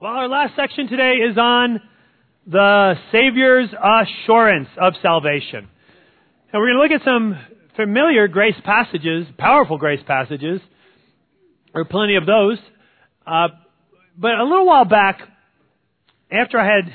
Well, 0.00 0.10
our 0.10 0.28
last 0.28 0.56
section 0.56 0.88
today 0.88 1.18
is 1.30 1.38
on 1.38 1.80
the 2.48 2.94
Savior's 3.12 3.68
assurance 3.72 4.68
of 4.76 4.94
salvation. 5.00 5.68
And 6.52 6.60
we're 6.60 6.74
going 6.74 6.88
to 6.88 6.94
look 6.94 7.00
at 7.00 7.04
some 7.04 7.38
familiar 7.76 8.26
grace 8.26 8.56
passages, 8.64 9.24
powerful 9.38 9.78
grace 9.78 10.00
passages. 10.04 10.60
There 11.72 11.82
are 11.82 11.84
plenty 11.84 12.16
of 12.16 12.26
those. 12.26 12.58
Uh, 13.24 13.48
but 14.18 14.32
a 14.32 14.42
little 14.42 14.66
while 14.66 14.84
back, 14.84 15.20
after 16.28 16.58
I 16.58 16.66
had 16.66 16.92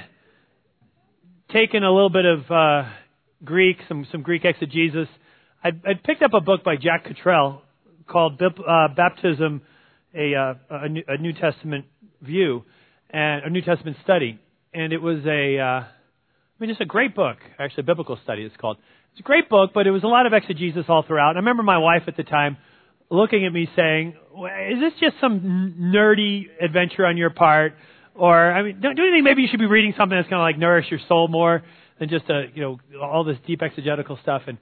taken 1.53 1.85
a 1.85 1.91
little 1.91 2.09
bit 2.09 2.25
of 2.25 2.51
uh, 2.51 2.89
Greek, 3.45 3.77
some, 3.87 4.07
some 4.11 4.23
Greek 4.23 4.43
exegesis, 4.43 5.07
I'd, 5.63 5.81
I'd, 5.87 6.03
picked 6.03 6.21
up 6.21 6.33
a 6.33 6.41
book 6.41 6.65
by 6.65 6.75
Jack 6.75 7.05
Cottrell 7.05 7.61
called 8.07 8.41
uh, 8.41 8.89
Baptism, 8.93 9.61
a, 10.13 10.35
uh, 10.35 10.53
a, 10.69 10.89
New, 10.89 11.03
a 11.07 11.17
New 11.17 11.31
Testament 11.31 11.85
view 12.21 12.65
and 13.09 13.43
a 13.45 13.49
New 13.49 13.61
Testament 13.61 13.97
study, 14.03 14.39
and 14.73 14.93
it 14.93 15.01
was 15.01 15.25
a, 15.25 15.57
uh, 15.59 15.63
I 15.63 15.85
mean, 16.59 16.69
it's 16.69 16.81
a 16.81 16.85
great 16.85 17.15
book. 17.15 17.37
Actually, 17.57 17.81
a 17.81 17.85
biblical 17.85 18.19
study. 18.23 18.43
It's 18.43 18.55
called. 18.57 18.77
It's 19.11 19.21
a 19.21 19.23
great 19.23 19.49
book, 19.49 19.71
but 19.73 19.87
it 19.87 19.91
was 19.91 20.03
a 20.03 20.07
lot 20.07 20.25
of 20.25 20.33
exegesis 20.33 20.85
all 20.87 21.03
throughout. 21.03 21.31
And 21.31 21.37
I 21.37 21.41
remember 21.41 21.63
my 21.63 21.79
wife 21.79 22.03
at 22.07 22.15
the 22.15 22.23
time 22.23 22.57
looking 23.09 23.45
at 23.45 23.51
me 23.51 23.67
saying, 23.75 24.15
"Is 24.71 24.79
this 24.79 24.93
just 24.99 25.15
some 25.19 25.75
nerdy 25.93 26.45
adventure 26.61 27.05
on 27.05 27.17
your 27.17 27.31
part?" 27.31 27.73
Or, 28.15 28.51
I 28.51 28.63
mean, 28.63 28.81
don't, 28.81 28.95
do 28.95 29.03
you 29.03 29.13
think 29.13 29.23
maybe 29.23 29.41
you 29.41 29.47
should 29.49 29.61
be 29.61 29.65
reading 29.65 29.93
something 29.97 30.17
that's 30.17 30.29
going 30.29 30.39
to 30.39 30.43
like 30.43 30.57
nourish 30.57 30.87
your 30.91 30.99
soul 31.07 31.29
more 31.29 31.63
than 31.99 32.09
just 32.09 32.29
a, 32.29 32.47
you 32.53 32.61
know, 32.61 32.79
all 33.01 33.23
this 33.23 33.37
deep 33.47 33.61
exegetical 33.61 34.19
stuff? 34.21 34.41
And, 34.47 34.57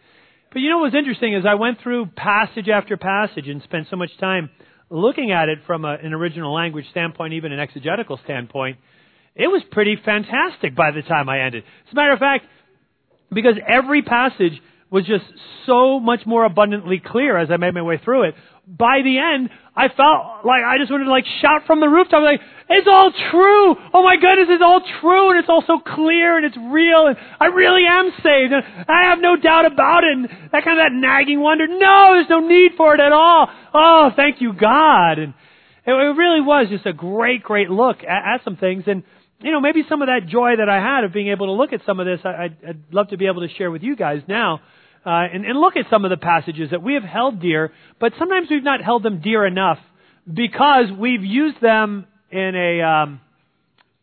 but 0.54 0.60
you 0.60 0.70
know 0.70 0.78
what 0.78 0.94
was 0.94 0.96
interesting 0.96 1.34
is 1.34 1.44
I 1.44 1.56
went 1.56 1.82
through 1.82 2.06
passage 2.16 2.70
after 2.70 2.98
passage 2.98 3.48
and 3.48 3.64
spent 3.64 3.88
so 3.90 3.96
much 3.96 4.12
time 4.20 4.52
looking 4.90 5.32
at 5.32 5.50
it 5.50 5.60
from 5.66 5.86
a, 5.86 5.94
an 6.02 6.14
original 6.14 6.54
language 6.54 6.86
standpoint, 6.92 7.34
even 7.34 7.52
an 7.52 7.60
exegetical 7.60 8.20
standpoint, 8.24 8.78
it 9.36 9.48
was 9.48 9.62
pretty 9.72 9.98
fantastic 10.04 10.76
by 10.76 10.92
the 10.92 11.02
time 11.02 11.30
I 11.30 11.42
ended. 11.42 11.64
As 11.88 11.94
a 11.94 11.96
matter 11.96 12.14
of 12.14 12.20
fact, 12.20 12.46
because 13.32 13.56
every 13.68 14.02
passage 14.02 14.54
was 14.90 15.06
just 15.06 15.26
so 15.66 16.00
much 16.00 16.26
more 16.26 16.46
abundantly 16.46 17.02
clear 17.06 17.38
as 17.38 17.50
I 17.52 17.58
made 17.58 17.74
my 17.74 17.82
way 17.82 18.00
through 18.04 18.30
it, 18.30 18.36
by 18.68 19.00
the 19.02 19.18
end, 19.18 19.50
I 19.76 19.88
felt 19.88 20.44
like 20.44 20.64
I 20.68 20.78
just 20.78 20.92
wanted 20.92 21.06
to 21.06 21.10
like 21.10 21.24
shout 21.42 21.64
from 21.66 21.80
the 21.80 21.88
rooftop, 21.88 22.22
like, 22.22 22.42
it's 22.70 22.88
all 22.88 23.12
true! 23.32 23.76
Oh 23.94 24.04
my 24.04 24.18
goodness, 24.20 24.48
it's 24.50 24.64
all 24.64 24.82
true, 25.00 25.32
and 25.32 25.40
it's 25.40 25.48
all 25.48 25.64
so 25.66 25.80
clear, 25.80 26.36
and 26.36 26.46
it's 26.46 26.58
real, 26.58 27.08
and 27.08 27.16
I 27.40 27.46
really 27.46 27.88
am 27.88 28.12
saved, 28.22 28.52
and 28.52 28.64
I 28.90 29.08
have 29.08 29.20
no 29.20 29.38
doubt 29.38 29.72
about 29.72 30.04
it, 30.04 30.12
and 30.12 30.26
that 30.52 30.66
kind 30.66 30.78
of 30.78 30.84
that 30.84 30.92
nagging 30.92 31.40
wonder, 31.40 31.66
no, 31.66 32.16
there's 32.16 32.30
no 32.30 32.46
need 32.46 32.72
for 32.76 32.94
it 32.94 33.00
at 33.00 33.14
all. 33.14 33.48
Oh, 33.74 34.12
thank 34.16 34.42
you, 34.42 34.52
God. 34.52 35.20
And 35.20 35.34
it, 35.86 35.92
really 35.92 36.42
was 36.42 36.68
just 36.70 36.86
a 36.86 36.92
great, 36.92 37.44
great 37.44 37.70
look 37.70 38.04
at, 38.04 38.36
at 38.36 38.44
some 38.44 38.58
things, 38.58 38.84
and 38.88 39.04
you 39.40 39.52
know, 39.52 39.62
maybe 39.62 39.84
some 39.88 40.02
of 40.02 40.08
that 40.08 40.28
joy 40.28 40.58
that 40.58 40.68
I 40.68 40.82
had 40.82 41.06
of 41.06 41.14
being 41.14 41.30
able 41.30 41.46
to 41.46 41.54
look 41.54 41.72
at 41.72 41.82
some 41.86 42.02
of 42.02 42.06
this, 42.06 42.20
I, 42.26 42.46
I'd, 42.46 42.58
I'd 42.68 42.82
love 42.92 43.10
to 43.10 43.18
be 43.18 43.28
able 43.28 43.48
to 43.48 43.54
share 43.56 43.72
with 43.72 43.84
you 43.84 43.96
guys 43.96 44.24
now 44.28 44.60
uh, 45.06 45.10
and, 45.34 45.46
and 45.46 45.60
look 45.60 45.76
at 45.76 45.86
some 45.90 46.06
of 46.06 46.10
the 46.10 46.18
passages 46.18 46.72
that 46.72 46.82
we 46.82 46.96
have 46.96 47.04
held 47.04 47.42
dear, 47.42 47.72
but 48.00 48.14
sometimes 48.20 48.48
we've 48.50 48.64
not 48.64 48.84
held 48.84 49.04
them 49.04 49.22
dear 49.22 49.46
enough 49.46 49.80
because 50.32 50.86
we've 50.98 51.24
used 51.24 51.62
them 51.62 52.06
in 52.32 52.56
a 52.56 52.82
um, 52.82 53.22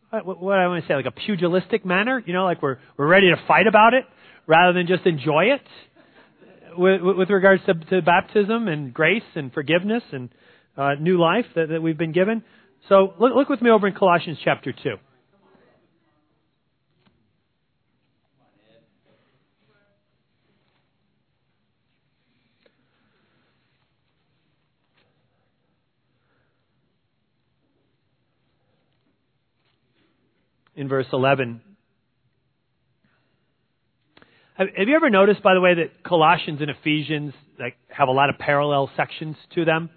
what, 0.09 0.41
what 0.41 0.57
I 0.57 0.67
want 0.67 0.83
to 0.83 0.87
say, 0.87 0.95
like 0.95 1.05
a 1.05 1.11
pugilistic 1.11 1.85
manner. 1.85 2.23
You 2.25 2.33
know, 2.33 2.45
like 2.45 2.61
we're 2.61 2.77
we're 2.97 3.07
ready 3.07 3.29
to 3.29 3.37
fight 3.47 3.67
about 3.67 3.93
it 3.93 4.05
rather 4.47 4.73
than 4.73 4.87
just 4.87 5.05
enjoy 5.05 5.45
it. 5.45 5.61
With, 6.77 7.01
with 7.01 7.29
regards 7.29 7.63
to, 7.67 7.73
to 7.73 8.01
baptism 8.01 8.67
and 8.67 8.93
grace 8.93 9.23
and 9.35 9.53
forgiveness 9.53 10.03
and 10.11 10.29
uh, 10.75 10.95
new 10.99 11.17
life 11.17 11.45
that, 11.55 11.69
that 11.69 11.81
we've 11.81 11.97
been 11.97 12.11
given. 12.11 12.43
So 12.89 13.13
look, 13.17 13.33
look 13.33 13.47
with 13.47 13.61
me 13.61 13.69
over 13.69 13.87
in 13.87 13.93
Colossians 13.93 14.39
chapter 14.43 14.73
two. 14.73 14.95
In 30.85 30.89
verse 30.89 31.07
11. 31.11 31.61
Have, 34.53 34.67
you 34.77 34.95
ever 34.95 35.09
noticed, 35.09 35.41
by 35.41 35.55
the 35.55 35.59
way, 35.59 35.73
that 35.73 36.03
Colossians 36.03 36.61
and 36.61 36.69
Ephesians 36.69 37.33
like 37.59 37.75
have 37.89 38.07
a 38.07 38.11
lot 38.11 38.29
of 38.29 38.37
parallel 38.37 38.91
sections 38.95 39.35
to 39.55 39.65
them, 39.65 39.89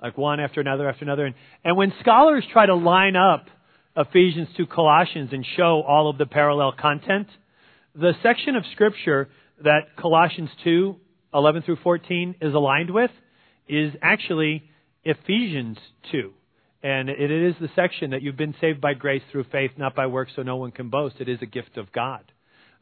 like 0.00 0.16
one 0.16 0.38
after 0.38 0.60
another 0.60 0.88
after 0.88 1.04
another? 1.04 1.26
And, 1.26 1.34
and 1.64 1.76
when 1.76 1.92
scholars 2.00 2.44
try 2.52 2.66
to 2.66 2.76
line 2.76 3.16
up 3.16 3.46
Ephesians 3.96 4.48
to 4.56 4.66
Colossians 4.66 5.30
and 5.32 5.44
show 5.56 5.82
all 5.82 6.08
of 6.08 6.16
the 6.16 6.26
parallel 6.26 6.72
content, 6.80 7.26
the 7.94 8.12
section 8.22 8.54
of 8.54 8.62
Scripture 8.72 9.28
that 9.64 9.96
Colossians 9.98 10.50
2, 10.62 10.96
11 11.34 11.62
through 11.62 11.78
14 11.82 12.36
is 12.40 12.54
aligned 12.54 12.90
with 12.90 13.10
is 13.68 13.92
actually 14.00 14.62
Ephesians 15.04 15.76
2. 16.12 16.32
And 16.82 17.10
it 17.10 17.30
is 17.30 17.54
the 17.60 17.68
section 17.76 18.12
that 18.12 18.22
you've 18.22 18.38
been 18.38 18.54
saved 18.60 18.80
by 18.80 18.94
grace 18.94 19.22
through 19.30 19.44
faith, 19.52 19.72
not 19.76 19.94
by 19.94 20.06
works, 20.06 20.32
so 20.34 20.42
no 20.42 20.56
one 20.56 20.70
can 20.70 20.88
boast. 20.88 21.16
It 21.20 21.28
is 21.28 21.38
a 21.42 21.46
gift 21.46 21.76
of 21.76 21.92
God. 21.92 22.24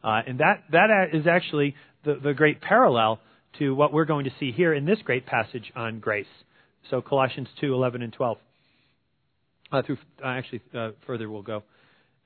Uh, 0.05 0.21
and 0.25 0.39
that, 0.39 0.63
that 0.71 1.09
is 1.13 1.27
actually 1.27 1.75
the, 2.05 2.15
the 2.23 2.33
great 2.33 2.61
parallel 2.61 3.19
to 3.59 3.75
what 3.75 3.93
we're 3.93 4.05
going 4.05 4.25
to 4.25 4.31
see 4.39 4.53
here 4.53 4.73
in 4.73 4.85
this 4.85 4.99
great 5.05 5.27
passage 5.27 5.73
on 5.75 5.99
grace. 5.99 6.27
So 6.91 7.03
Colossians 7.03 7.49
2, 7.61 7.75
11 7.75 8.03
and 8.03 8.13
12. 8.13 8.39
Uh, 9.71 9.83
through, 9.83 9.99
uh, 10.25 10.29
actually, 10.29 10.63
uh, 10.73 10.91
further 11.05 11.29
we'll 11.29 11.43
go. 11.43 11.65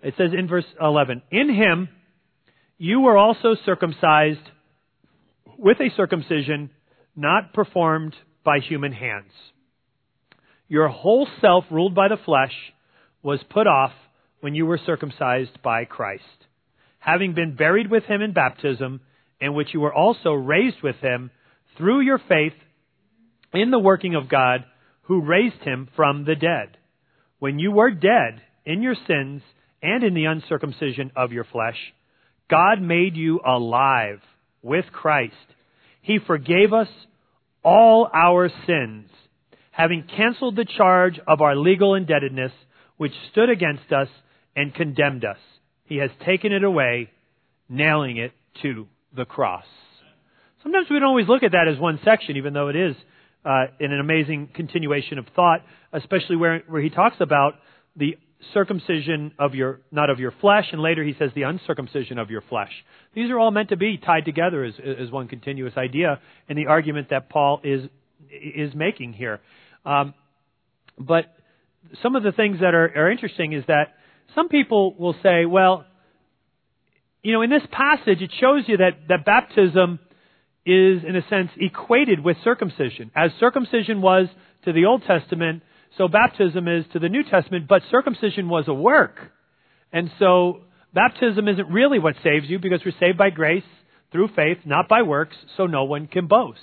It 0.03 0.15
says 0.19 0.31
in 0.37 0.49
verse 0.49 0.66
11, 0.81 1.22
In 1.31 1.55
him 1.55 1.88
you 2.77 3.00
were 3.00 3.16
also 3.16 3.56
circumcised 3.65 4.41
with 5.56 5.78
a 5.81 5.88
circumcision 5.97 6.71
not 7.16 7.55
performed 7.55 8.15
by 8.44 8.59
human 8.59 8.93
hands 8.93 9.32
your 10.72 10.88
whole 10.88 11.28
self, 11.43 11.66
ruled 11.71 11.94
by 11.94 12.09
the 12.09 12.16
flesh, 12.25 12.55
was 13.22 13.38
put 13.50 13.66
off 13.66 13.93
when 14.41 14.55
you 14.55 14.65
were 14.65 14.81
circumcised 14.87 15.62
by 15.62 15.84
Christ, 15.84 16.22
having 16.99 17.34
been 17.34 17.56
buried 17.56 17.91
with 17.91 18.05
him 18.05 18.22
in 18.22 18.33
baptism, 18.33 19.03
in 19.38 19.53
which 19.53 19.75
you 19.75 19.81
were 19.81 19.93
also 19.93 20.32
raised 20.32 20.82
with 20.82 20.97
him 20.97 21.31
through 21.77 22.00
your 22.00 22.19
faith 22.27 22.55
in 23.53 23.71
the 23.71 23.78
working 23.78 24.15
of 24.15 24.31
God 24.31 24.65
who 25.03 25.21
raised 25.21 25.61
him 25.62 25.91
from 25.94 26.25
the 26.25 26.37
dead. 26.37 26.78
When 27.38 27.59
you 27.59 27.71
were 27.71 27.91
dead 27.91 28.41
in 28.65 28.81
your 28.81 28.97
sins 29.06 29.43
and 29.82 30.03
in 30.03 30.15
the 30.15 30.25
uncircumcision 30.25 31.12
of 31.15 31.32
your 31.32 31.44
flesh, 31.44 31.77
God 32.49 32.81
made 32.81 33.15
you 33.15 33.41
alive 33.47 34.22
with 34.62 34.87
Christ. 34.91 35.34
He 36.00 36.19
forgave 36.27 36.72
us 36.72 36.88
all 37.62 38.09
our 38.11 38.49
sins 38.66 39.11
having 39.72 40.05
canceled 40.16 40.55
the 40.56 40.65
charge 40.65 41.19
of 41.27 41.41
our 41.41 41.56
legal 41.56 41.94
indebtedness, 41.94 42.53
which 42.97 43.12
stood 43.33 43.50
against 43.50 43.93
us 43.93 44.09
and 44.55 44.75
condemned 44.75 45.25
us. 45.25 45.38
He 45.84 45.97
has 45.97 46.10
taken 46.25 46.53
it 46.53 46.62
away, 46.62 47.10
nailing 47.69 48.19
it 48.19 48.32
to 48.62 48.87
the 49.15 49.25
cross. 49.25 49.65
Sometimes 50.62 50.87
we 50.88 50.99
don't 51.00 51.09
always 51.09 51.28
look 51.28 51.43
at 51.43 51.53
that 51.53 51.66
as 51.69 51.78
one 51.78 51.99
section, 52.05 52.37
even 52.37 52.53
though 52.53 52.69
it 52.69 52.77
is 52.77 52.94
uh, 53.44 53.65
in 53.81 53.93
an 53.93 53.99
amazing 53.99 54.50
continuation 54.55 55.19
of 55.19 55.27
thought, 55.34 55.61
especially 55.93 56.37
where, 56.37 56.62
where 56.69 56.81
he 56.81 56.91
talks 56.91 57.16
about 57.19 57.55
the 57.97 58.16
circumcision 58.53 59.32
of 59.38 59.55
your, 59.55 59.81
not 59.91 60.11
of 60.11 60.19
your 60.19 60.32
flesh, 60.41 60.66
and 60.72 60.81
later 60.81 61.03
he 61.03 61.15
says 61.19 61.31
the 61.34 61.43
uncircumcision 61.43 62.19
of 62.19 62.31
your 62.31 62.43
flesh. 62.43 62.72
These 63.15 63.31
are 63.31 63.38
all 63.38 63.50
meant 63.50 63.71
to 63.71 63.77
be 63.77 63.99
tied 63.99 64.25
together 64.25 64.65
as, 64.65 64.75
as 64.78 65.11
one 65.11 65.28
continuous 65.28 65.77
idea 65.77 66.21
in 66.49 66.56
the 66.56 66.66
argument 66.66 67.11
that 67.11 67.28
Paul 67.28 67.61
is, 67.65 67.88
is 68.31 68.75
making 68.75 69.12
here. 69.12 69.41
Um, 69.84 70.15
but 70.99 71.27
some 72.03 72.16
of 72.16 72.22
the 72.22 72.33
things 72.33 72.60
that 72.60 72.75
are, 72.75 72.91
are 72.97 73.10
interesting 73.10 73.53
is 73.53 73.65
that 73.66 73.94
some 74.35 74.49
people 74.49 74.94
will 74.99 75.14
say, 75.23 75.44
well, 75.44 75.85
you 77.23 77.32
know, 77.32 77.43
in 77.43 77.50
this 77.50 77.62
passage, 77.70 78.20
it 78.20 78.31
shows 78.41 78.64
you 78.67 78.79
that, 78.79 79.08
that 79.08 79.25
baptism 79.25 80.00
is, 80.67 81.02
in 81.06 81.17
a 81.17 81.26
sense, 81.29 81.50
equated 81.56 82.25
with 82.25 82.37
circumcision. 82.43 83.11
As 83.14 83.31
circumcision 83.38 84.00
was 84.00 84.29
to 84.64 84.73
the 84.73 84.87
Old 84.87 85.02
Testament, 85.06 85.62
so 85.99 86.08
baptism 86.08 86.67
is 86.69 86.85
to 86.93 86.99
the 86.99 87.08
New 87.08 87.23
Testament, 87.23 87.67
but 87.69 87.82
circumcision 87.91 88.49
was 88.49 88.67
a 88.69 88.75
work. 88.75 89.17
And 89.93 90.11
so 90.19 90.62
baptism 90.94 91.49
isn't 91.49 91.69
really 91.69 91.99
what 91.99 92.14
saves 92.25 92.49
you 92.49 92.58
because 92.58 92.81
we're 92.85 92.99
saved 92.99 93.19
by 93.19 93.31
grace 93.31 93.64
through 94.11 94.29
faith, 94.35 94.58
not 94.64 94.88
by 94.88 95.02
works, 95.02 95.37
so 95.56 95.67
no 95.67 95.85
one 95.85 96.06
can 96.06 96.26
boast. 96.26 96.61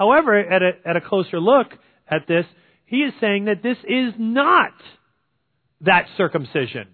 However, 0.00 0.38
at 0.38 0.62
a, 0.62 0.70
at 0.88 0.96
a 0.96 1.00
closer 1.02 1.38
look, 1.38 1.66
at 2.10 2.26
this, 2.26 2.46
he 2.86 3.00
is 3.00 3.12
saying 3.20 3.44
that 3.44 3.62
this 3.62 3.76
is 3.84 4.14
not 4.18 4.72
that 5.82 6.06
circumcision. 6.16 6.88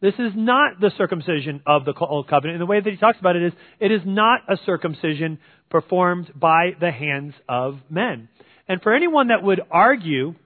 This 0.00 0.14
is 0.14 0.32
not 0.36 0.80
the 0.80 0.92
circumcision 0.96 1.62
of 1.66 1.84
the 1.84 1.94
Old 2.00 2.28
Covenant. 2.28 2.60
And 2.60 2.62
the 2.62 2.70
way 2.70 2.80
that 2.80 2.88
he 2.88 2.96
talks 2.96 3.18
about 3.18 3.34
it 3.34 3.42
is, 3.42 3.52
it 3.80 3.90
is 3.90 4.02
not 4.04 4.42
a 4.48 4.56
circumcision 4.64 5.40
performed 5.68 6.30
by 6.36 6.70
the 6.80 6.92
hands 6.92 7.34
of 7.48 7.78
men. 7.90 8.28
And 8.68 8.80
for 8.80 8.94
anyone 8.94 9.28
that 9.28 9.42
would 9.42 9.60
argue 9.68 10.36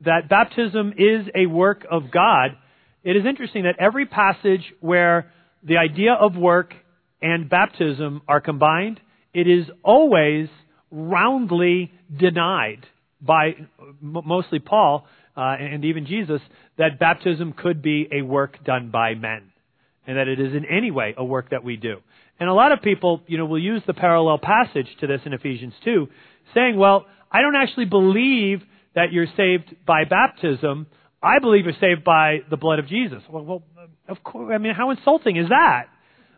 that 0.00 0.28
baptism 0.28 0.94
is 0.98 1.28
a 1.32 1.46
work 1.46 1.86
of 1.88 2.10
God, 2.10 2.56
it 3.04 3.16
is 3.16 3.24
interesting 3.24 3.62
that 3.62 3.76
every 3.78 4.06
passage 4.06 4.74
where 4.80 5.32
the 5.62 5.76
idea 5.76 6.12
of 6.12 6.36
work 6.36 6.74
and 7.22 7.48
baptism 7.48 8.22
are 8.26 8.40
combined, 8.40 9.00
it 9.32 9.46
is 9.46 9.66
always 9.84 10.48
roundly 10.90 11.92
denied 12.16 12.86
by 13.20 13.54
mostly 14.00 14.58
Paul 14.58 15.06
uh, 15.36 15.40
and 15.58 15.84
even 15.84 16.06
Jesus 16.06 16.40
that 16.78 16.98
baptism 16.98 17.52
could 17.52 17.82
be 17.82 18.08
a 18.12 18.22
work 18.22 18.62
done 18.64 18.90
by 18.90 19.14
men 19.14 19.52
and 20.06 20.16
that 20.18 20.28
it 20.28 20.40
is 20.40 20.54
in 20.54 20.64
any 20.64 20.90
way 20.90 21.14
a 21.16 21.24
work 21.24 21.50
that 21.50 21.64
we 21.64 21.76
do. 21.76 21.98
And 22.38 22.48
a 22.48 22.54
lot 22.54 22.72
of 22.72 22.82
people, 22.82 23.22
you 23.26 23.38
know, 23.38 23.46
will 23.46 23.62
use 23.62 23.82
the 23.86 23.94
parallel 23.94 24.38
passage 24.38 24.88
to 25.00 25.06
this 25.06 25.20
in 25.24 25.32
Ephesians 25.32 25.74
2, 25.84 26.08
saying, 26.54 26.76
well, 26.76 27.06
I 27.32 27.40
don't 27.40 27.56
actually 27.56 27.86
believe 27.86 28.62
that 28.94 29.12
you're 29.12 29.26
saved 29.36 29.74
by 29.86 30.04
baptism. 30.04 30.86
I 31.22 31.38
believe 31.38 31.64
you're 31.64 31.74
saved 31.80 32.04
by 32.04 32.38
the 32.50 32.56
blood 32.56 32.78
of 32.78 32.86
Jesus. 32.86 33.22
Well, 33.28 33.44
well 33.44 33.62
of 34.08 34.22
course, 34.22 34.52
I 34.54 34.58
mean, 34.58 34.74
how 34.74 34.90
insulting 34.90 35.36
is 35.36 35.48
that? 35.48 35.86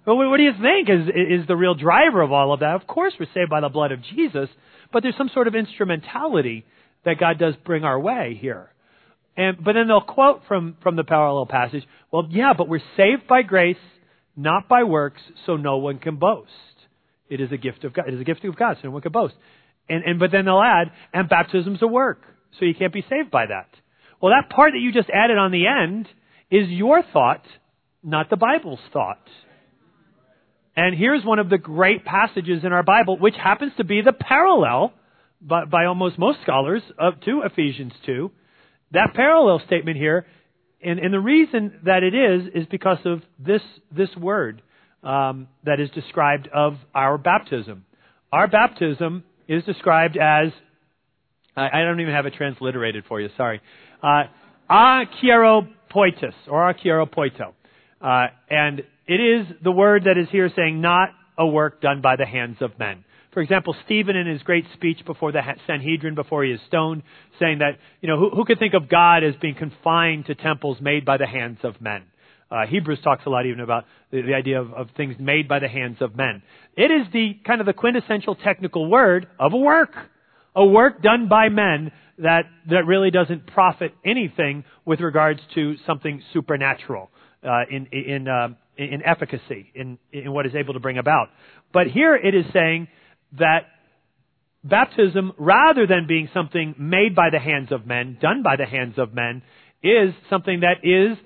Well, 0.07 0.17
what 0.17 0.37
do 0.39 0.43
you 0.43 0.53
think 0.61 0.89
is, 0.89 1.41
is 1.41 1.47
the 1.47 1.57
real 1.57 1.75
driver 1.75 2.23
of 2.23 2.33
all 2.33 2.53
of 2.53 2.61
that? 2.61 2.75
Of 2.75 2.87
course, 2.87 3.13
we're 3.19 3.27
saved 3.35 3.51
by 3.51 3.61
the 3.61 3.69
blood 3.69 3.93
of 3.93 4.03
Jesus, 4.03 4.49
but 4.93 5.03
there's 5.03 5.17
some 5.17 5.31
sort 5.35 5.49
of 5.49 5.55
instrumentality 5.55 6.65
that 7.05 7.19
God 7.19 7.39
does 7.39 7.55
bring 7.65 7.85
our 7.85 7.99
way 7.99 8.39
here. 8.41 8.71
And, 9.37 9.63
but 9.63 9.75
then 9.75 9.87
they'll 9.87 10.01
quote 10.01 10.43
from, 10.49 10.77
from 10.83 10.97
the 10.97 11.05
parallel 11.05 11.47
passage, 11.47 11.85
well, 12.11 12.27
yeah, 12.31 12.55
but 12.57 12.69
we're 12.69 12.83
saved 12.97 13.29
by 13.29 13.43
grace 13.43 13.77
not 14.39 14.69
by 14.69 14.85
works, 14.85 15.21
so 15.47 15.57
no 15.57 15.79
one 15.79 15.99
can 15.99 16.17
boast. 16.17 16.49
It 17.29 17.41
is 17.41 17.51
a 17.51 17.57
gift 17.57 17.83
of 17.85 17.93
God. 17.93 18.07
It 18.07 18.15
is 18.15 18.21
a 18.21 18.25
gift 18.25 18.45
of 18.45 18.57
God, 18.57 18.77
so 18.77 18.89
no 18.89 18.93
one 18.93 19.03
can 19.03 19.13
boast. 19.13 19.35
And, 19.89 20.05
and 20.05 20.21
but 20.21 20.31
then 20.31 20.45
they'll 20.45 20.63
add, 20.63 20.93
and 21.13 21.29
baptism's 21.29 21.83
a 21.83 21.89
work, 21.89 22.23
so 22.59 22.65
you 22.65 22.75
can't 22.75 22.93
be 22.93 23.05
saved 23.11 23.33
by 23.33 23.47
that. 23.47 23.69
Well, 24.23 24.33
that 24.33 24.55
part 24.55 24.73
that 24.73 24.79
you 24.79 24.93
just 24.93 25.11
added 25.11 25.37
on 25.37 25.51
the 25.51 25.67
end 25.67 26.07
is 26.51 26.69
your 26.69 27.03
thought, 27.13 27.43
not 28.03 28.31
the 28.31 28.37
Bible's 28.37 28.81
thought. 28.93 29.21
And 30.79 30.97
here's 30.97 31.25
one 31.25 31.41
of 31.41 31.51
the 31.51 31.59
great 31.59 32.05
passages 32.05 32.63
in 32.63 32.73
our 32.73 32.85
Bible, 32.85 33.19
which 33.19 33.35
happens 33.35 33.73
to 33.79 33.85
be 33.85 34.01
the 34.01 34.13
parallel 34.13 34.93
by, 35.43 35.65
by 35.65 35.87
almost 35.87 36.21
most 36.21 36.39
scholars 36.45 36.83
of, 36.97 37.21
to 37.23 37.43
Ephesians 37.45 37.93
2. 38.07 38.31
That 38.93 39.09
parallel 39.13 39.61
statement 39.67 39.97
here 39.97 40.25
and, 40.81 41.01
and 41.01 41.13
the 41.13 41.19
reason 41.19 41.81
that 41.85 42.05
it 42.05 42.15
is, 42.15 42.43
is 42.55 42.65
because 42.71 42.99
of 43.05 43.23
this, 43.41 43.61
this 43.91 44.15
word 44.17 44.63
um, 45.03 45.49
that 45.65 45.81
is 45.81 45.91
described 45.91 46.49
of 46.55 46.75
our 46.95 47.19
baptism. 47.19 47.85
Our 48.31 48.47
baptism 48.47 49.25
is 49.49 49.65
described 49.65 50.17
as, 50.17 50.53
I, 51.57 51.81
I 51.81 51.83
don't 51.83 51.99
even 52.01 52.15
have 52.15 52.27
it 52.27 52.35
transliterated 52.35 53.03
for 53.09 53.21
you, 53.21 53.31
sorry. 53.37 53.61
Uh, 54.01 54.23
poitos, 55.91 56.35
or 56.47 56.73
poito, 56.73 57.55
Uh, 58.01 58.27
and 58.49 58.83
it 59.09 59.21
is 59.21 59.47
the 59.65 59.73
word 59.73 60.05
that 60.05 60.19
is 60.19 60.29
here 60.31 60.51
saying 60.55 60.81
not 60.81 61.09
a 61.37 61.47
work 61.47 61.81
done 61.81 62.01
by 62.01 62.17
the 62.17 62.27
hands 62.27 62.59
of 62.61 62.79
men. 62.79 63.05
For 63.33 63.41
example, 63.41 63.75
Stephen 63.85 64.17
in 64.17 64.27
his 64.27 64.43
great 64.43 64.65
speech 64.75 64.99
before 65.07 65.33
the 65.33 65.41
Sanhedrin, 65.67 66.15
before 66.15 66.45
he 66.45 66.51
is 66.51 66.61
stoned, 66.67 67.03
saying 67.39 67.59
that, 67.59 67.79
you 68.01 68.09
know, 68.09 68.19
who, 68.19 68.31
who 68.31 68.45
could 68.45 68.59
think 68.59 68.75
of 68.75 68.89
God 68.89 69.23
as 69.25 69.35
being 69.41 69.55
confined 69.55 70.27
to 70.27 70.35
temples 70.35 70.79
made 70.81 71.05
by 71.05 71.17
the 71.17 71.27
hands 71.27 71.59
of 71.63 71.81
men? 71.81 72.03
Uh, 72.51 72.67
Hebrews 72.67 73.01
talks 73.05 73.27
a 73.27 73.31
lot 73.31 73.47
even 73.47 73.61
about 73.61 73.85
the, 74.11 74.23
the 74.23 74.35
idea 74.35 74.61
of, 74.61 74.73
of 74.73 74.89
things 74.97 75.17
made 75.19 75.49
by 75.49 75.59
the 75.59 75.69
hands 75.69 75.99
of 76.01 76.17
men. 76.17 76.43
It 76.77 76.91
is 76.91 77.07
the 77.13 77.39
kind 77.47 77.61
of 77.61 77.67
the 77.67 77.75
quintessential 77.75 78.35
technical 78.35 78.91
word 78.91 79.29
of 79.39 79.53
a 79.53 79.59
work. 79.59 79.95
A 80.57 80.65
work 80.65 81.03
done 81.03 81.29
by 81.29 81.51
men 81.51 81.93
that, 82.19 82.47
that 82.71 82.87
really 82.87 83.11
doesn't 83.11 83.47
profit 83.47 83.93
anything 84.05 84.65
with 84.85 85.01
regards 85.01 85.41
to 85.55 85.77
something 85.87 86.23
supernatural 86.33 87.11
uh, 87.45 87.63
in, 87.71 87.87
in, 87.93 88.27
uh, 88.27 88.49
in 88.79 89.03
efficacy, 89.05 89.71
in, 89.75 89.99
in 90.13 90.33
what 90.33 90.47
is 90.47 90.55
able 90.55 90.75
to 90.75 90.81
bring 90.81 90.99
about. 90.99 91.29
But 91.73 91.89
here 91.89 92.15
it 92.15 92.35
is 92.35 92.47
saying 92.53 92.89
that 93.39 93.67
baptism, 94.63 95.33
rather 95.37 95.87
than 95.87 96.07
being 96.07 96.29
something 96.33 96.75
made 96.79 97.15
by 97.15 97.31
the 97.31 97.41
hands 97.41 97.73
of 97.73 97.87
men, 97.87 98.19
done 98.21 98.43
by 98.43 98.57
the 98.57 98.67
hands 98.67 98.95
of 98.97 99.13
men, 99.13 99.43
is 99.83 100.15
something 100.31 100.61
that 100.61 100.85
is 100.85 101.19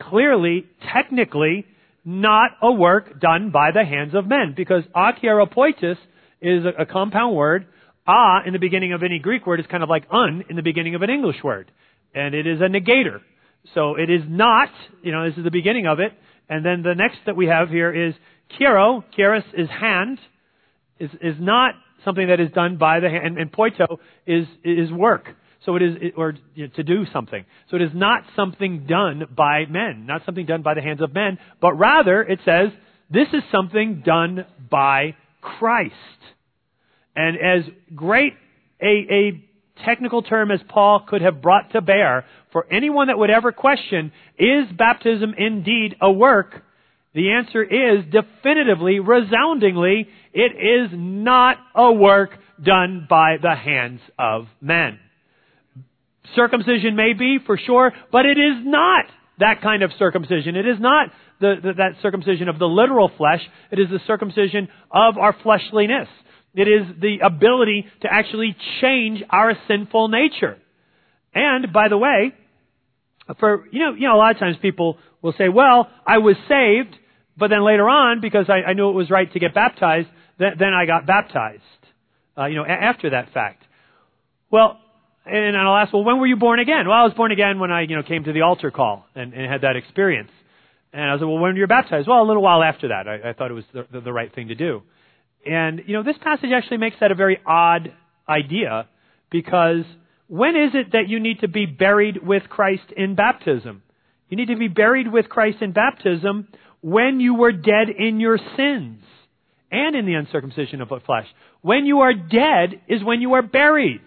clearly, 0.00 0.66
technically, 0.92 1.66
not 2.04 2.52
a 2.62 2.72
work 2.72 3.20
done 3.20 3.50
by 3.50 3.70
the 3.72 3.84
hands 3.84 4.14
of 4.14 4.26
men. 4.26 4.54
Because 4.56 4.82
akieropoitis 4.94 5.96
is 6.40 6.64
a, 6.64 6.82
a 6.82 6.86
compound 6.86 7.36
word. 7.36 7.66
A 8.06 8.38
in 8.46 8.52
the 8.52 8.58
beginning 8.58 8.92
of 8.92 9.02
any 9.02 9.18
Greek 9.18 9.46
word 9.46 9.60
is 9.60 9.66
kind 9.66 9.82
of 9.82 9.88
like 9.88 10.04
un 10.10 10.44
in 10.48 10.56
the 10.56 10.62
beginning 10.62 10.94
of 10.94 11.02
an 11.02 11.10
English 11.10 11.36
word. 11.44 11.70
And 12.14 12.34
it 12.34 12.46
is 12.46 12.60
a 12.60 12.64
negator. 12.64 13.20
So 13.74 13.94
it 13.96 14.10
is 14.10 14.22
not, 14.26 14.70
you 15.02 15.12
know, 15.12 15.28
this 15.28 15.36
is 15.36 15.44
the 15.44 15.50
beginning 15.50 15.86
of 15.86 16.00
it. 16.00 16.12
And 16.50 16.66
then 16.66 16.82
the 16.82 16.94
next 16.94 17.18
that 17.26 17.36
we 17.36 17.46
have 17.46 17.70
here 17.70 18.08
is 18.08 18.14
kiero. 18.58 19.04
Kieros 19.16 19.44
is 19.54 19.70
hand 19.70 20.18
is, 20.98 21.10
is 21.22 21.36
not 21.38 21.74
something 22.04 22.28
that 22.28 22.40
is 22.40 22.50
done 22.50 22.76
by 22.76 23.00
the 23.00 23.08
hand, 23.08 23.24
and, 23.24 23.38
and 23.38 23.52
poito 23.52 24.00
is, 24.26 24.46
is 24.64 24.90
work. 24.90 25.28
So 25.64 25.76
it 25.76 25.82
is, 25.82 25.96
or 26.16 26.34
you 26.54 26.66
know, 26.66 26.72
to 26.76 26.82
do 26.82 27.04
something. 27.12 27.44
So 27.70 27.76
it 27.76 27.82
is 27.82 27.90
not 27.94 28.24
something 28.34 28.86
done 28.86 29.24
by 29.36 29.66
men, 29.66 30.06
not 30.06 30.22
something 30.24 30.46
done 30.46 30.62
by 30.62 30.74
the 30.74 30.80
hands 30.80 31.02
of 31.02 31.14
men, 31.14 31.38
but 31.60 31.74
rather 31.74 32.22
it 32.22 32.40
says 32.44 32.70
this 33.10 33.28
is 33.32 33.42
something 33.52 34.02
done 34.04 34.46
by 34.70 35.16
Christ. 35.40 35.94
And 37.14 37.36
as 37.36 37.70
great 37.94 38.32
a, 38.80 38.86
a 38.86 39.44
technical 39.84 40.22
term 40.22 40.50
as 40.50 40.60
Paul 40.68 41.04
could 41.06 41.22
have 41.22 41.42
brought 41.42 41.72
to 41.72 41.80
bear 41.80 42.24
for 42.52 42.66
anyone 42.70 43.08
that 43.08 43.18
would 43.18 43.30
ever 43.30 43.52
question, 43.52 44.12
is 44.38 44.66
baptism 44.76 45.34
indeed 45.36 45.96
a 46.00 46.10
work? 46.10 46.62
The 47.14 47.32
answer 47.32 47.62
is 47.62 48.04
definitively, 48.10 49.00
resoundingly, 49.00 50.08
it 50.32 50.52
is 50.52 50.90
not 50.92 51.56
a 51.74 51.92
work 51.92 52.30
done 52.64 53.06
by 53.08 53.36
the 53.42 53.54
hands 53.54 54.00
of 54.18 54.46
men. 54.60 54.98
Circumcision 56.36 56.94
may 56.94 57.14
be, 57.14 57.38
for 57.44 57.58
sure, 57.58 57.92
but 58.12 58.26
it 58.26 58.38
is 58.38 58.64
not 58.64 59.06
that 59.38 59.60
kind 59.62 59.82
of 59.82 59.90
circumcision. 59.98 60.54
It 60.54 60.66
is 60.66 60.78
not 60.78 61.08
the, 61.40 61.54
the, 61.60 61.72
that 61.78 61.92
circumcision 62.02 62.48
of 62.48 62.58
the 62.58 62.66
literal 62.66 63.10
flesh. 63.16 63.40
It 63.72 63.78
is 63.80 63.88
the 63.90 64.00
circumcision 64.06 64.68
of 64.90 65.18
our 65.18 65.34
fleshliness. 65.42 66.08
It 66.54 66.68
is 66.68 67.00
the 67.00 67.18
ability 67.24 67.86
to 68.02 68.08
actually 68.12 68.56
change 68.80 69.22
our 69.30 69.54
sinful 69.66 70.08
nature. 70.08 70.58
And, 71.34 71.72
by 71.72 71.88
the 71.88 71.98
way, 71.98 72.34
for, 73.38 73.66
you 73.70 73.80
know, 73.80 73.94
you 73.94 74.08
know, 74.08 74.16
a 74.16 74.18
lot 74.18 74.32
of 74.32 74.38
times 74.38 74.56
people 74.60 74.98
will 75.22 75.34
say, 75.36 75.48
well, 75.48 75.88
I 76.06 76.18
was 76.18 76.36
saved, 76.48 76.96
but 77.36 77.48
then 77.48 77.64
later 77.64 77.88
on, 77.88 78.20
because 78.20 78.46
I, 78.48 78.70
I 78.70 78.72
knew 78.72 78.88
it 78.88 78.94
was 78.94 79.10
right 79.10 79.30
to 79.32 79.38
get 79.38 79.54
baptized, 79.54 80.08
then, 80.38 80.52
then 80.58 80.74
I 80.74 80.86
got 80.86 81.06
baptized, 81.06 81.62
uh, 82.36 82.46
you 82.46 82.56
know, 82.56 82.64
a- 82.64 82.68
after 82.68 83.10
that 83.10 83.32
fact. 83.32 83.62
Well, 84.50 84.78
and 85.26 85.56
I'll 85.56 85.76
ask, 85.76 85.92
well, 85.92 86.02
when 86.02 86.18
were 86.18 86.26
you 86.26 86.36
born 86.36 86.58
again? 86.58 86.88
Well, 86.88 86.96
I 86.96 87.04
was 87.04 87.12
born 87.14 87.30
again 87.30 87.60
when 87.60 87.70
I, 87.70 87.82
you 87.82 87.94
know, 87.94 88.02
came 88.02 88.24
to 88.24 88.32
the 88.32 88.40
altar 88.40 88.70
call 88.70 89.04
and, 89.14 89.32
and 89.32 89.50
had 89.50 89.60
that 89.62 89.76
experience. 89.76 90.30
And 90.92 91.02
I 91.08 91.12
was 91.12 91.20
like, 91.20 91.28
well, 91.28 91.38
when 91.38 91.52
were 91.52 91.58
you 91.58 91.66
baptized? 91.66 92.08
Well, 92.08 92.22
a 92.22 92.26
little 92.26 92.42
while 92.42 92.62
after 92.62 92.88
that. 92.88 93.06
I, 93.06 93.30
I 93.30 93.32
thought 93.34 93.50
it 93.50 93.54
was 93.54 93.64
the, 93.72 93.86
the, 93.92 94.00
the 94.00 94.12
right 94.12 94.34
thing 94.34 94.48
to 94.48 94.54
do. 94.54 94.82
And, 95.46 95.82
you 95.86 95.92
know, 95.94 96.02
this 96.02 96.16
passage 96.20 96.50
actually 96.54 96.78
makes 96.78 96.96
that 97.00 97.12
a 97.12 97.14
very 97.14 97.38
odd 97.46 97.92
idea 98.28 98.88
because 99.30 99.84
when 100.30 100.54
is 100.54 100.70
it 100.74 100.92
that 100.92 101.08
you 101.08 101.18
need 101.18 101.40
to 101.40 101.48
be 101.48 101.66
buried 101.66 102.24
with 102.24 102.44
Christ 102.48 102.92
in 102.96 103.16
baptism? 103.16 103.82
You 104.28 104.36
need 104.36 104.46
to 104.46 104.56
be 104.56 104.68
buried 104.68 105.12
with 105.12 105.28
Christ 105.28 105.58
in 105.60 105.72
baptism 105.72 106.46
when 106.80 107.18
you 107.18 107.34
were 107.34 107.50
dead 107.50 107.88
in 107.88 108.20
your 108.20 108.38
sins 108.56 109.02
and 109.72 109.96
in 109.96 110.06
the 110.06 110.14
uncircumcision 110.14 110.82
of 110.82 110.90
the 110.90 111.00
flesh. 111.04 111.26
When 111.62 111.84
you 111.84 112.02
are 112.02 112.14
dead 112.14 112.80
is 112.86 113.02
when 113.02 113.20
you 113.20 113.34
are 113.34 113.42
buried. 113.42 114.02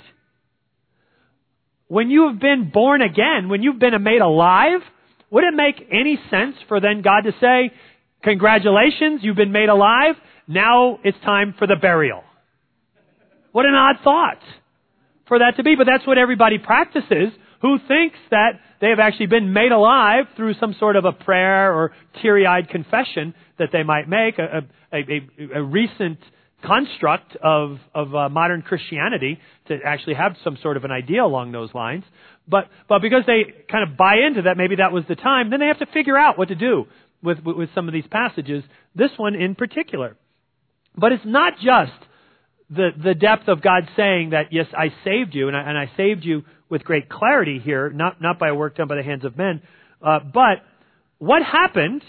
When 1.90 2.10
you 2.10 2.30
have 2.30 2.40
been 2.40 2.72
born 2.74 3.02
again, 3.02 3.50
when 3.50 3.62
you've 3.62 3.80
been 3.80 4.02
made 4.02 4.22
alive, 4.22 4.80
would 5.30 5.44
it 5.44 5.54
make 5.54 5.76
any 5.92 6.18
sense 6.32 6.56
for 6.70 6.80
then 6.80 7.02
God 7.02 7.26
to 7.26 7.34
say, 7.42 7.74
congratulations, 8.24 9.20
you've 9.24 9.36
been 9.36 9.52
made 9.52 9.68
alive, 9.68 10.16
now 10.48 11.00
it's 11.04 11.20
time 11.26 11.54
for 11.60 11.68
the 11.68 11.76
burial? 11.76 12.24
What 13.52 13.66
an 13.66 13.74
odd 13.74 13.98
thought 14.06 14.40
for 15.28 15.40
that 15.40 15.58
to 15.58 15.64
be, 15.64 15.76
but 15.76 15.86
that's 15.86 16.06
what 16.06 16.18
everybody 16.18 16.58
practices 16.58 17.32
who 17.62 17.78
thinks 17.88 18.18
that 18.30 18.60
they 18.82 18.90
have 18.90 19.00
actually 19.00 19.28
been 19.28 19.54
made 19.54 19.72
alive 19.72 20.26
through 20.36 20.54
some 20.56 20.76
sort 20.78 20.98
of 20.98 21.06
a 21.06 21.14
prayer 21.14 21.74
or 21.74 21.94
teary-eyed 22.22 22.70
confession 22.70 23.34
that 23.58 23.70
they 23.72 23.84
might 23.84 24.10
make, 24.10 24.38
a, 24.38 24.64
a, 24.92 24.98
a, 24.98 25.60
a 25.60 25.64
recent 25.64 26.20
construct 26.66 27.36
of, 27.38 27.78
of 27.94 28.14
uh, 28.14 28.30
modern 28.30 28.62
Christianity 28.62 29.40
to 29.68 29.78
actually 29.86 30.16
have 30.16 30.36
some 30.44 30.58
sort 30.62 30.78
of 30.78 30.84
an 30.84 30.92
idea 30.92 31.24
along 31.24 31.52
those 31.52 31.74
lines. 31.74 32.04
But, 32.48 32.66
but 32.90 33.02
because 33.02 33.24
they 33.26 33.66
kind 33.72 33.90
of 33.90 33.98
buy 33.98 34.16
into 34.28 34.44
that, 34.44 34.58
maybe 34.58 34.76
that 34.78 34.92
was 34.92 35.04
the 35.08 35.16
time, 35.16 35.50
then 35.50 35.60
they 35.60 35.68
have 35.68 35.80
to 35.80 35.86
figure 35.88 36.18
out 36.18 36.38
what 36.38 36.50
to 36.50 36.56
do 36.56 36.86
with, 37.22 37.40
with 37.46 37.70
some 37.74 37.88
of 37.88 37.94
these 37.94 38.08
passages, 38.10 38.64
this 38.96 39.12
one 39.18 39.36
in 39.36 39.56
particular. 39.56 40.18
But 40.98 41.14
it's 41.14 41.26
not 41.26 41.54
just 41.56 41.94
the, 42.76 42.90
the 43.04 43.14
depth 43.14 43.48
of 43.48 43.62
God 43.62 43.90
saying 43.96 44.32
that, 44.32 44.52
yes, 44.52 44.68
I 44.78 44.94
saved 45.04 45.34
you, 45.34 45.48
and 45.48 45.58
I, 45.58 45.62
and 45.62 45.78
I 45.78 45.92
saved 45.96 46.24
you 46.24 46.44
with 46.70 46.84
great 46.84 47.10
clarity 47.10 47.60
here, 47.64 47.90
not, 47.90 48.22
not 48.22 48.40
by 48.40 48.50
a 48.50 48.56
work 48.56 48.78
done 48.78 48.88
by 48.88 48.96
the 48.96 49.04
hands 49.04 49.26
of 49.26 49.38
men, 49.38 49.62
uh, 50.02 50.20
but 50.20 50.64
what 51.20 51.42
happened 51.44 52.04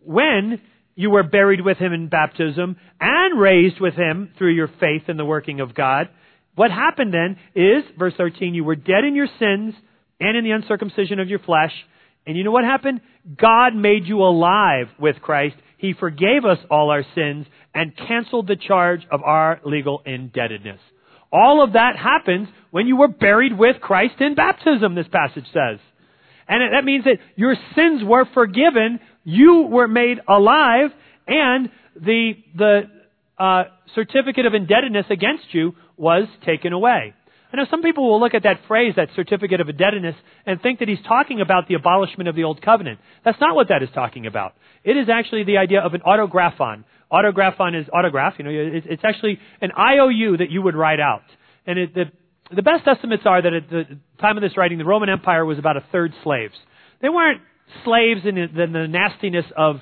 when 0.00 0.60
you 1.00 1.10
were 1.10 1.22
buried 1.22 1.62
with 1.62 1.78
him 1.78 1.92
in 1.92 2.08
baptism 2.08 2.76
and 3.00 3.40
raised 3.40 3.80
with 3.80 3.94
him 3.94 4.30
through 4.36 4.52
your 4.52 4.68
faith 4.80 5.08
in 5.08 5.16
the 5.16 5.24
working 5.24 5.60
of 5.60 5.74
God. 5.74 6.08
What 6.56 6.70
happened 6.70 7.14
then 7.14 7.38
is, 7.54 7.84
verse 7.98 8.12
13, 8.18 8.54
you 8.54 8.64
were 8.64 8.76
dead 8.76 9.04
in 9.06 9.14
your 9.14 9.28
sins 9.38 9.74
and 10.20 10.36
in 10.36 10.44
the 10.44 10.50
uncircumcision 10.50 11.18
of 11.18 11.28
your 11.28 11.38
flesh. 11.38 11.72
And 12.26 12.36
you 12.36 12.44
know 12.44 12.50
what 12.50 12.64
happened? 12.64 13.00
God 13.34 13.74
made 13.74 14.04
you 14.04 14.18
alive 14.18 14.88
with 14.98 15.22
Christ. 15.22 15.56
He 15.80 15.94
forgave 15.94 16.44
us 16.44 16.58
all 16.70 16.90
our 16.90 17.04
sins 17.14 17.46
and 17.74 17.96
canceled 17.96 18.46
the 18.46 18.56
charge 18.56 19.00
of 19.10 19.22
our 19.22 19.60
legal 19.64 20.02
indebtedness. 20.04 20.78
All 21.32 21.64
of 21.64 21.72
that 21.72 21.96
happens 21.96 22.48
when 22.70 22.86
you 22.86 22.96
were 22.96 23.08
buried 23.08 23.56
with 23.56 23.80
Christ 23.80 24.20
in 24.20 24.34
baptism, 24.34 24.94
this 24.94 25.06
passage 25.10 25.46
says. 25.46 25.78
And 26.46 26.74
that 26.74 26.84
means 26.84 27.04
that 27.04 27.18
your 27.34 27.54
sins 27.74 28.02
were 28.04 28.26
forgiven, 28.34 29.00
you 29.24 29.68
were 29.70 29.88
made 29.88 30.18
alive, 30.28 30.90
and 31.26 31.70
the, 31.94 32.32
the 32.56 32.80
uh, 33.38 33.64
certificate 33.94 34.44
of 34.44 34.52
indebtedness 34.52 35.06
against 35.08 35.44
you 35.52 35.74
was 35.96 36.24
taken 36.44 36.74
away. 36.74 37.14
I 37.52 37.56
know 37.56 37.66
some 37.70 37.82
people 37.82 38.08
will 38.08 38.20
look 38.20 38.34
at 38.34 38.44
that 38.44 38.60
phrase, 38.68 38.94
that 38.96 39.08
certificate 39.16 39.60
of 39.60 39.68
indebtedness, 39.68 40.14
and 40.46 40.60
think 40.60 40.78
that 40.78 40.88
he's 40.88 41.02
talking 41.06 41.40
about 41.40 41.66
the 41.68 41.74
abolishment 41.74 42.28
of 42.28 42.36
the 42.36 42.44
old 42.44 42.62
covenant. 42.62 43.00
That's 43.24 43.40
not 43.40 43.56
what 43.56 43.68
that 43.68 43.82
is 43.82 43.88
talking 43.94 44.26
about. 44.26 44.54
It 44.84 44.96
is 44.96 45.08
actually 45.08 45.44
the 45.44 45.58
idea 45.58 45.80
of 45.80 45.94
an 45.94 46.00
autographon. 46.02 46.84
Autographon 47.10 47.80
is 47.80 47.88
autograph, 47.92 48.34
you 48.38 48.44
know, 48.44 48.50
it's 48.52 49.02
actually 49.02 49.40
an 49.60 49.72
IOU 49.76 50.36
that 50.36 50.50
you 50.50 50.62
would 50.62 50.76
write 50.76 51.00
out. 51.00 51.24
And 51.66 51.78
it, 51.78 51.94
the 51.94 52.04
the 52.54 52.62
best 52.62 52.86
estimates 52.86 53.22
are 53.26 53.40
that 53.40 53.52
at 53.52 53.70
the 53.70 53.84
time 54.20 54.36
of 54.36 54.42
this 54.42 54.56
writing, 54.56 54.78
the 54.78 54.84
Roman 54.84 55.08
Empire 55.08 55.44
was 55.44 55.58
about 55.58 55.76
a 55.76 55.84
third 55.92 56.12
slaves. 56.24 56.54
They 57.00 57.08
weren't 57.08 57.40
slaves 57.84 58.22
in 58.24 58.34
the, 58.34 58.66
the 58.66 58.88
nastiness 58.88 59.44
of 59.56 59.76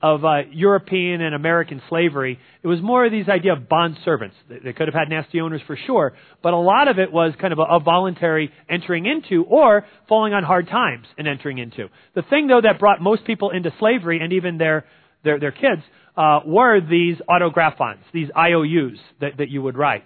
of 0.00 0.24
uh, 0.24 0.42
European 0.52 1.20
and 1.20 1.34
American 1.34 1.82
slavery. 1.88 2.38
It 2.62 2.68
was 2.68 2.80
more 2.80 3.04
of 3.04 3.10
these 3.10 3.28
idea 3.28 3.52
of 3.52 3.68
bond 3.68 3.96
servants. 4.04 4.36
They, 4.48 4.72
could 4.72 4.86
have 4.86 4.94
had 4.94 5.08
nasty 5.08 5.40
owners 5.40 5.60
for 5.66 5.76
sure, 5.86 6.14
but 6.42 6.52
a 6.52 6.58
lot 6.58 6.86
of 6.86 6.98
it 6.98 7.12
was 7.12 7.34
kind 7.40 7.52
of 7.52 7.58
a, 7.58 7.62
a 7.62 7.80
voluntary 7.80 8.52
entering 8.68 9.06
into 9.06 9.44
or 9.44 9.86
falling 10.08 10.34
on 10.34 10.44
hard 10.44 10.68
times 10.68 11.06
and 11.16 11.26
entering 11.26 11.58
into. 11.58 11.88
The 12.14 12.22
thing 12.22 12.46
though 12.46 12.60
that 12.60 12.78
brought 12.78 13.00
most 13.00 13.24
people 13.24 13.50
into 13.50 13.72
slavery 13.78 14.20
and 14.22 14.32
even 14.32 14.58
their 14.58 14.84
their, 15.24 15.40
their 15.40 15.52
kids 15.52 15.82
uh, 16.16 16.40
were 16.46 16.80
these 16.80 17.16
autographons, 17.28 18.00
these 18.12 18.28
IOUs 18.36 18.98
that, 19.20 19.38
that 19.38 19.48
you 19.50 19.62
would 19.62 19.76
write. 19.76 20.04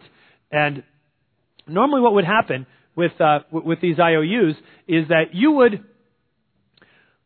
And 0.51 0.83
normally 1.67 2.01
what 2.01 2.15
would 2.15 2.25
happen 2.25 2.67
with, 2.95 3.13
uh, 3.21 3.41
with 3.51 3.81
these 3.81 3.99
IOUs 3.99 4.55
is 4.87 5.09
that 5.09 5.33
you 5.33 5.53
would, 5.53 5.85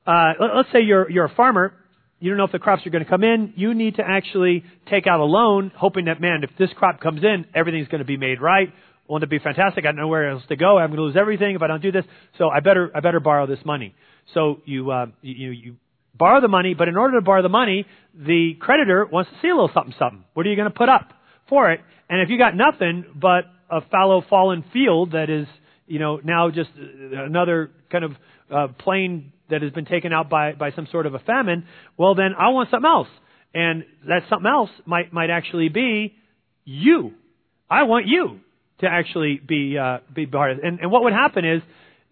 uh, 0.06 0.32
let's 0.56 0.68
say 0.72 0.82
you're, 0.82 1.10
you're 1.10 1.24
a 1.24 1.34
farmer, 1.34 1.74
you 2.18 2.30
don't 2.30 2.38
know 2.38 2.44
if 2.44 2.52
the 2.52 2.58
crops 2.58 2.86
are 2.86 2.90
going 2.90 3.04
to 3.04 3.10
come 3.10 3.24
in, 3.24 3.52
you 3.56 3.74
need 3.74 3.96
to 3.96 4.02
actually 4.06 4.64
take 4.88 5.06
out 5.06 5.20
a 5.20 5.24
loan, 5.24 5.70
hoping 5.76 6.06
that, 6.06 6.20
man, 6.20 6.40
if 6.42 6.50
this 6.58 6.70
crop 6.74 7.00
comes 7.00 7.22
in, 7.22 7.46
everything's 7.54 7.88
going 7.88 7.98
to 7.98 8.06
be 8.06 8.16
made 8.16 8.40
right. 8.40 8.72
Won't 9.06 9.22
it 9.22 9.30
be 9.30 9.38
fantastic? 9.38 9.84
I 9.84 9.88
don't 9.88 9.96
know 9.96 10.08
where 10.08 10.30
else 10.30 10.42
to 10.48 10.56
go. 10.56 10.78
I'm 10.78 10.88
going 10.88 10.96
to 10.96 11.04
lose 11.04 11.16
everything 11.16 11.54
if 11.54 11.62
I 11.62 11.66
don't 11.66 11.82
do 11.82 11.92
this. 11.92 12.04
So 12.38 12.48
I 12.48 12.60
better, 12.60 12.90
I 12.94 13.00
better 13.00 13.20
borrow 13.20 13.46
this 13.46 13.60
money. 13.64 13.94
So 14.34 14.60
you, 14.64 14.90
uh, 14.90 15.06
you, 15.22 15.50
you 15.50 15.76
borrow 16.14 16.40
the 16.40 16.48
money, 16.48 16.74
but 16.74 16.88
in 16.88 16.96
order 16.96 17.18
to 17.18 17.24
borrow 17.24 17.42
the 17.42 17.48
money, 17.48 17.86
the 18.14 18.54
creditor 18.58 19.04
wants 19.04 19.30
to 19.30 19.36
see 19.42 19.48
a 19.48 19.54
little 19.54 19.70
something, 19.72 19.94
something. 19.98 20.24
What 20.34 20.46
are 20.46 20.48
you 20.48 20.56
going 20.56 20.70
to 20.70 20.76
put 20.76 20.88
up 20.88 21.12
for 21.48 21.70
it? 21.70 21.80
And 22.08 22.20
if 22.22 22.30
you 22.30 22.38
got 22.38 22.56
nothing 22.56 23.04
but 23.14 23.44
a 23.70 23.80
fallow 23.90 24.24
fallen 24.28 24.64
field 24.72 25.12
that 25.12 25.28
is, 25.28 25.46
you 25.86 25.98
know, 25.98 26.20
now 26.24 26.50
just 26.50 26.70
another 26.76 27.70
kind 27.92 28.04
of 28.04 28.12
uh, 28.50 28.68
plain 28.78 29.32
that 29.50 29.62
has 29.62 29.72
been 29.72 29.84
taken 29.84 30.12
out 30.12 30.28
by, 30.28 30.52
by 30.52 30.72
some 30.72 30.86
sort 30.90 31.06
of 31.06 31.14
a 31.14 31.18
famine, 31.20 31.66
well 31.96 32.14
then 32.14 32.32
I 32.38 32.48
want 32.48 32.70
something 32.70 32.88
else. 32.88 33.08
And 33.54 33.84
that 34.06 34.22
something 34.28 34.50
else 34.50 34.70
might, 34.84 35.12
might 35.12 35.30
actually 35.30 35.68
be 35.68 36.14
you. 36.64 37.12
I 37.70 37.84
want 37.84 38.06
you 38.06 38.40
to 38.80 38.86
actually 38.86 39.40
be, 39.46 39.78
uh, 39.78 39.98
be 40.14 40.26
part 40.26 40.52
of 40.52 40.58
it. 40.58 40.64
And, 40.64 40.80
and 40.80 40.90
what 40.90 41.04
would 41.04 41.12
happen 41.12 41.44
is, 41.44 41.62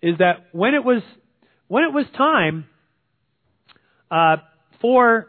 is 0.02 0.18
that 0.18 0.46
when 0.52 0.74
it 0.74 0.84
was, 0.84 1.02
when 1.68 1.84
it 1.84 1.92
was 1.92 2.06
time, 2.16 2.66
uh, 4.10 4.36
for 4.80 5.28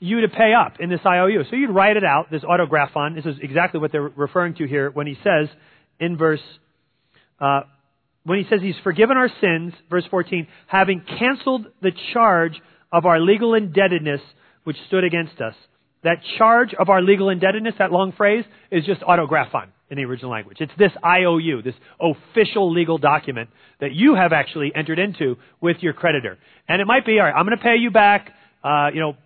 you 0.00 0.20
to 0.20 0.28
pay 0.28 0.52
up 0.54 0.74
in 0.80 0.90
this 0.90 1.00
IOU. 1.04 1.44
So 1.50 1.56
you'd 1.56 1.70
write 1.70 1.96
it 1.96 2.04
out, 2.04 2.30
this 2.30 2.42
autographon. 2.42 3.14
This 3.16 3.24
is 3.24 3.36
exactly 3.42 3.80
what 3.80 3.90
they're 3.90 4.02
referring 4.02 4.54
to 4.56 4.66
here 4.66 4.90
when 4.90 5.06
he 5.06 5.16
says 5.24 5.48
in 5.98 6.16
verse, 6.16 6.42
uh, 7.40 7.62
when 8.28 8.38
he 8.38 8.46
says 8.48 8.60
he's 8.60 8.74
forgiven 8.84 9.16
our 9.16 9.30
sins, 9.40 9.72
verse 9.88 10.04
14, 10.10 10.46
having 10.66 11.02
canceled 11.18 11.66
the 11.80 11.92
charge 12.12 12.60
of 12.92 13.06
our 13.06 13.20
legal 13.20 13.54
indebtedness 13.54 14.20
which 14.64 14.76
stood 14.86 15.04
against 15.04 15.40
us. 15.40 15.54
That 16.04 16.18
charge 16.36 16.74
of 16.74 16.90
our 16.90 17.02
legal 17.02 17.30
indebtedness, 17.30 17.74
that 17.78 17.90
long 17.90 18.12
phrase, 18.12 18.44
is 18.70 18.84
just 18.84 19.00
autographon 19.00 19.68
in 19.90 19.96
the 19.96 20.04
original 20.04 20.30
language. 20.30 20.58
It's 20.60 20.72
this 20.78 20.92
IOU, 21.04 21.62
this 21.62 21.74
official 22.00 22.72
legal 22.72 22.98
document 22.98 23.48
that 23.80 23.92
you 23.92 24.14
have 24.14 24.32
actually 24.32 24.72
entered 24.74 24.98
into 24.98 25.36
with 25.60 25.78
your 25.80 25.94
creditor. 25.94 26.38
And 26.68 26.80
it 26.82 26.86
might 26.86 27.06
be, 27.06 27.18
all 27.18 27.24
right, 27.24 27.34
I'm 27.34 27.46
going 27.46 27.56
to 27.56 27.64
pay 27.64 27.76
you 27.76 27.90
back, 27.90 28.30
uh, 28.62 28.90
you 28.92 29.00
know, 29.00 29.16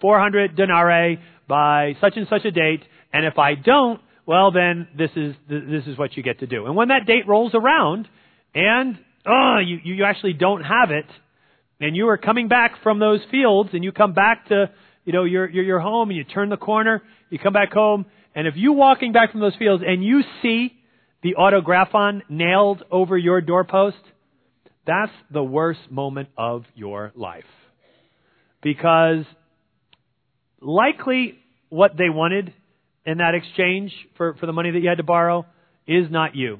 400 0.00 0.56
denarii 0.56 1.20
by 1.48 1.96
such 2.00 2.14
and 2.16 2.26
such 2.28 2.44
a 2.44 2.50
date, 2.50 2.82
and 3.12 3.24
if 3.26 3.38
I 3.38 3.54
don't, 3.54 4.00
well 4.26 4.50
then 4.50 4.88
this 4.96 5.10
is 5.16 5.34
this 5.48 5.86
is 5.86 5.96
what 5.96 6.16
you 6.16 6.22
get 6.22 6.40
to 6.40 6.46
do. 6.46 6.66
And 6.66 6.76
when 6.76 6.88
that 6.88 7.06
date 7.06 7.26
rolls 7.26 7.52
around, 7.54 8.08
and 8.54 8.98
oh, 9.26 9.58
you 9.64 9.78
you 9.82 10.04
actually 10.04 10.32
don't 10.32 10.62
have 10.62 10.90
it, 10.90 11.06
and 11.80 11.96
you 11.96 12.08
are 12.08 12.18
coming 12.18 12.48
back 12.48 12.82
from 12.82 12.98
those 12.98 13.20
fields, 13.30 13.70
and 13.72 13.84
you 13.84 13.92
come 13.92 14.12
back 14.12 14.48
to 14.48 14.70
you 15.04 15.12
know 15.12 15.24
your 15.24 15.48
your, 15.48 15.64
your 15.64 15.80
home, 15.80 16.10
and 16.10 16.16
you 16.16 16.24
turn 16.24 16.48
the 16.48 16.56
corner, 16.56 17.02
you 17.30 17.38
come 17.38 17.52
back 17.52 17.72
home, 17.72 18.06
and 18.34 18.46
if 18.46 18.54
you 18.56 18.72
walking 18.72 19.12
back 19.12 19.32
from 19.32 19.40
those 19.40 19.56
fields 19.56 19.82
and 19.86 20.04
you 20.04 20.22
see 20.42 20.72
the 21.22 21.34
autographon 21.34 22.22
nailed 22.28 22.84
over 22.90 23.18
your 23.18 23.40
doorpost, 23.40 23.96
that's 24.86 25.12
the 25.30 25.42
worst 25.42 25.80
moment 25.90 26.28
of 26.36 26.64
your 26.74 27.12
life. 27.16 27.44
Because 28.62 29.24
likely 30.60 31.38
what 31.68 31.96
they 31.96 32.08
wanted 32.08 32.52
in 33.04 33.18
that 33.18 33.34
exchange 33.34 33.92
for, 34.16 34.34
for 34.34 34.46
the 34.46 34.52
money 34.52 34.70
that 34.70 34.80
you 34.80 34.88
had 34.88 34.98
to 34.98 35.04
borrow 35.04 35.44
is 35.86 36.10
not 36.10 36.36
you. 36.36 36.58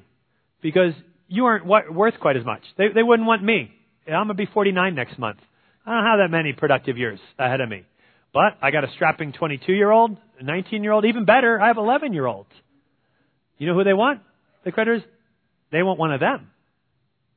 Because 0.60 0.94
you 1.28 1.46
aren't 1.46 1.66
worth 1.66 2.14
quite 2.20 2.36
as 2.36 2.44
much. 2.44 2.62
They, 2.76 2.88
they 2.94 3.02
wouldn't 3.02 3.26
want 3.26 3.42
me. 3.42 3.70
I'm 4.06 4.26
going 4.26 4.28
to 4.28 4.34
be 4.34 4.46
49 4.46 4.94
next 4.94 5.18
month. 5.18 5.38
I 5.86 5.94
don't 5.94 6.04
have 6.04 6.18
that 6.18 6.30
many 6.30 6.52
productive 6.52 6.96
years 6.96 7.20
ahead 7.38 7.60
of 7.60 7.68
me. 7.68 7.84
But 8.32 8.58
I 8.60 8.70
got 8.70 8.84
a 8.84 8.88
strapping 8.94 9.32
22 9.32 9.72
year 9.72 9.90
old, 9.90 10.16
a 10.38 10.42
19 10.42 10.82
year 10.82 10.92
old, 10.92 11.04
even 11.04 11.24
better, 11.24 11.60
I 11.60 11.68
have 11.68 11.76
11 11.76 12.12
year 12.12 12.26
olds. 12.26 12.50
You 13.58 13.66
know 13.66 13.74
who 13.74 13.84
they 13.84 13.94
want? 13.94 14.20
The 14.64 14.72
creditors? 14.72 15.02
They 15.72 15.82
want 15.82 15.98
one 15.98 16.12
of 16.12 16.20
them. 16.20 16.50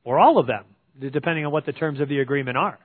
Or 0.04 0.18
all 0.18 0.38
of 0.38 0.46
them, 0.46 0.64
depending 1.00 1.46
on 1.46 1.52
what 1.52 1.66
the 1.66 1.72
terms 1.72 2.00
of 2.00 2.08
the 2.08 2.18
agreement 2.20 2.56
are. 2.56 2.78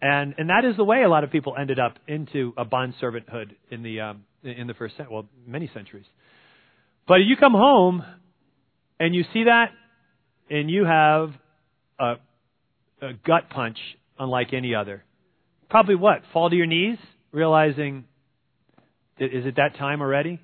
And 0.00 0.34
and 0.36 0.50
that 0.50 0.64
is 0.64 0.76
the 0.76 0.84
way 0.84 1.02
a 1.02 1.08
lot 1.08 1.24
of 1.24 1.30
people 1.30 1.54
ended 1.58 1.78
up 1.78 1.98
into 2.06 2.52
a 2.56 2.64
bond 2.64 2.94
servanthood 3.00 3.52
in 3.70 3.82
the 3.82 4.00
um, 4.00 4.24
in 4.42 4.66
the 4.66 4.74
first 4.74 4.94
well, 5.10 5.26
many 5.46 5.70
centuries. 5.72 6.04
But 7.08 7.16
you 7.16 7.36
come 7.36 7.52
home 7.52 8.04
and 9.00 9.14
you 9.14 9.24
see 9.32 9.44
that, 9.44 9.70
and 10.50 10.70
you 10.70 10.84
have 10.84 11.30
a, 11.98 12.14
a 13.02 13.12
gut 13.24 13.50
punch 13.50 13.78
unlike 14.18 14.52
any 14.52 14.74
other. 14.74 15.04
Probably 15.68 15.94
what? 15.94 16.22
Fall 16.32 16.50
to 16.50 16.56
your 16.56 16.66
knees, 16.66 16.98
realizing, 17.32 18.04
is 19.18 19.46
it 19.46 19.56
that 19.56 19.76
time 19.78 20.00
already? 20.00 20.40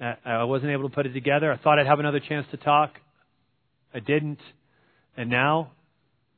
I 0.00 0.44
wasn't 0.44 0.70
able 0.70 0.88
to 0.88 0.94
put 0.94 1.06
it 1.06 1.12
together. 1.12 1.52
I 1.52 1.56
thought 1.56 1.78
I'd 1.78 1.86
have 1.86 1.98
another 1.98 2.20
chance 2.20 2.46
to 2.52 2.56
talk. 2.56 2.92
I 3.92 3.98
didn't. 3.98 4.38
And 5.16 5.28
now 5.28 5.72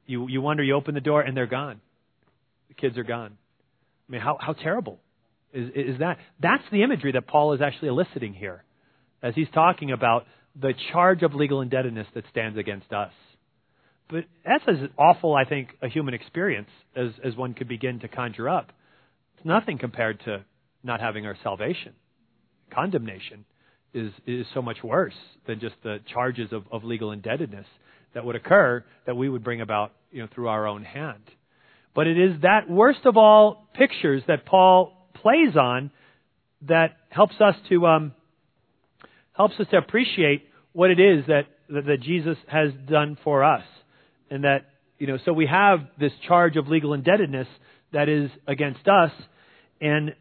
you, 0.06 0.28
you 0.28 0.40
wonder, 0.40 0.62
you 0.62 0.74
open 0.74 0.94
the 0.94 1.00
door 1.00 1.20
and 1.20 1.36
they're 1.36 1.46
gone. 1.46 1.80
The 2.68 2.74
kids 2.74 2.96
are 2.96 3.04
gone. 3.04 3.36
I 4.08 4.12
mean, 4.12 4.20
how, 4.22 4.38
how 4.40 4.54
terrible 4.54 4.98
is, 5.52 5.68
is 5.74 5.98
that? 5.98 6.18
That's 6.40 6.62
the 6.72 6.82
imagery 6.82 7.12
that 7.12 7.26
Paul 7.26 7.52
is 7.52 7.60
actually 7.60 7.88
eliciting 7.88 8.32
here 8.32 8.64
as 9.22 9.34
he's 9.34 9.48
talking 9.52 9.92
about 9.92 10.24
the 10.60 10.74
charge 10.92 11.22
of 11.22 11.34
legal 11.34 11.60
indebtedness 11.60 12.06
that 12.14 12.24
stands 12.30 12.58
against 12.58 12.92
us. 12.92 13.12
But 14.08 14.24
that's 14.44 14.64
as 14.66 14.88
awful, 14.98 15.34
I 15.34 15.44
think, 15.44 15.68
a 15.82 15.88
human 15.88 16.14
experience 16.14 16.68
as, 16.96 17.10
as 17.24 17.36
one 17.36 17.54
could 17.54 17.68
begin 17.68 18.00
to 18.00 18.08
conjure 18.08 18.48
up. 18.48 18.72
It's 19.36 19.46
nothing 19.46 19.78
compared 19.78 20.20
to 20.24 20.44
not 20.82 21.00
having 21.00 21.26
our 21.26 21.36
salvation. 21.42 21.92
Condemnation 22.74 23.44
is, 23.94 24.12
is 24.26 24.46
so 24.52 24.62
much 24.62 24.78
worse 24.82 25.14
than 25.46 25.60
just 25.60 25.76
the 25.82 25.98
charges 26.12 26.52
of, 26.52 26.64
of 26.72 26.84
legal 26.84 27.12
indebtedness 27.12 27.66
that 28.14 28.24
would 28.24 28.36
occur 28.36 28.84
that 29.06 29.16
we 29.16 29.28
would 29.28 29.44
bring 29.44 29.60
about 29.60 29.92
you 30.10 30.22
know, 30.22 30.28
through 30.34 30.48
our 30.48 30.66
own 30.66 30.82
hand. 30.82 31.22
But 31.94 32.06
it 32.06 32.18
is 32.18 32.42
that 32.42 32.68
worst 32.68 33.00
of 33.04 33.16
all 33.16 33.68
pictures 33.74 34.22
that 34.28 34.46
Paul 34.46 35.08
plays 35.14 35.56
on 35.56 35.90
that 36.68 36.96
helps 37.10 37.40
us 37.40 37.54
to 37.68 37.86
um, 37.86 38.12
helps 39.32 39.54
us 39.58 39.66
to 39.70 39.78
appreciate 39.78 40.44
what 40.72 40.90
it 40.90 41.00
is 41.00 41.26
that, 41.26 41.46
that, 41.68 42.00
Jesus 42.00 42.36
has 42.46 42.70
done 42.88 43.18
for 43.24 43.44
us, 43.44 43.64
and 44.30 44.44
that 44.44 44.66
you 45.00 45.06
know, 45.06 45.18
so 45.24 45.32
we 45.32 45.46
have 45.46 45.80
this 45.98 46.12
charge 46.28 46.56
of 46.56 46.68
legal 46.68 46.92
indebtedness 46.92 47.48
that 47.92 48.08
is 48.08 48.30
against 48.46 48.86
us. 48.86 49.10
And, 49.80 50.14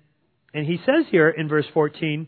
and 0.54 0.66
he 0.66 0.78
says 0.78 1.06
here 1.12 1.30
in 1.30 1.50
verse 1.50 1.66
14, 1.74 2.28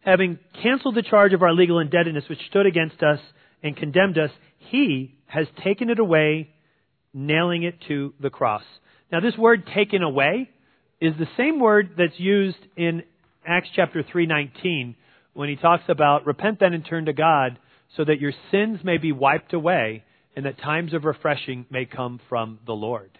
having 0.00 0.38
canceled 0.62 0.94
the 0.94 1.02
charge 1.02 1.34
of 1.34 1.42
our 1.42 1.52
legal 1.52 1.78
indebtedness 1.78 2.24
which 2.28 2.40
stood 2.48 2.64
against 2.64 3.02
us 3.02 3.20
and 3.62 3.76
condemned 3.76 4.16
us, 4.16 4.30
he 4.70 5.14
has 5.26 5.46
taken 5.62 5.90
it 5.90 5.98
away, 5.98 6.48
nailing 7.12 7.62
it 7.62 7.74
to 7.88 8.14
the 8.18 8.30
cross. 8.30 8.64
Now 9.12 9.20
this 9.20 9.36
word 9.36 9.68
taken 9.74 10.02
away 10.02 10.48
is 11.02 11.12
the 11.18 11.28
same 11.36 11.60
word 11.60 11.90
that's 11.98 12.18
used 12.18 12.58
in 12.76 13.02
Acts 13.46 13.68
chapter 13.76 14.02
3:19 14.02 14.94
when 15.32 15.48
he 15.48 15.56
talks 15.56 15.84
about 15.88 16.26
repent 16.26 16.60
then 16.60 16.74
and 16.74 16.84
turn 16.84 17.06
to 17.06 17.12
God 17.12 17.58
so 17.96 18.04
that 18.04 18.20
your 18.20 18.32
sins 18.50 18.80
may 18.84 18.98
be 18.98 19.12
wiped 19.12 19.52
away 19.52 20.04
and 20.36 20.46
that 20.46 20.58
times 20.58 20.94
of 20.94 21.04
refreshing 21.04 21.66
may 21.70 21.84
come 21.84 22.20
from 22.28 22.60
the 22.66 22.72
Lord. 22.72 23.10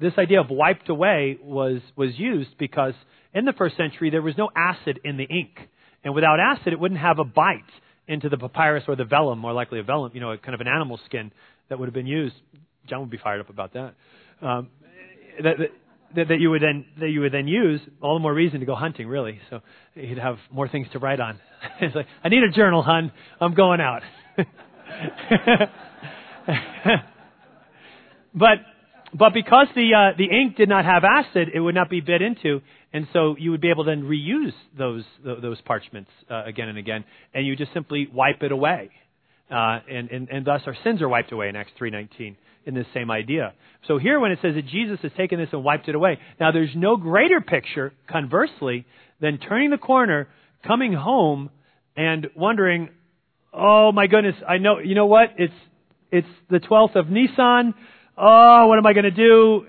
This 0.00 0.14
idea 0.18 0.40
of 0.40 0.50
wiped 0.50 0.88
away 0.88 1.38
was 1.42 1.80
was 1.96 2.10
used 2.18 2.56
because 2.58 2.94
in 3.34 3.44
the 3.44 3.52
first 3.52 3.76
century 3.76 4.10
there 4.10 4.22
was 4.22 4.36
no 4.36 4.50
acid 4.56 5.00
in 5.04 5.16
the 5.16 5.24
ink. 5.24 5.58
And 6.04 6.14
without 6.14 6.38
acid 6.40 6.72
it 6.72 6.80
wouldn't 6.80 7.00
have 7.00 7.18
a 7.18 7.24
bite 7.24 7.62
into 8.08 8.28
the 8.28 8.36
papyrus 8.36 8.84
or 8.86 8.96
the 8.96 9.04
vellum, 9.04 9.38
more 9.38 9.52
likely 9.52 9.80
a 9.80 9.82
vellum, 9.82 10.12
you 10.14 10.20
know, 10.20 10.36
kind 10.36 10.54
of 10.54 10.60
an 10.60 10.68
animal 10.68 11.00
skin 11.06 11.32
that 11.68 11.78
would 11.78 11.86
have 11.86 11.94
been 11.94 12.06
used. 12.06 12.34
John 12.88 13.00
would 13.00 13.10
be 13.10 13.18
fired 13.18 13.40
up 13.40 13.50
about 13.50 13.72
that. 13.72 13.94
Um, 14.40 14.68
that, 15.42 15.58
that 15.58 15.70
that, 16.16 16.28
that 16.28 16.40
you 16.40 16.50
would 16.50 16.62
then 16.62 16.84
that 16.98 17.08
you 17.08 17.20
would 17.20 17.32
then 17.32 17.46
use, 17.46 17.80
all 18.00 18.16
the 18.16 18.20
more 18.20 18.34
reason 18.34 18.60
to 18.60 18.66
go 18.66 18.74
hunting, 18.74 19.06
really. 19.06 19.38
So 19.50 19.60
you'd 19.94 20.18
have 20.18 20.38
more 20.50 20.68
things 20.68 20.88
to 20.92 20.98
write 20.98 21.20
on. 21.20 21.38
it's 21.80 21.94
like, 21.94 22.06
I 22.24 22.28
need 22.28 22.42
a 22.42 22.50
journal, 22.50 22.82
hun. 22.82 23.12
I'm 23.40 23.54
going 23.54 23.80
out. 23.80 24.02
but 28.34 28.58
but 29.14 29.32
because 29.32 29.68
the 29.74 29.94
uh, 29.94 30.16
the 30.16 30.24
ink 30.24 30.56
did 30.56 30.68
not 30.68 30.84
have 30.84 31.04
acid, 31.04 31.48
it 31.54 31.60
would 31.60 31.74
not 31.74 31.88
be 31.88 32.00
bit 32.00 32.22
into, 32.22 32.60
and 32.92 33.06
so 33.12 33.36
you 33.38 33.50
would 33.52 33.60
be 33.60 33.70
able 33.70 33.84
to 33.84 33.90
then 33.90 34.02
reuse 34.02 34.52
those 34.76 35.04
those 35.24 35.60
parchments 35.62 36.10
uh, 36.30 36.44
again 36.44 36.68
and 36.68 36.78
again, 36.78 37.04
and 37.32 37.46
you 37.46 37.56
just 37.56 37.72
simply 37.72 38.08
wipe 38.12 38.42
it 38.42 38.52
away, 38.52 38.90
uh, 39.50 39.80
and, 39.90 40.10
and 40.10 40.28
and 40.28 40.44
thus 40.44 40.62
our 40.66 40.76
sins 40.84 41.02
are 41.02 41.08
wiped 41.08 41.32
away 41.32 41.48
in 41.48 41.56
Acts 41.56 41.72
three 41.78 41.90
nineteen 41.90 42.36
in 42.64 42.74
this 42.74 42.86
same 42.92 43.10
idea. 43.10 43.54
So 43.86 43.98
here 43.98 44.18
when 44.18 44.32
it 44.32 44.40
says 44.42 44.54
that 44.56 44.66
Jesus 44.66 44.98
has 45.02 45.12
taken 45.16 45.38
this 45.38 45.48
and 45.52 45.62
wiped 45.62 45.88
it 45.88 45.94
away, 45.94 46.18
now 46.40 46.50
there's 46.50 46.74
no 46.74 46.96
greater 46.96 47.40
picture, 47.40 47.92
conversely, 48.10 48.84
than 49.20 49.38
turning 49.38 49.70
the 49.70 49.78
corner, 49.78 50.28
coming 50.66 50.92
home, 50.92 51.50
and 51.96 52.26
wondering, 52.34 52.90
oh 53.52 53.92
my 53.92 54.06
goodness, 54.06 54.34
I 54.46 54.58
know, 54.58 54.78
you 54.80 54.94
know 54.94 55.06
what? 55.06 55.34
It's, 55.38 55.54
it's 56.10 56.28
the 56.50 56.58
12th 56.58 56.96
of 56.96 57.08
Nisan. 57.08 57.74
Oh, 58.18 58.66
what 58.66 58.78
am 58.78 58.86
I 58.86 58.92
going 58.92 59.04
to 59.04 59.10
do? 59.10 59.66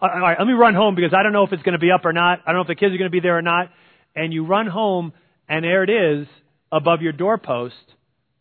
All 0.00 0.08
right, 0.08 0.36
let 0.38 0.46
me 0.46 0.54
run 0.54 0.74
home 0.74 0.94
because 0.94 1.12
I 1.16 1.22
don't 1.22 1.32
know 1.32 1.44
if 1.44 1.52
it's 1.52 1.62
going 1.62 1.74
to 1.74 1.78
be 1.78 1.90
up 1.90 2.04
or 2.04 2.12
not. 2.12 2.40
I 2.46 2.52
don't 2.52 2.56
know 2.56 2.62
if 2.62 2.68
the 2.68 2.74
kids 2.74 2.94
are 2.94 2.98
going 2.98 3.10
to 3.10 3.14
be 3.14 3.20
there 3.20 3.36
or 3.36 3.42
not. 3.42 3.70
And 4.16 4.32
you 4.32 4.44
run 4.44 4.66
home, 4.66 5.12
and 5.48 5.64
there 5.64 5.84
it 5.84 5.90
is 5.90 6.26
above 6.72 7.02
your 7.02 7.12
doorpost. 7.12 7.74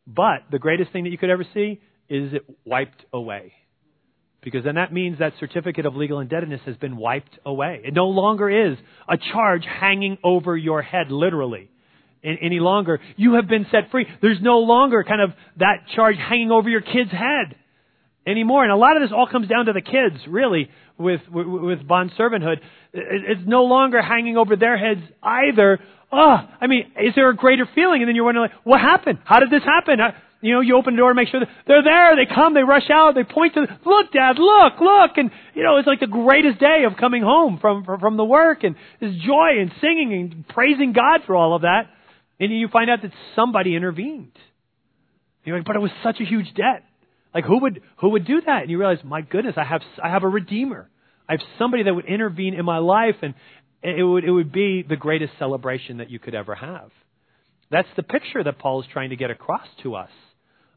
But 0.08 0.44
the 0.50 0.60
greatest 0.60 0.92
thing 0.92 1.04
that 1.04 1.10
you 1.10 1.18
could 1.18 1.30
ever 1.30 1.46
see 1.54 1.82
is 2.10 2.34
it 2.34 2.46
wiped 2.66 3.06
away. 3.14 3.54
Because 4.42 4.64
then 4.64 4.76
that 4.76 4.94
means 4.94 5.20
that 5.20 5.34
certificate 5.40 5.86
of 5.86 5.96
legal 5.96 6.20
indebtedness 6.22 6.62
has 6.66 6.78
been 6.78 6.96
wiped 6.96 7.38
away. 7.46 7.82
It 7.84 7.94
no 7.94 8.08
longer 8.08 8.72
is 8.72 8.78
a 9.10 9.18
charge 9.18 9.64
hanging 9.66 10.18
over 10.24 10.56
your 10.56 10.82
head, 10.82 11.12
literally. 11.12 11.70
Any 12.24 12.60
longer. 12.60 13.00
You 13.16 13.34
have 13.34 13.48
been 13.48 13.66
set 13.72 13.92
free. 13.92 14.08
There's 14.22 14.42
no 14.42 14.60
longer 14.60 15.04
kind 15.04 15.22
of 15.22 15.32
that 15.58 15.88
charge 15.96 16.16
hanging 16.18 16.52
over 16.52 16.70
your 16.70 16.82
kid's 16.82 17.12
head 17.12 17.56
anymore. 18.26 18.64
And 18.64 18.72
a 18.72 18.76
lot 18.76 18.98
of 18.98 19.04
this 19.04 19.12
all 19.16 19.28
comes 19.28 19.48
down 19.48 19.66
to 19.66 19.74
the 19.74 19.82
kids, 19.82 20.24
really, 20.28 20.70
with, 20.98 21.22
with, 21.30 21.88
bond 21.88 22.12
servanthood. 22.18 22.58
It's 22.94 23.42
no 23.46 23.64
longer 23.64 24.02
hanging 24.02 24.36
over 24.36 24.56
their 24.56 24.78
heads 24.78 25.02
either. 25.22 25.80
Oh, 26.12 26.38
I 26.62 26.68
mean, 26.68 26.92
is 27.04 27.14
there 27.16 27.30
a 27.30 27.36
greater 27.36 27.68
feeling? 27.76 28.02
And 28.02 28.08
then 28.08 28.16
you're 28.16 28.24
wondering, 28.24 28.50
like, 28.50 28.66
what 28.66 28.80
happened? 28.80 29.20
How 29.26 29.40
did 29.40 29.50
this 29.50 29.64
happen? 29.64 30.00
You 30.42 30.54
know, 30.54 30.62
you 30.62 30.78
open 30.78 30.94
the 30.94 30.98
door 31.00 31.10
and 31.10 31.18
make 31.18 31.30
sure 31.30 31.40
that 31.40 31.50
they're 31.66 31.84
there. 31.84 32.16
They 32.16 32.32
come, 32.34 32.54
they 32.54 32.62
rush 32.62 32.90
out, 32.92 33.16
they 33.16 33.24
point 33.24 33.56
to, 33.56 33.62
look, 33.86 34.14
Dad, 34.14 34.38
look, 34.38 34.80
look. 34.80 35.12
And, 35.18 35.32
you 35.54 35.64
know, 35.64 35.78
it's 35.78 35.88
like 35.88 36.00
the 36.00 36.08
greatest 36.08 36.60
day 36.60 36.84
of 36.90 36.98
coming 36.98 37.24
home 37.24 37.58
from, 37.60 37.84
from 37.84 38.18
the 38.18 38.24
work 38.24 38.64
and 38.64 38.76
this 39.02 39.12
joy 39.26 39.60
and 39.60 39.72
singing 39.82 40.14
and 40.14 40.48
praising 40.48 40.94
God 40.94 41.22
for 41.26 41.36
all 41.36 41.56
of 41.56 41.64
that. 41.64 41.90
And 42.40 42.52
you 42.58 42.68
find 42.68 42.90
out 42.90 43.02
that 43.02 43.12
somebody 43.36 43.76
intervened. 43.76 44.32
You're 45.44 45.58
like, 45.58 45.66
but 45.66 45.76
it 45.76 45.80
was 45.80 45.92
such 46.04 46.22
a 46.22 46.26
huge 46.26 46.54
debt. 46.56 46.84
Like 47.34 47.46
who 47.46 47.60
would, 47.62 47.82
who 47.98 48.12
would 48.12 48.26
do 48.26 48.42
that? 48.46 48.62
And 48.62 48.70
you 48.70 48.78
realize, 48.78 49.00
my 49.04 49.22
goodness, 49.22 49.56
I 49.58 49.64
have, 49.64 49.82
I 50.02 50.10
have 50.10 50.24
a 50.24 50.28
redeemer. 50.28 50.90
I 51.28 51.34
have 51.34 51.42
somebody 51.58 51.84
that 51.84 51.94
would 51.94 52.06
intervene 52.06 52.54
in 52.54 52.64
my 52.64 52.78
life 52.78 53.16
and 53.22 53.34
it 53.88 54.04
would, 54.04 54.24
it 54.24 54.32
would 54.32 54.52
be 54.52 54.84
the 54.88 54.96
greatest 54.96 55.34
celebration 55.40 55.98
that 55.98 56.10
you 56.10 56.20
could 56.20 56.36
ever 56.36 56.56
have. 56.56 56.90
That's 57.70 57.88
the 57.96 58.04
picture 58.04 58.44
that 58.44 58.60
Paul 58.60 58.82
is 58.82 58.88
trying 58.92 59.10
to 59.10 59.16
get 59.16 59.30
across 59.30 59.68
to 59.84 59.96
us 59.96 60.10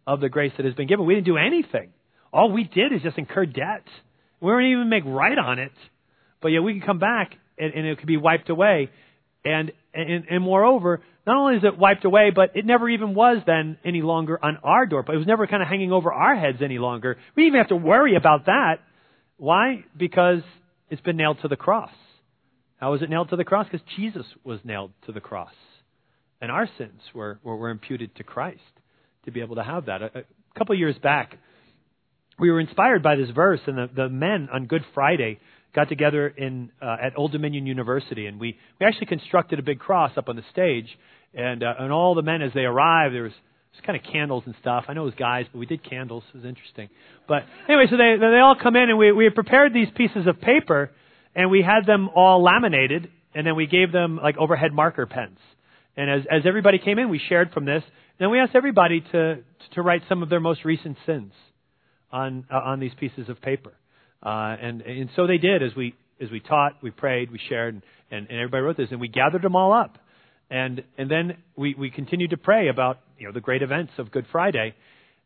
of 0.07 0.21
the 0.21 0.29
grace 0.29 0.53
that 0.57 0.67
has 0.67 0.75
been 0.75 0.89
given. 0.89 1.07
We 1.07 1.15
didn't 1.15 1.27
do 1.27 1.37
anything. 1.37 1.91
All 2.33 2.51
we 2.51 2.65
did 2.65 2.93
is 2.93 3.03
just 3.03 3.19
incur 3.19 3.47
debt. 3.47 3.85
We 4.41 4.47
weren't 4.47 4.67
even 4.67 4.89
make 4.89 5.05
right 5.07 5.39
on 5.39 5.59
it. 5.59 5.73
But 6.43 6.49
yet 6.49 6.63
we 6.63 6.73
can 6.73 6.83
come 6.87 6.99
back 6.99 7.35
and, 7.59 7.73
and 7.75 7.87
it 7.87 7.99
could 7.99 8.07
be 8.07 8.17
wiped 8.17 8.51
away. 8.51 8.91
And, 9.45 9.73
and, 9.95 10.25
and 10.31 10.43
moreover, 10.43 11.01
not 11.27 11.37
only 11.37 11.57
is 11.57 11.65
it 11.65 11.79
wiped 11.79 12.05
away, 12.05 12.31
but 12.35 12.57
it 12.57 12.65
never 12.65 12.89
even 12.89 13.15
was 13.15 13.39
then 13.47 13.79
any 13.85 14.03
longer 14.03 14.39
on 14.43 14.59
our 14.63 14.87
door. 14.87 15.03
But 15.03 15.15
it 15.15 15.19
was 15.19 15.27
never 15.27 15.47
kind 15.47 15.63
of 15.63 15.69
hanging 15.69 15.93
over 15.93 16.13
our 16.13 16.37
heads 16.37 16.59
any 16.63 16.79
longer. 16.79 17.17
We 17.37 17.45
didn't 17.45 17.55
even 17.55 17.61
have 17.61 17.69
to 17.69 17.77
worry 17.77 18.17
about 18.17 18.47
that. 18.47 18.77
Why? 19.37 19.85
Because 19.97 20.41
it's 20.91 21.03
been 21.03 21.17
nailed 21.17 21.39
to 21.43 21.49
the 21.49 21.57
cross. 21.57 21.91
How 22.81 22.93
was 22.93 23.03
it 23.03 23.11
nailed 23.11 23.29
to 23.29 23.37
the 23.37 23.45
cross? 23.45 23.67
Because 23.71 23.87
Jesus 23.97 24.25
was 24.43 24.59
nailed 24.65 24.93
to 25.05 25.13
the 25.13 25.21
cross. 25.21 25.53
And 26.41 26.51
our 26.51 26.67
sins 26.79 27.03
were, 27.15 27.39
were, 27.45 27.57
were 27.57 27.69
imputed 27.69 28.17
to 28.17 28.25
Christ 28.25 28.61
to 29.27 29.31
be 29.31 29.43
able 29.43 29.57
to 29.57 29.63
have 29.63 29.87
that. 29.87 30.01
A, 30.01 30.07
a 30.21 30.59
couple 30.59 30.75
years 30.75 30.97
back, 31.03 31.37
we 32.39 32.51
were 32.51 32.59
inspired 32.59 33.03
by 33.03 33.17
this 33.17 33.29
verse, 33.29 33.61
and 33.67 33.77
the, 33.77 33.91
the 33.95 34.09
men 34.09 34.49
on 34.51 34.65
Good 34.65 34.83
Friday 34.95 35.39
got 35.75 35.91
together 35.91 36.27
in 36.27 36.73
uh, 36.81 36.97
at 37.03 37.19
Old 37.19 37.33
Dominion 37.33 37.67
University, 37.67 38.27
and 38.27 38.41
we, 38.41 38.57
we 38.81 38.87
actually 38.87 39.07
constructed 39.07 39.59
a 39.59 39.63
big 39.63 39.79
cross 39.79 40.13
up 40.17 40.31
on 40.31 40.37
the 40.37 40.45
stage, 40.51 40.89
and 41.35 41.63
uh, 41.63 41.75
and 41.79 41.93
all 41.93 42.15
the 42.15 42.23
men 42.23 42.41
as 42.41 42.53
they 42.55 42.63
arrived, 42.63 43.15
there 43.15 43.25
was 43.25 43.33
just 43.75 43.85
kind 43.85 43.99
of 43.99 44.11
candles 44.11 44.45
and 44.47 44.55
stuff. 44.59 44.87
I 44.89 44.95
know 44.95 45.03
it 45.03 45.05
was 45.05 45.15
guys, 45.15 45.45
but 45.53 45.59
we 45.59 45.67
did 45.67 45.85
candles. 45.85 46.25
It 46.33 46.39
was 46.39 46.47
interesting. 46.47 46.89
But 47.29 47.45
anyway, 47.69 47.85
so 47.91 47.99
they 47.99 48.17
they 48.19 48.41
all 48.41 48.57
come 48.61 48.75
in, 48.75 48.89
and 48.89 48.99
we 48.99 49.13
we 49.13 49.25
had 49.25 49.35
prepared 49.35 49.75
these 49.75 49.89
pieces 49.95 50.27
of 50.27 50.41
paper, 50.41 50.91
and 51.35 51.51
we 51.51 51.63
had 51.63 51.87
them 51.87 52.09
all 52.15 52.43
laminated, 52.43 53.11
and 53.35 53.47
then 53.47 53.57
we 53.57 53.67
gave 53.67 53.93
them 53.93 54.19
like 54.23 54.37
overhead 54.37 54.73
marker 54.73 55.07
pens. 55.07 55.39
And 55.97 56.11
as 56.11 56.23
as 56.31 56.43
everybody 56.47 56.79
came 56.79 56.99
in, 56.99 57.09
we 57.09 57.21
shared 57.29 57.53
from 57.53 57.65
this, 57.65 57.83
then 58.21 58.31
we 58.31 58.39
asked 58.39 58.55
everybody 58.55 59.01
to, 59.13 59.39
to 59.73 59.83
write 59.83 60.03
some 60.09 60.23
of 60.23 60.29
their 60.29 60.41
most 60.41 60.65
recent 60.65 60.99
sins 61.07 61.33
on, 62.13 62.45
uh, 62.53 62.57
on 62.57 62.79
these 62.79 62.93
pieces 63.01 63.31
of 63.31 63.41
paper. 63.41 63.73
Uh, 64.23 64.57
and, 64.61 64.83
and 64.83 65.09
so 65.17 65.27
they 65.27 65.39
did 65.39 65.63
as 65.63 65.75
we, 65.75 65.95
as 66.21 66.31
we 66.31 66.39
taught, 66.39 66.73
we 66.83 66.91
prayed, 66.91 67.31
we 67.31 67.41
shared, 67.49 67.75
and, 67.75 67.83
and, 68.11 68.29
and 68.29 68.39
everybody 68.39 68.63
wrote 68.63 68.77
this, 68.77 68.89
and 68.91 69.01
we 69.01 69.09
gathered 69.09 69.41
them 69.41 69.57
all 69.57 69.73
up. 69.73 69.97
And, 70.51 70.85
and 70.99 71.11
then 71.11 71.39
we, 71.57 71.75
we 71.75 71.91
continued 71.91 72.31
to 72.31 72.37
pray 72.37 72.69
about, 72.69 72.99
you 73.19 73.27
know, 73.27 73.33
the 73.33 73.41
great 73.41 73.63
events 73.63 73.93
of 73.97 74.11
Good 74.11 74.27
Friday. 74.31 74.75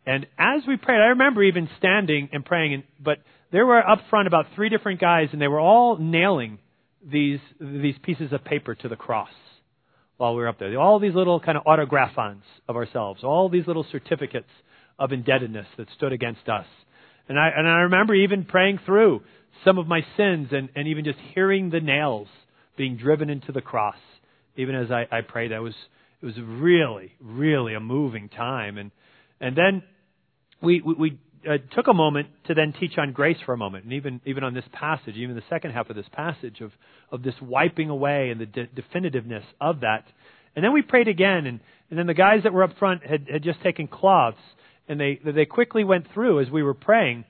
And 0.07 0.27
as 0.39 0.63
we 0.69 0.77
prayed, 0.77 1.01
I 1.01 1.07
remember 1.07 1.43
even 1.43 1.69
standing 1.79 2.29
and 2.33 2.45
praying, 2.45 2.75
and, 2.75 2.83
but 3.03 3.19
there 3.53 3.67
were 3.67 3.79
up 3.79 4.01
front 4.11 4.27
about 4.27 4.47
three 4.55 4.69
different 4.69 5.01
guys, 5.01 5.29
and 5.33 5.41
they 5.41 5.49
were 5.49 5.61
all 5.61 5.97
nailing 5.99 6.59
these, 7.05 7.41
these 7.61 7.95
pieces 8.03 8.33
of 8.33 8.45
paper 8.45 8.75
to 8.75 8.89
the 8.89 8.97
cross 8.97 9.31
while 10.17 10.35
we 10.35 10.43
were 10.43 10.49
up 10.49 10.59
there. 10.59 10.79
All 10.79 10.99
these 10.99 11.15
little 11.15 11.41
kind 11.41 11.59
of 11.59 11.65
autographons 11.67 12.43
of 12.69 12.77
ourselves, 12.77 13.23
all 13.25 13.49
these 13.49 13.67
little 13.67 13.87
certificates 13.91 14.49
of 14.99 15.13
indebtedness 15.13 15.67
that 15.77 15.89
stood 15.97 16.13
against 16.13 16.49
us. 16.49 16.67
And 17.29 17.39
I, 17.39 17.51
and 17.57 17.67
I 17.67 17.81
remember 17.81 18.15
even 18.15 18.45
praying 18.45 18.81
through 18.85 19.23
some 19.65 19.79
of 19.79 19.87
my 19.87 20.01
sins 20.17 20.49
and, 20.53 20.69
and 20.75 20.89
even 20.89 21.05
just 21.05 21.19
hearing 21.35 21.71
the 21.71 21.81
nails 21.81 22.29
being 22.77 22.97
driven 22.97 23.31
into 23.31 23.53
the 23.53 23.61
cross. 23.61 23.97
Even 24.57 24.75
as 24.75 24.91
I, 24.91 25.07
I 25.11 25.21
prayed, 25.23 25.51
that 25.51 25.63
was, 25.63 25.75
it 26.23 26.27
was 26.27 26.35
really, 26.39 27.13
really 27.21 27.75
a 27.75 27.81
moving 27.81 28.29
time. 28.29 28.79
And, 28.79 28.91
and 29.41 29.57
then 29.57 29.83
we, 30.61 30.81
we, 30.81 30.95
we 30.95 31.19
uh, 31.49 31.75
took 31.75 31.89
a 31.89 31.95
moment 31.95 32.29
to 32.47 32.55
then 32.55 32.73
teach 32.79 32.99
on 32.99 33.13
grace 33.13 33.37
for 33.45 33.53
a 33.53 33.57
moment, 33.57 33.85
and 33.85 33.93
even 33.93 34.21
even 34.25 34.45
on 34.45 34.55
this 34.55 34.65
passage, 34.73 35.17
even 35.17 35.35
the 35.35 35.43
second 35.49 35.73
half 35.73 35.91
of 35.91 35.97
this 35.97 36.09
passage 36.13 36.61
of 36.61 36.73
of 37.11 37.23
this 37.23 37.35
wiping 37.41 37.91
away 37.91 38.31
and 38.31 38.41
the 38.41 38.47
de- 38.47 38.67
definitiveness 38.67 39.45
of 39.61 39.81
that. 39.81 40.05
And 40.57 40.65
then 40.65 40.73
we 40.73 40.83
prayed 40.83 41.09
again, 41.09 41.47
and 41.47 41.61
and 41.91 41.99
then 41.99 42.07
the 42.07 42.15
guys 42.15 42.43
that 42.45 42.53
were 42.53 42.63
up 42.63 42.77
front 42.79 43.05
had 43.07 43.29
had 43.31 43.43
just 43.43 43.63
taken 43.63 43.87
cloths, 43.87 44.39
and 44.89 45.01
they 45.01 45.21
they 45.25 45.47
quickly 45.47 45.85
went 45.85 46.07
through 46.13 46.41
as 46.41 46.51
we 46.51 46.63
were 46.63 46.75
praying, 46.75 47.25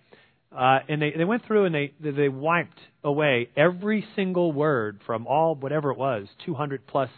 uh, 0.57 0.81
and 0.89 1.03
they 1.03 1.13
they 1.17 1.25
went 1.25 1.45
through 1.47 1.65
and 1.67 1.75
they 1.75 1.93
they 2.01 2.29
wiped 2.29 2.79
away 3.03 3.49
every 3.57 4.07
single 4.15 4.53
word 4.53 5.01
from 5.07 5.27
all 5.27 5.55
whatever 5.55 5.91
it 5.91 5.99
was, 5.99 6.27
200 6.47 6.87
plus 6.87 7.11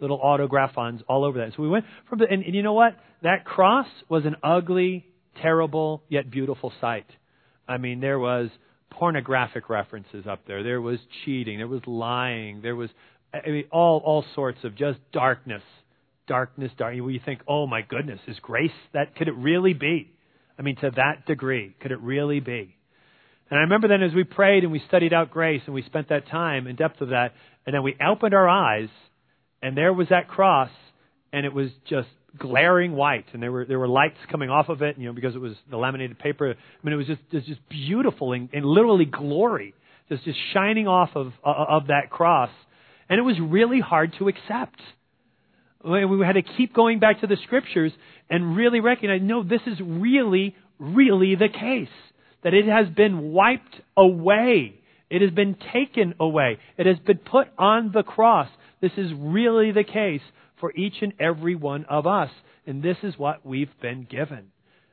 little 0.00 0.18
autographons 0.22 1.00
all 1.08 1.24
over 1.24 1.38
that. 1.38 1.52
So 1.56 1.62
we 1.62 1.68
went 1.68 1.84
from 2.08 2.18
the 2.18 2.26
and, 2.30 2.42
and 2.44 2.54
you 2.54 2.62
know 2.62 2.74
what? 2.74 2.96
That 3.22 3.44
cross 3.44 3.86
was 4.08 4.24
an 4.24 4.36
ugly 4.42 5.06
terrible 5.40 6.02
yet 6.08 6.30
beautiful 6.30 6.72
sight. 6.80 7.06
I 7.68 7.78
mean, 7.78 8.00
there 8.00 8.18
was 8.18 8.50
pornographic 8.90 9.68
references 9.68 10.26
up 10.26 10.46
there. 10.46 10.62
There 10.62 10.80
was 10.80 10.98
cheating. 11.24 11.58
There 11.58 11.68
was 11.68 11.86
lying. 11.86 12.60
There 12.62 12.76
was 12.76 12.90
I 13.32 13.48
mean, 13.48 13.64
all 13.70 14.02
all 14.04 14.24
sorts 14.34 14.58
of 14.64 14.76
just 14.76 14.98
darkness, 15.12 15.62
darkness, 16.26 16.70
dark. 16.76 16.94
You 16.94 17.20
think, 17.24 17.40
oh 17.48 17.66
my 17.66 17.82
goodness, 17.82 18.20
is 18.26 18.38
grace 18.40 18.70
that? 18.92 19.16
Could 19.16 19.28
it 19.28 19.36
really 19.36 19.72
be? 19.72 20.10
I 20.58 20.62
mean, 20.62 20.76
to 20.76 20.90
that 20.96 21.26
degree, 21.26 21.74
could 21.80 21.92
it 21.92 22.00
really 22.00 22.40
be? 22.40 22.76
And 23.50 23.58
I 23.58 23.62
remember 23.62 23.88
then 23.88 24.02
as 24.02 24.14
we 24.14 24.24
prayed 24.24 24.64
and 24.64 24.72
we 24.72 24.82
studied 24.86 25.12
out 25.12 25.30
grace 25.30 25.62
and 25.66 25.74
we 25.74 25.82
spent 25.82 26.08
that 26.08 26.28
time 26.28 26.66
in 26.66 26.76
depth 26.76 27.00
of 27.00 27.08
that, 27.10 27.32
and 27.66 27.74
then 27.74 27.82
we 27.82 27.96
opened 28.06 28.34
our 28.34 28.48
eyes, 28.48 28.88
and 29.62 29.76
there 29.76 29.92
was 29.92 30.08
that 30.08 30.28
cross, 30.28 30.70
and 31.32 31.46
it 31.46 31.52
was 31.52 31.70
just 31.88 32.08
glaring 32.38 32.92
white, 32.92 33.26
and 33.32 33.42
there 33.42 33.52
were 33.52 33.64
there 33.64 33.78
were 33.78 33.88
lights 33.88 34.18
coming 34.30 34.50
off 34.50 34.68
of 34.68 34.82
it, 34.82 34.98
you 34.98 35.06
know, 35.06 35.12
because 35.12 35.34
it 35.34 35.40
was 35.40 35.54
the 35.70 35.76
laminated 35.76 36.18
paper. 36.18 36.50
I 36.50 36.86
mean, 36.86 36.92
it 36.92 36.96
was 36.96 37.06
just 37.06 37.20
it 37.30 37.36
was 37.36 37.44
just 37.44 37.68
beautiful 37.68 38.32
and, 38.32 38.48
and 38.52 38.64
literally 38.64 39.04
glory, 39.04 39.74
just 40.08 40.24
just 40.24 40.38
shining 40.52 40.88
off 40.88 41.10
of 41.14 41.32
of 41.44 41.88
that 41.88 42.10
cross, 42.10 42.50
and 43.08 43.18
it 43.18 43.22
was 43.22 43.36
really 43.40 43.80
hard 43.80 44.14
to 44.18 44.28
accept. 44.28 44.80
We 45.84 46.24
had 46.24 46.34
to 46.34 46.42
keep 46.42 46.72
going 46.74 47.00
back 47.00 47.22
to 47.22 47.26
the 47.26 47.36
scriptures 47.42 47.90
and 48.30 48.56
really 48.56 48.78
recognize, 48.78 49.20
no, 49.20 49.42
this 49.42 49.62
is 49.66 49.80
really, 49.80 50.54
really 50.78 51.34
the 51.34 51.48
case. 51.48 51.88
That 52.44 52.54
it 52.54 52.66
has 52.66 52.88
been 52.88 53.32
wiped 53.32 53.80
away. 53.96 54.80
It 55.10 55.22
has 55.22 55.32
been 55.32 55.56
taken 55.72 56.14
away. 56.20 56.58
It 56.78 56.86
has 56.86 56.98
been 57.00 57.18
put 57.18 57.48
on 57.58 57.90
the 57.92 58.04
cross. 58.04 58.48
This 58.80 58.92
is 58.96 59.10
really 59.16 59.72
the 59.72 59.82
case 59.82 60.20
for 60.62 60.72
each 60.76 60.94
and 61.02 61.12
every 61.18 61.56
one 61.56 61.84
of 61.86 62.06
us. 62.06 62.30
And 62.68 62.84
this 62.84 62.96
is 63.02 63.18
what 63.18 63.44
we've 63.44 63.72
been 63.82 64.06
given. 64.08 64.52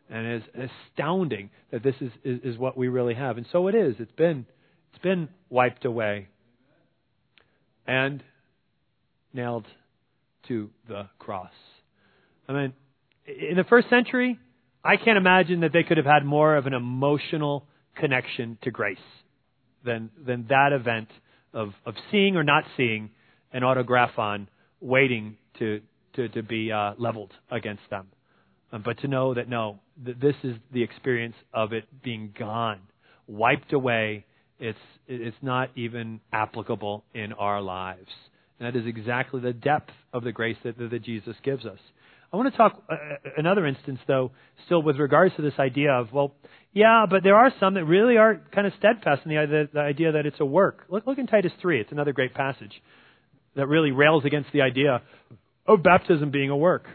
And 0.10 0.26
it's 0.26 0.72
astounding 0.90 1.52
that 1.72 1.84
this 1.84 1.94
is, 2.02 2.12
is, 2.24 2.40
is 2.44 2.58
what 2.58 2.76
we 2.76 2.88
really 2.88 3.14
have. 3.14 3.38
And 3.38 3.46
so 3.52 3.68
it 3.68 3.76
is. 3.76 3.94
It's 4.00 4.12
been, 4.14 4.48
it's 4.92 5.04
been 5.04 5.30
wiped 5.48 5.86
away 5.86 6.28
and 7.86 8.24
nailed 9.32 9.68
to 10.48 10.72
the 10.88 11.08
cross. 11.20 11.52
I 12.48 12.54
mean, 12.54 12.74
in 13.28 13.56
the 13.56 13.64
first 13.64 13.92
century, 13.92 14.40
I 14.84 14.98
can't 14.98 15.20
imagine 15.20 15.60
that 15.60 15.72
they 15.72 15.84
could 15.84 15.98
have 15.98 16.06
had 16.08 16.26
more 16.26 16.56
of 16.56 16.66
an 16.66 16.74
emotional 16.74 17.68
connection 17.96 18.58
to 18.64 18.72
grace 18.72 18.98
than, 19.86 20.10
than 20.26 20.48
that 20.50 20.74
event 20.74 21.10
of, 21.54 21.74
of 21.86 21.94
seeing 22.10 22.38
or 22.38 22.44
not 22.44 22.64
seeing 22.76 23.12
an 23.54 23.62
autographon 23.62 24.48
waiting 24.82 25.38
to, 25.60 25.82
to, 26.16 26.30
to 26.30 26.44
be 26.44 26.72
uh, 26.72 26.94
leveled 26.98 27.32
against 27.52 27.84
them. 27.90 28.08
Um, 28.72 28.84
but 28.84 29.00
to 29.00 29.08
know 29.08 29.34
that 29.34 29.50
no, 29.50 29.80
that 30.06 30.20
this 30.20 30.36
is 30.44 30.56
the 30.72 30.84
experience 30.84 31.36
of 31.54 31.74
it 31.74 31.86
being 32.04 32.34
gone, 32.38 32.80
wiped 33.28 33.74
away. 33.74 34.26
It's, 34.60 34.78
it's 35.08 35.38
not 35.42 35.70
even 35.76 36.20
applicable 36.34 37.04
in 37.14 37.34
our 37.34 37.62
lives. 37.62 38.10
And 38.60 38.68
that 38.68 38.80
is 38.80 38.86
exactly 38.86 39.40
the 39.40 39.54
depth 39.54 39.92
of 40.14 40.24
the 40.24 40.32
grace 40.32 40.58
that, 40.64 40.78
that 40.78 41.02
Jesus 41.04 41.36
gives 41.44 41.66
us. 41.66 41.80
I 42.32 42.38
want 42.38 42.52
to 42.52 42.58
talk 42.58 42.84
uh, 42.90 42.94
uh, 42.94 43.30
another 43.38 43.66
instance, 43.66 44.00
though, 44.08 44.32
still 44.66 44.84
with 44.84 44.98
regards 44.98 45.36
to 45.38 45.42
this 45.42 45.54
idea 45.58 45.92
of, 45.92 46.14
well, 46.14 46.36
yeah, 46.74 47.06
but 47.10 47.24
there 47.24 47.36
are 47.36 47.52
some 47.60 47.74
that 47.74 47.86
really 47.86 48.18
are 48.18 48.40
kind 48.54 48.68
of 48.68 48.74
steadfast 48.78 49.22
in 49.26 49.32
the, 49.32 49.46
the, 49.48 49.70
the 49.74 49.80
idea 49.80 50.12
that 50.12 50.28
it's 50.28 50.40
a 50.40 50.46
work. 50.46 50.86
Look, 50.90 51.08
look 51.08 51.18
in 51.18 51.26
Titus 51.26 51.52
3. 51.60 51.82
It's 51.82 51.92
another 51.92 52.14
great 52.14 52.36
passage 52.36 52.84
that 53.56 53.68
really 53.68 53.92
rails 53.92 54.26
against 54.26 54.52
the 54.54 54.62
idea 54.62 55.02
of 55.70 55.84
baptism 55.84 56.32
being 56.32 56.50
a 56.50 56.58
work. 56.58 56.86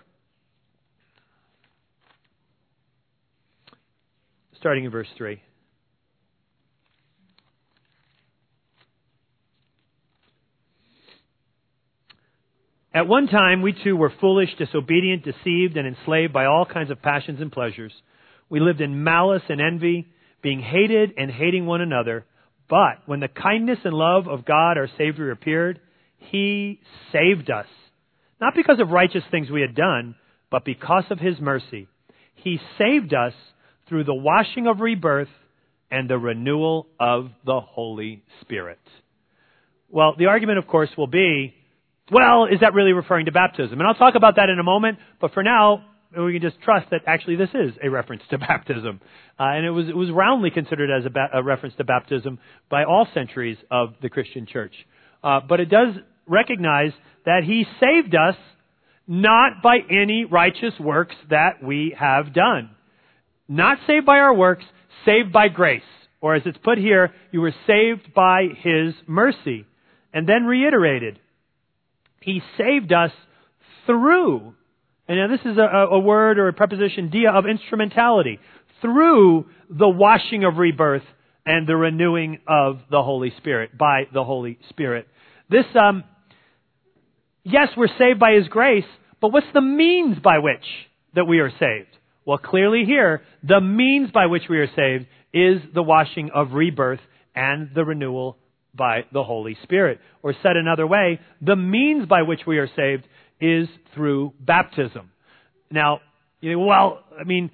Starting 4.59 4.85
in 4.85 4.91
verse 4.91 5.07
3. 5.17 5.41
At 12.93 13.07
one 13.09 13.27
time, 13.27 13.63
we 13.63 13.75
too 13.85 13.97
were 13.97 14.13
foolish, 14.21 14.51
disobedient, 14.57 15.25
deceived, 15.25 15.77
and 15.77 15.87
enslaved 15.87 16.33
by 16.33 16.47
all 16.47 16.65
kinds 16.65 16.91
of 16.91 17.03
passions 17.03 17.41
and 17.41 17.51
pleasures. 17.51 17.93
We 18.49 18.61
lived 18.61 18.81
in 18.81 19.05
malice 19.05 19.43
and 19.49 19.61
envy, 19.61 20.09
being 20.43 20.61
hated 20.61 21.13
and 21.17 21.31
hating 21.31 21.67
one 21.67 21.81
another. 21.81 22.25
But 22.69 23.07
when 23.07 23.21
the 23.21 23.29
kindness 23.29 23.79
and 23.85 23.95
love 23.95 24.27
of 24.29 24.45
God 24.45 24.79
our 24.79 24.89
Savior 24.97 25.31
appeared, 25.31 25.81
He 26.19 26.81
saved 27.13 27.51
us. 27.51 27.67
Not 28.41 28.55
because 28.55 28.81
of 28.81 28.91
righteous 28.91 29.25
things 29.31 29.51
we 29.51 29.61
had 29.61 29.75
done, 29.75 30.17
but 30.51 30.65
because 30.65 31.05
of 31.11 31.19
His 31.19 31.39
mercy. 31.41 31.89
He 32.35 32.59
saved 32.79 33.15
us 33.15 33.33
through 33.89 34.05
the 34.05 34.15
washing 34.15 34.67
of 34.67 34.81
rebirth 34.81 35.29
and 35.91 36.09
the 36.09 36.19
renewal 36.19 36.87
of 36.99 37.31
the 37.45 37.61
Holy 37.61 38.23
Spirit. 38.41 38.81
Well, 39.89 40.15
the 40.19 40.27
argument, 40.27 40.59
of 40.59 40.67
course, 40.67 40.91
will 40.97 41.07
be 41.07 41.55
well, 42.11 42.45
is 42.45 42.61
that 42.61 42.75
really 42.75 42.93
referring 42.93 43.27
to 43.27 43.33
baptism? 43.33 43.81
And 43.81 43.89
I'll 43.89 43.95
talk 43.95 44.15
about 44.15 44.37
that 44.37 44.51
in 44.51 44.59
a 44.59 44.63
moment, 44.63 44.99
but 45.21 45.33
for 45.33 45.43
now, 45.43 45.85
we 46.17 46.35
can 46.35 46.43
just 46.43 46.61
trust 46.61 46.91
that 46.91 47.01
actually 47.07 47.37
this 47.37 47.49
is 47.55 47.73
a 47.83 47.89
reference 47.89 48.23
to 48.31 48.39
baptism. 48.39 49.01
Uh, 49.39 49.45
and 49.45 49.65
it 49.65 49.71
was, 49.71 49.89
it 49.89 49.97
was 49.97 50.11
roundly 50.11 50.51
considered 50.51 50.91
as 50.91 51.07
a, 51.07 51.11
ba- 51.11 51.31
a, 51.33 51.43
reference 51.43 51.75
to 51.77 51.85
baptism 51.85 52.39
by 52.71 52.85
all 52.85 53.09
centuries 53.15 53.57
of 53.71 53.95
the 54.03 54.11
Christian 54.11 54.47
church. 54.47 54.75
Uh, 55.23 55.41
but 55.49 55.61
it 55.61 55.71
does 55.71 55.95
recognize 56.27 56.93
that 57.25 57.45
He 57.45 57.67
saved 57.81 58.15
us 58.15 58.37
not 59.07 59.63
by 59.63 59.79
any 59.91 60.25
righteous 60.25 60.75
works 60.81 61.15
that 61.31 61.63
we 61.63 61.95
have 61.99 62.33
done. 62.33 62.71
Not 63.49 63.79
saved 63.87 64.07
by 64.07 64.19
our 64.19 64.35
works, 64.35 64.65
saved 65.05 65.33
by 65.33 65.49
grace. 65.49 65.83
Or 66.21 66.35
as 66.35 66.43
it's 66.47 66.59
put 66.59 66.79
here, 66.79 67.13
you 67.31 67.43
were 67.43 67.55
saved 67.67 68.15
by 68.15 68.49
His 68.63 68.95
mercy. 69.07 69.67
And 70.15 70.29
then 70.29 70.45
reiterated, 70.45 71.19
he 72.25 72.41
saved 72.57 72.91
us 72.91 73.11
through, 73.85 74.55
and 75.07 75.19
now 75.19 75.29
this 75.29 75.45
is 75.45 75.59
a, 75.59 75.89
a 75.93 75.99
word 75.99 76.39
or 76.39 76.49
a 76.49 76.55
preposition, 76.55 77.11
dia, 77.11 77.31
of 77.31 77.45
instrumentality, 77.45 78.41
through 78.81 79.47
the 79.69 79.89
washing 79.89 80.43
of 80.45 80.57
rebirth 80.57 81.03
and 81.45 81.67
the 81.67 81.77
renewing 81.77 82.39
of 82.49 82.79
the 82.91 83.03
Holy 83.03 83.31
Spirit, 83.37 83.77
by 83.77 84.05
the 84.15 84.25
Holy 84.25 84.59
Spirit. 84.71 85.07
This, 85.51 85.67
um, 85.79 86.05
yes, 87.45 87.69
we're 87.77 87.89
saved 87.99 88.19
by 88.19 88.33
His 88.33 88.49
grace, 88.49 88.85
but 89.21 89.33
what's 89.33 89.47
the 89.55 89.61
means 89.61 90.19
by 90.19 90.39
which 90.39 90.65
that 91.15 91.27
we 91.27 91.39
are 91.39 91.51
saved? 91.51 91.97
Well, 92.27 92.39
clearly 92.39 92.85
here, 92.85 93.23
the 93.43 93.61
means 93.61 94.11
by 94.11 94.27
which 94.27 94.45
we 94.49 94.59
are 94.59 94.69
saved 94.75 95.07
is 95.33 95.61
the 95.75 95.83
washing 95.83 96.31
of 96.35 96.53
rebirth 96.53 97.01
and 97.35 97.71
the 97.75 97.85
renewal 97.85 98.39
by 98.75 99.05
the 99.13 99.23
Holy 99.23 99.57
Spirit. 99.63 100.01
Or 100.23 100.35
said 100.43 100.57
another 100.57 100.87
way, 100.87 101.21
the 101.41 101.57
means 101.57 102.07
by 102.07 102.23
which 102.23 102.41
we 102.47 102.59
are 102.59 102.69
saved 102.75 103.05
is 103.41 103.69
through 103.95 104.33
baptism. 104.41 105.11
Now, 105.71 106.01
you 106.41 106.53
know, 106.53 106.65
well, 106.65 107.05
I 107.19 107.25
mean, 107.25 107.51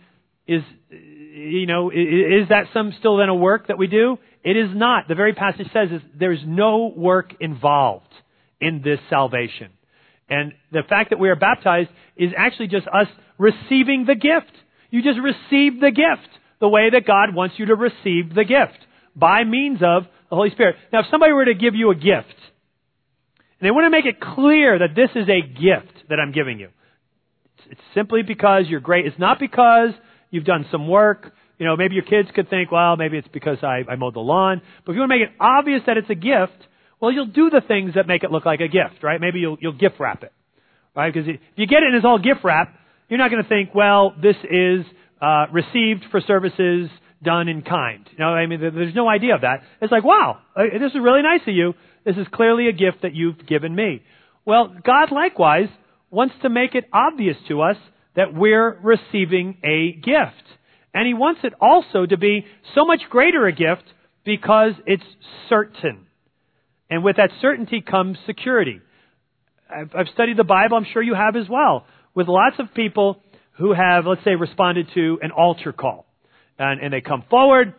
is, 0.47 0.63
you 0.91 1.67
know, 1.67 1.91
is 1.91 2.49
that 2.49 2.67
some 2.73 2.93
still 2.99 3.17
then 3.17 3.29
a 3.29 3.35
work 3.35 3.69
that 3.69 3.79
we 3.79 3.87
do? 3.87 4.19
It 4.43 4.57
is 4.57 4.71
not. 4.75 5.09
The 5.09 5.15
very 5.15 5.33
passage 5.33 5.69
says 5.73 5.91
is 5.91 6.03
there's 6.19 6.43
no 6.47 6.93
work 6.95 7.35
involved 7.41 8.13
in 8.61 8.83
this 8.83 8.99
salvation. 9.09 9.71
And 10.31 10.55
the 10.71 10.83
fact 10.89 11.11
that 11.11 11.19
we 11.19 11.29
are 11.29 11.37
baptized 11.37 11.91
is 12.17 12.31
actually 12.37 12.69
just 12.69 12.87
us 12.87 13.09
receiving 13.37 14.07
the 14.07 14.15
gift. 14.15 14.53
You 14.91 15.03
just 15.03 15.19
receive 15.19 15.81
the 15.81 15.91
gift 15.91 16.29
the 16.61 16.69
way 16.69 16.91
that 16.91 17.07
God 17.07 17.35
wants 17.35 17.57
you 17.59 17.67
to 17.67 17.75
receive 17.75 18.35
the 18.35 18.45
gift 18.45 18.79
by 19.17 19.45
means 19.45 19.81
of 19.83 20.05
the 20.31 20.37
Holy 20.37 20.51
Spirit. 20.51 20.77
Now, 20.93 21.01
if 21.01 21.07
somebody 21.11 21.33
were 21.33 21.47
to 21.47 21.55
give 21.55 21.75
you 21.75 21.91
a 21.91 21.95
gift, 21.95 22.37
and 23.59 23.67
they 23.67 23.71
want 23.71 23.87
to 23.87 23.91
make 23.91 24.07
it 24.07 24.21
clear 24.21 24.79
that 24.79 24.95
this 24.95 25.11
is 25.15 25.29
a 25.29 25.43
gift 25.43 26.09
that 26.09 26.21
I'm 26.21 26.33
giving 26.33 26.61
you, 26.61 26.69
it's 27.69 27.81
simply 27.95 28.23
because 28.23 28.65
you're 28.69 28.81
great. 28.81 29.07
It's 29.07 29.19
not 29.19 29.39
because 29.39 29.91
you've 30.31 30.45
done 30.45 30.67
some 30.71 30.89
work. 30.89 31.33
You 31.59 31.67
know, 31.67 31.77
maybe 31.77 31.95
your 31.95 32.05
kids 32.05 32.29
could 32.35 32.49
think, 32.49 32.73
well, 32.73 32.97
maybe 32.97 33.19
it's 33.19 33.29
because 33.29 33.59
I, 33.63 33.83
I 33.89 33.97
mowed 33.97 34.15
the 34.15 34.21
lawn. 34.21 34.63
But 34.85 34.93
if 34.93 34.95
you 34.97 35.01
want 35.01 35.13
to 35.13 35.19
make 35.19 35.29
it 35.29 35.35
obvious 35.39 35.83
that 35.87 35.97
it's 35.97 36.11
a 36.11 36.15
gift, 36.15 36.67
well, 37.01 37.13
you'll 37.13 37.27
do 37.27 37.51
the 37.51 37.63
things 37.67 37.95
that 37.95 38.07
make 38.07 38.23
it 38.25 38.31
look 38.31 38.45
like 38.45 38.61
a 38.61 38.69
gift, 38.69 39.03
right? 39.03 39.21
Maybe 39.21 39.41
you'll, 39.41 39.57
you'll 39.61 39.73
gift 39.73 39.97
wrap 39.99 40.23
it, 40.23 40.33
right? 40.95 41.13
Because 41.13 41.29
if 41.29 41.41
you 41.57 41.67
get 41.67 41.79
it 41.83 41.87
and 41.87 41.97
it's 41.97 42.05
all 42.05 42.19
gift 42.19 42.45
wrap, 42.45 42.75
you're 43.09 43.19
not 43.19 43.31
going 43.31 43.43
to 43.43 43.49
think, 43.49 43.75
well, 43.75 44.15
this 44.21 44.37
is 44.45 44.85
uh, 45.21 45.47
received 45.53 46.05
for 46.11 46.21
services 46.21 46.91
done 47.23 47.49
in 47.49 47.63
kind. 47.63 48.09
You 48.13 48.19
know, 48.19 48.31
I 48.31 48.47
mean, 48.47 48.61
there's 48.61 48.95
no 48.95 49.09
idea 49.09 49.35
of 49.35 49.43
that. 49.43 49.63
It's 49.81 49.93
like, 49.93 50.05
wow, 50.05 50.39
this 50.57 50.93
is 50.93 51.01
really 51.01 51.23
nice 51.23 51.43
of 51.47 51.55
you. 51.55 51.75
This 52.05 52.17
is 52.17 52.27
clearly 52.33 52.69
a 52.69 52.73
gift 52.73 53.03
that 53.03 53.15
you've 53.15 53.47
given 53.47 53.75
me. 53.75 54.03
Well, 54.47 54.75
God 54.85 55.13
likewise 55.13 55.69
wants 56.11 56.35
to 56.43 56.49
make 56.49 56.75
it 56.75 56.85
obvious 56.93 57.37
to 57.49 57.63
us 57.63 57.77
that 58.17 58.35
we're 58.35 58.79
receiving 58.83 59.59
a 59.63 59.93
gift. 59.93 60.47
And 60.95 61.07
He 61.07 61.15
wants 61.15 61.41
it 61.45 61.53
also 61.61 62.07
to 62.07 62.17
be 62.17 62.47
so 62.75 62.85
much 62.85 63.01
greater 63.11 63.47
a 63.47 63.53
gift 63.53 63.85
because 64.25 64.73
it's 64.87 65.05
certain. 65.49 66.07
And 66.91 67.05
with 67.05 67.17
that 67.17 67.31
certainty 67.41 67.81
comes 67.81 68.19
security. 68.27 68.81
I've, 69.71 69.91
I've 69.97 70.09
studied 70.13 70.37
the 70.37 70.45
Bible, 70.45 70.77
I'm 70.77 70.87
sure 70.93 71.03
you 71.03 71.15
have 71.15 71.37
as 71.37 71.49
well, 71.49 71.87
with 72.15 72.27
lots 72.27 72.57
of 72.59 72.75
people 72.75 73.23
who 73.53 73.73
have, 73.73 74.07
let's 74.07 74.25
say, 74.25 74.35
responded 74.35 74.89
to 74.95 75.19
an 75.23 75.31
altar 75.31 75.73
call. 75.73 76.07
And, 76.59 76.81
and 76.81 76.93
they 76.93 77.01
come 77.01 77.25
forward 77.31 77.75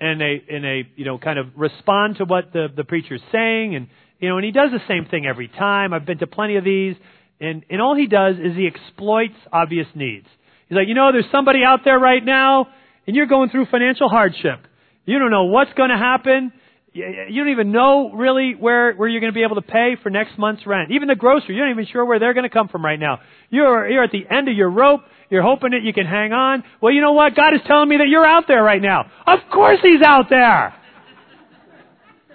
and 0.00 0.20
they, 0.20 0.42
and 0.50 0.64
they, 0.64 0.88
you 0.96 1.04
know, 1.04 1.18
kind 1.18 1.38
of 1.38 1.46
respond 1.56 2.16
to 2.16 2.24
what 2.24 2.52
the, 2.52 2.66
the 2.74 2.84
preacher's 2.84 3.22
saying. 3.32 3.76
And, 3.76 3.86
you 4.18 4.28
know, 4.28 4.36
and 4.36 4.44
he 4.44 4.50
does 4.50 4.70
the 4.72 4.80
same 4.88 5.06
thing 5.06 5.26
every 5.26 5.48
time. 5.48 5.92
I've 5.94 6.04
been 6.04 6.18
to 6.18 6.26
plenty 6.26 6.56
of 6.56 6.64
these. 6.64 6.96
And, 7.40 7.64
and 7.70 7.80
all 7.80 7.94
he 7.94 8.06
does 8.06 8.36
is 8.36 8.56
he 8.56 8.66
exploits 8.66 9.36
obvious 9.52 9.86
needs. 9.94 10.26
He's 10.68 10.76
like, 10.76 10.88
you 10.88 10.94
know, 10.94 11.12
there's 11.12 11.30
somebody 11.30 11.60
out 11.64 11.80
there 11.84 11.98
right 11.98 12.24
now 12.24 12.68
and 13.06 13.14
you're 13.14 13.26
going 13.26 13.50
through 13.50 13.66
financial 13.66 14.08
hardship. 14.08 14.60
You 15.04 15.18
don't 15.18 15.30
know 15.30 15.44
what's 15.44 15.72
going 15.74 15.90
to 15.90 15.96
happen. 15.96 16.52
You 16.96 17.42
don't 17.42 17.52
even 17.52 17.72
know 17.72 18.10
really 18.12 18.54
where, 18.54 18.94
where 18.94 19.08
you're 19.08 19.20
going 19.20 19.32
to 19.32 19.34
be 19.34 19.42
able 19.42 19.56
to 19.56 19.62
pay 19.62 19.96
for 20.02 20.08
next 20.08 20.38
month's 20.38 20.66
rent. 20.66 20.90
Even 20.90 21.08
the 21.08 21.14
grocery, 21.14 21.54
you're 21.54 21.66
not 21.66 21.72
even 21.72 21.86
sure 21.92 22.04
where 22.04 22.18
they're 22.18 22.32
going 22.32 22.48
to 22.48 22.50
come 22.50 22.68
from 22.68 22.84
right 22.84 22.98
now. 22.98 23.20
You're, 23.50 23.88
you're 23.88 24.04
at 24.04 24.12
the 24.12 24.24
end 24.30 24.48
of 24.48 24.56
your 24.56 24.70
rope. 24.70 25.02
You're 25.28 25.42
hoping 25.42 25.72
that 25.72 25.82
you 25.82 25.92
can 25.92 26.06
hang 26.06 26.32
on. 26.32 26.64
Well, 26.80 26.92
you 26.92 27.00
know 27.02 27.12
what? 27.12 27.34
God 27.34 27.52
is 27.54 27.60
telling 27.66 27.88
me 27.88 27.98
that 27.98 28.08
you're 28.08 28.24
out 28.24 28.44
there 28.48 28.62
right 28.62 28.80
now. 28.80 29.10
Of 29.26 29.40
course 29.52 29.78
He's 29.82 30.00
out 30.02 30.26
there. 30.30 30.74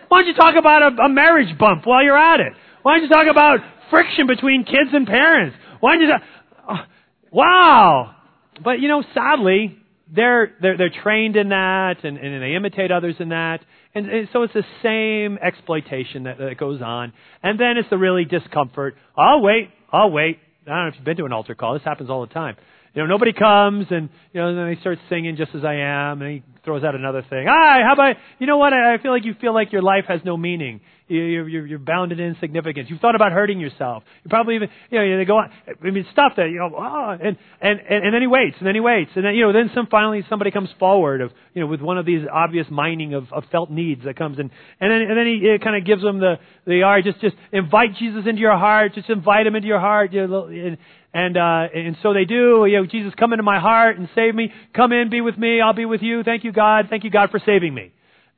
Why 0.09 0.21
don't 0.21 0.27
you 0.27 0.35
talk 0.35 0.55
about 0.55 0.93
a, 0.93 1.03
a 1.03 1.09
marriage 1.09 1.57
bump 1.57 1.87
while 1.87 2.03
you're 2.03 2.17
at 2.17 2.41
it? 2.41 2.53
Why 2.83 2.95
don't 2.97 3.03
you 3.03 3.09
talk 3.09 3.27
about 3.31 3.59
friction 3.89 4.27
between 4.27 4.63
kids 4.65 4.89
and 4.93 5.07
parents? 5.07 5.55
Why 5.79 5.93
don't 5.95 6.01
you 6.01 6.07
talk, 6.07 6.21
oh, 6.67 6.73
uh, 6.73 6.85
wow. 7.31 8.15
But 8.63 8.81
you 8.81 8.89
know, 8.89 9.03
sadly, 9.13 9.77
they're, 10.13 10.51
they're, 10.61 10.77
they're 10.77 11.01
trained 11.01 11.37
in 11.37 11.49
that 11.49 12.03
and, 12.03 12.17
and 12.17 12.43
they 12.43 12.55
imitate 12.55 12.91
others 12.91 13.15
in 13.19 13.29
that. 13.29 13.61
And, 13.93 14.09
and 14.09 14.29
so 14.31 14.43
it's 14.43 14.53
the 14.53 14.63
same 14.81 15.37
exploitation 15.37 16.23
that, 16.23 16.37
that 16.37 16.57
goes 16.57 16.81
on. 16.81 17.13
And 17.43 17.59
then 17.59 17.77
it's 17.77 17.89
the 17.89 17.97
really 17.97 18.25
discomfort. 18.25 18.95
I'll 19.17 19.41
wait. 19.41 19.69
I'll 19.91 20.11
wait. 20.11 20.39
I 20.65 20.69
don't 20.69 20.83
know 20.83 20.87
if 20.89 20.95
you've 20.95 21.05
been 21.05 21.17
to 21.17 21.25
an 21.25 21.33
altar 21.33 21.55
call. 21.55 21.73
This 21.73 21.83
happens 21.83 22.09
all 22.09 22.25
the 22.25 22.33
time. 22.33 22.55
You 22.93 23.03
know, 23.03 23.07
nobody 23.07 23.31
comes 23.31 23.87
and, 23.89 24.09
you 24.33 24.41
know, 24.41 24.53
then 24.53 24.73
they 24.73 24.79
start 24.81 24.99
singing 25.09 25.37
just 25.37 25.55
as 25.55 25.63
I 25.63 25.75
am 25.75 26.21
and 26.21 26.31
he 26.31 26.43
throws 26.65 26.83
out 26.83 26.93
another 26.93 27.21
thing. 27.21 27.47
Hi, 27.49 27.79
how 27.85 27.93
about, 27.93 28.17
you 28.37 28.47
know 28.47 28.57
what? 28.57 28.73
I, 28.73 28.95
I 28.95 28.97
feel 29.01 29.11
like 29.11 29.23
you 29.23 29.33
feel 29.39 29.53
like 29.53 29.71
your 29.71 29.81
life 29.81 30.05
has 30.09 30.19
no 30.25 30.35
meaning. 30.35 30.81
You're, 31.11 31.49
you're, 31.49 31.67
you're 31.67 31.79
bounded 31.79 32.19
in 32.19 32.27
insignificance. 32.27 32.89
You've 32.89 33.01
thought 33.01 33.15
about 33.15 33.31
hurting 33.31 33.59
yourself. 33.59 34.03
You 34.23 34.29
probably 34.29 34.55
even, 34.55 34.69
you 34.89 34.99
know, 34.99 35.17
they 35.17 35.25
go 35.25 35.37
on. 35.37 35.51
I 35.67 35.89
mean, 35.89 36.05
stuff 36.11 36.33
that, 36.37 36.45
you 36.49 36.59
know, 36.59 36.71
oh, 36.75 37.09
and, 37.11 37.37
and, 37.61 37.79
and, 37.79 38.05
and 38.05 38.13
then 38.13 38.21
he 38.21 38.27
waits, 38.27 38.55
and 38.59 38.67
then 38.67 38.75
he 38.75 38.81
waits, 38.81 39.11
and 39.15 39.25
then, 39.25 39.35
you 39.35 39.45
know, 39.45 39.51
then 39.51 39.69
some, 39.75 39.87
finally 39.87 40.23
somebody 40.29 40.51
comes 40.51 40.69
forward 40.79 41.21
of, 41.21 41.31
you 41.53 41.61
know, 41.61 41.67
with 41.67 41.81
one 41.81 41.97
of 41.97 42.05
these 42.05 42.21
obvious 42.31 42.67
mining 42.69 43.13
of, 43.13 43.31
of 43.33 43.43
felt 43.51 43.69
needs 43.69 44.05
that 44.05 44.15
comes 44.15 44.39
in, 44.39 44.49
and 44.79 44.91
then, 44.91 45.01
and 45.01 45.17
then 45.17 45.25
he 45.27 45.57
kind 45.61 45.75
of 45.75 45.85
gives 45.85 46.01
them 46.01 46.19
the, 46.19 46.35
the, 46.65 46.83
all 46.83 46.91
right, 46.91 47.03
just, 47.03 47.19
just 47.19 47.35
invite 47.51 47.95
Jesus 47.99 48.23
into 48.25 48.39
your 48.39 48.57
heart, 48.57 48.93
just 48.95 49.09
invite 49.09 49.45
him 49.45 49.55
into 49.55 49.67
your 49.67 49.79
heart, 49.79 50.13
you 50.13 50.25
know, 50.27 50.45
and, 50.45 50.77
and, 51.13 51.35
uh, 51.35 51.67
and 51.75 51.97
so 52.01 52.13
they 52.13 52.23
do, 52.23 52.65
you 52.65 52.77
know, 52.77 52.85
Jesus, 52.85 53.13
come 53.19 53.33
into 53.33 53.43
my 53.43 53.59
heart 53.59 53.97
and 53.97 54.07
save 54.15 54.33
me. 54.33 54.53
Come 54.73 54.93
in, 54.93 55.09
be 55.09 55.19
with 55.19 55.37
me, 55.37 55.59
I'll 55.59 55.73
be 55.73 55.85
with 55.85 56.01
you. 56.01 56.23
Thank 56.23 56.45
you, 56.45 56.53
God. 56.53 56.87
Thank 56.89 57.03
you, 57.03 57.09
God, 57.09 57.31
for 57.31 57.41
saving 57.45 57.73
me. 57.73 57.91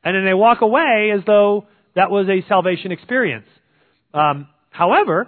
And 0.03 0.15
then 0.15 0.25
they 0.25 0.33
walk 0.33 0.61
away 0.61 1.11
as 1.15 1.23
though 1.25 1.67
that 1.95 2.11
was 2.11 2.27
a 2.27 2.47
salvation 2.47 2.91
experience. 2.91 3.47
Um, 4.13 4.47
however, 4.69 5.27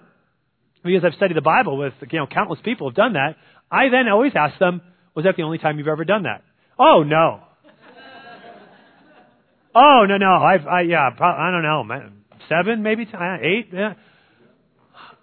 because 0.84 1.04
I've 1.04 1.16
studied 1.16 1.38
the 1.38 1.42
Bible 1.42 1.78
with 1.78 1.94
you 2.12 2.20
know 2.20 2.28
countless 2.28 2.60
people 2.64 2.90
have 2.90 2.96
done 2.96 3.14
that, 3.14 3.36
I 3.72 3.90
then 3.90 4.08
always 4.08 4.34
ask 4.36 4.58
them, 4.60 4.82
"Was 5.16 5.26
that 5.26 5.36
the 5.36 5.44
only 5.44 5.58
time 5.58 5.78
you've 5.78 5.88
ever 5.88 6.06
done 6.06 6.24
that?" 6.24 6.44
Oh 6.78 7.04
no. 7.04 7.42
oh 9.76 10.06
no 10.08 10.18
no 10.18 10.36
I've 10.36 10.68
I 10.68 10.82
yeah 10.82 11.10
probably, 11.16 11.42
I 11.42 11.52
don't 11.52 11.64
know 11.64 11.84
man 11.84 12.26
seven 12.50 12.84
maybe 12.84 13.08
uh, 13.14 13.38
eight 13.42 13.70
yeah. 13.74 13.94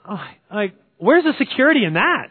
Oh, 0.09 0.21
like 0.53 0.75
where's 0.99 1.25
the 1.25 1.35
security 1.39 1.85
in 1.85 1.95
that? 1.95 2.31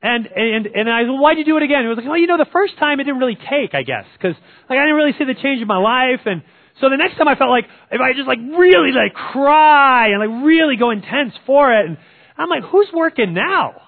And 0.00 0.26
and 0.26 0.66
and 0.66 0.88
I 0.88 1.02
well, 1.02 1.18
why'd 1.18 1.38
you 1.38 1.44
do 1.44 1.56
it 1.56 1.62
again? 1.62 1.84
It 1.84 1.88
was 1.88 1.98
like, 1.98 2.06
well, 2.06 2.16
you 2.16 2.28
know, 2.28 2.38
the 2.38 2.50
first 2.52 2.78
time 2.78 3.00
it 3.00 3.04
didn't 3.04 3.18
really 3.18 3.36
take, 3.36 3.74
I 3.74 3.82
guess, 3.82 4.04
because 4.16 4.36
like 4.70 4.78
I 4.78 4.82
didn't 4.82 4.96
really 4.96 5.14
see 5.18 5.24
the 5.24 5.34
change 5.34 5.60
in 5.60 5.66
my 5.66 5.78
life, 5.78 6.20
and 6.24 6.42
so 6.80 6.88
the 6.90 6.96
next 6.96 7.16
time 7.16 7.28
I 7.28 7.34
felt 7.34 7.50
like 7.50 7.66
if 7.90 8.00
I 8.00 8.12
just 8.12 8.28
like 8.28 8.38
really 8.38 8.92
like 8.92 9.14
cry 9.14 10.08
and 10.08 10.20
like 10.20 10.44
really 10.44 10.76
go 10.76 10.90
intense 10.90 11.34
for 11.46 11.72
it, 11.72 11.86
and 11.86 11.96
I'm 12.36 12.48
like, 12.48 12.64
who's 12.64 12.88
working 12.92 13.34
now? 13.34 13.80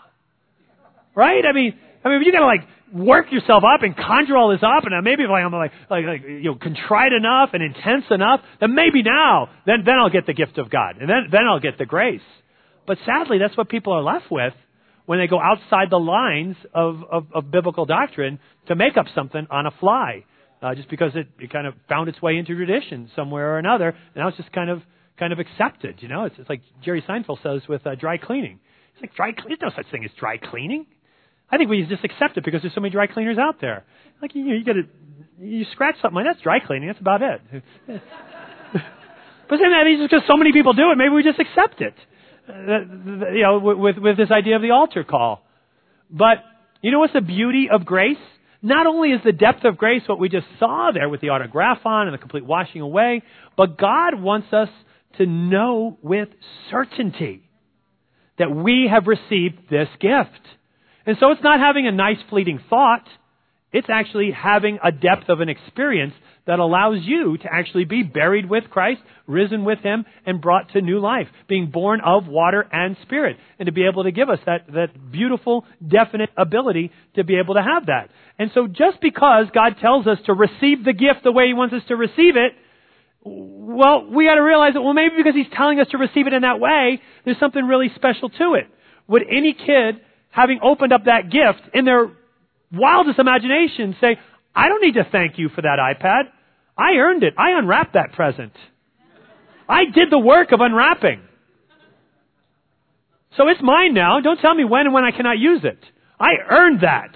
Right? 1.15 1.45
I 1.45 1.53
mean, 1.53 1.79
I 2.05 2.09
mean, 2.09 2.23
you 2.23 2.33
gotta 2.33 2.47
like 2.47 2.67
work 2.93 3.31
yourself 3.31 3.63
up 3.63 3.83
and 3.83 3.97
conjure 3.97 4.37
all 4.37 4.51
this 4.51 4.63
up, 4.63 4.85
and 4.85 5.05
maybe 5.05 5.23
if 5.23 5.31
I'm 5.31 5.53
like, 5.53 5.73
like, 5.89 6.05
like, 6.05 6.23
you 6.27 6.51
know, 6.51 6.55
contrite 6.57 7.13
enough 7.13 7.51
and 7.53 7.63
intense 7.63 8.05
enough, 8.11 8.41
then 8.61 8.75
maybe 8.75 9.03
now, 9.03 9.49
then, 9.67 9.85
then 9.85 9.95
I'll 9.99 10.11
get 10.11 10.27
the 10.27 10.35
gift 10.35 10.59
of 10.59 10.71
God, 10.71 10.97
and 11.01 11.09
then, 11.09 11.29
then 11.31 11.43
I'll 11.47 11.61
get 11.61 11.79
the 11.79 11.87
grace. 11.87 12.21
But 12.87 12.99
sadly, 13.07 13.39
that's 13.39 13.57
what 13.57 13.69
people 13.69 13.93
are 13.93 14.03
left 14.03 14.31
with 14.31 14.55
when 15.07 15.21
they 15.21 15.29
go 15.29 15.41
outside 15.41 15.91
the 15.91 16.01
lines 16.01 16.57
of, 16.75 17.03
of, 17.11 17.27
of 17.33 17.51
biblical 17.51 17.87
doctrine 17.87 18.41
to 18.67 18.75
make 18.75 18.97
up 18.97 19.07
something 19.15 19.47
on 19.51 19.67
a 19.67 19.71
fly 19.79 20.25
uh, 20.63 20.75
just 20.75 20.89
because 20.89 21.13
it, 21.15 21.29
it 21.39 21.51
kind 21.51 21.67
of 21.67 21.75
found 21.89 22.09
its 22.09 22.21
way 22.21 22.37
into 22.37 22.55
tradition 22.55 23.11
somewhere 23.17 23.55
or 23.55 23.59
another, 23.59 23.89
and 23.89 24.17
now 24.17 24.29
it's 24.29 24.37
just 24.37 24.53
kind 24.53 24.71
of 24.71 24.83
kind 25.19 25.33
of 25.33 25.39
accepted. 25.39 25.97
You 26.01 26.09
know, 26.09 26.25
it's, 26.25 26.37
it's 26.39 26.49
like 26.49 26.63
Jerry 26.83 27.03
Seinfeld 27.07 27.43
says 27.43 27.63
with 27.69 27.87
uh, 27.87 27.95
dry 27.95 28.19
cleaning. 28.19 28.61
It's 28.95 29.03
like 29.03 29.15
dry. 29.15 29.33
There's 29.47 29.61
no 29.61 29.71
such 29.75 29.91
thing 29.91 30.05
as 30.05 30.11
dry 30.19 30.39
cleaning. 30.39 30.87
I 31.51 31.57
think 31.57 31.69
we 31.69 31.85
just 31.85 32.05
accept 32.05 32.37
it 32.37 32.45
because 32.45 32.63
there's 32.63 32.75
so 32.75 32.81
many 32.81 32.93
dry 32.93 33.07
cleaners 33.07 33.39
out 33.39 33.61
there. 33.61 33.85
Like 34.23 34.35
you, 34.35 34.45
you 34.45 34.65
get 34.65 34.77
it, 34.77 34.87
you 35.41 35.65
scratch 35.73 35.97
something 36.01 36.23
that's 36.25 36.41
dry 36.43 36.61
cleaning. 36.61 36.89
That's 36.89 37.01
about 37.01 37.23
it. 37.23 37.41
but 37.87 39.57
then 39.59 39.71
that 39.71 39.83
means 39.85 40.03
because 40.03 40.23
so 40.29 40.37
many 40.37 40.53
people 40.53 40.75
do 40.75 40.91
it, 40.93 40.97
maybe 40.97 41.15
we 41.15 41.23
just 41.23 41.41
accept 41.41 41.81
it. 41.81 41.95
Uh, 42.49 43.33
you 43.33 43.43
know, 43.43 43.59
with 43.59 43.99
with 43.99 44.17
this 44.17 44.31
idea 44.31 44.57
of 44.57 44.63
the 44.63 44.71
altar 44.71 45.05
call. 45.05 45.43
But 46.11 46.39
you 46.83 46.91
know 46.91 46.99
what's 46.99 47.13
the 47.13 47.21
beauty 47.21 47.69
of 47.71 47.85
grace? 47.85 48.17
Not 48.63 48.87
only 48.87 49.11
is 49.11 49.21
the 49.25 49.33
depth 49.33 49.65
of 49.65 49.79
grace 49.79 50.03
what 50.07 50.19
we 50.19 50.29
just 50.29 50.47
saw 50.59 50.91
there 50.93 51.09
with 51.09 51.21
the 51.21 51.29
autographon 51.29 52.05
and 52.05 52.15
the 52.15 52.19
complete 52.19 52.45
washing 52.45 52.83
away, 52.83 53.23
but 53.57 53.79
God 53.79 54.21
wants 54.21 54.53
us 54.53 54.69
to 55.17 55.27
know 55.27 55.99
with 56.03 56.29
certainty 56.71 57.49
that 58.39 58.51
we 58.51 58.89
have 58.91 59.07
received 59.07 59.71
this 59.71 59.89
gift. 59.99 60.47
And 61.07 61.17
so 61.19 61.31
it's 61.31 61.43
not 61.43 61.61
having 61.61 61.87
a 61.87 61.93
nice 61.93 62.19
fleeting 62.29 62.61
thought. 62.69 63.07
It's 63.73 63.89
actually 63.91 64.31
having 64.31 64.79
a 64.83 64.93
depth 64.93 65.29
of 65.29 65.41
an 65.41 65.49
experience 65.49 66.15
that 66.51 66.59
allows 66.59 66.97
you 67.03 67.37
to 67.39 67.49
actually 67.49 67.85
be 67.85 68.03
buried 68.03 68.51
with 68.51 68.65
Christ, 68.71 69.01
risen 69.29 69.65
with 69.65 69.79
Him, 69.85 70.05
and 70.27 70.41
brought 70.41 70.73
to 70.73 70.81
new 70.81 70.99
life, 70.99 71.29
being 71.47 71.71
born 71.71 72.01
of 72.05 72.27
water 72.27 72.67
and 72.73 72.97
spirit, 73.03 73.37
and 73.61 73.67
to 73.67 73.73
be 73.73 73.87
able 73.87 74.03
to 74.03 74.11
give 74.11 74.29
us 74.29 74.41
that, 74.47 74.67
that 74.75 75.13
beautiful, 75.13 75.65
definite 75.87 76.31
ability 76.37 76.91
to 77.15 77.23
be 77.23 77.39
able 77.39 77.55
to 77.55 77.63
have 77.63 77.87
that. 77.87 78.11
And 78.37 78.51
so 78.53 78.67
just 78.67 79.01
because 79.01 79.47
God 79.55 79.77
tells 79.81 80.09
us 80.09 80.19
to 80.27 80.35
receive 80.35 80.85
the 80.85 80.93
gift 80.93 81.23
the 81.23 81.31
way 81.31 81.47
He 81.47 81.55
wants 81.55 81.73
us 81.73 81.83
to 81.87 81.95
receive 81.95 82.35
it, 82.35 82.51
well, 83.23 84.11
we 84.11 84.25
gotta 84.25 84.43
realize 84.43 84.75
that, 84.75 84.83
well, 84.83 84.93
maybe 84.93 85.15
because 85.19 85.37
He's 85.37 85.55
telling 85.57 85.79
us 85.79 85.87
to 85.93 85.99
receive 85.99 86.27
it 86.27 86.33
in 86.33 86.43
that 86.43 86.59
way, 86.59 87.01
there's 87.25 87.39
something 87.39 87.65
really 87.65 87.93
special 87.95 88.29
to 88.29 88.55
it. 88.55 88.67
Would 89.07 89.23
any 89.31 89.53
kid, 89.53 90.01
having 90.31 90.59
opened 90.65 90.93
up 90.93 91.05
that 91.05 91.31
gift, 91.31 91.63
in 91.75 91.85
their 91.85 92.11
wildest 92.73 93.21
imagination 93.21 93.95
say, 94.01 94.19
I 94.53 94.67
don't 94.67 94.83
need 94.83 94.95
to 94.95 95.07
thank 95.13 95.39
you 95.39 95.49
for 95.49 95.63
that 95.63 95.79
iPad. 95.79 96.25
I 96.81 96.95
earned 96.97 97.23
it. 97.23 97.35
I 97.37 97.59
unwrapped 97.59 97.93
that 97.93 98.13
present. 98.15 98.53
I 99.69 99.85
did 99.85 100.11
the 100.11 100.19
work 100.19 100.51
of 100.51 100.61
unwrapping. 100.61 101.21
So 103.37 103.49
it's 103.49 103.61
mine 103.63 103.93
now. 103.93 104.21
Don't 104.21 104.41
tell 104.41 104.55
me 104.55 104.65
when 104.65 104.87
and 104.87 104.95
when 104.95 105.05
I 105.05 105.11
cannot 105.11 105.39
use 105.39 105.61
it. 105.63 105.79
I 106.19 106.31
earned 106.49 106.81
that. 106.81 107.11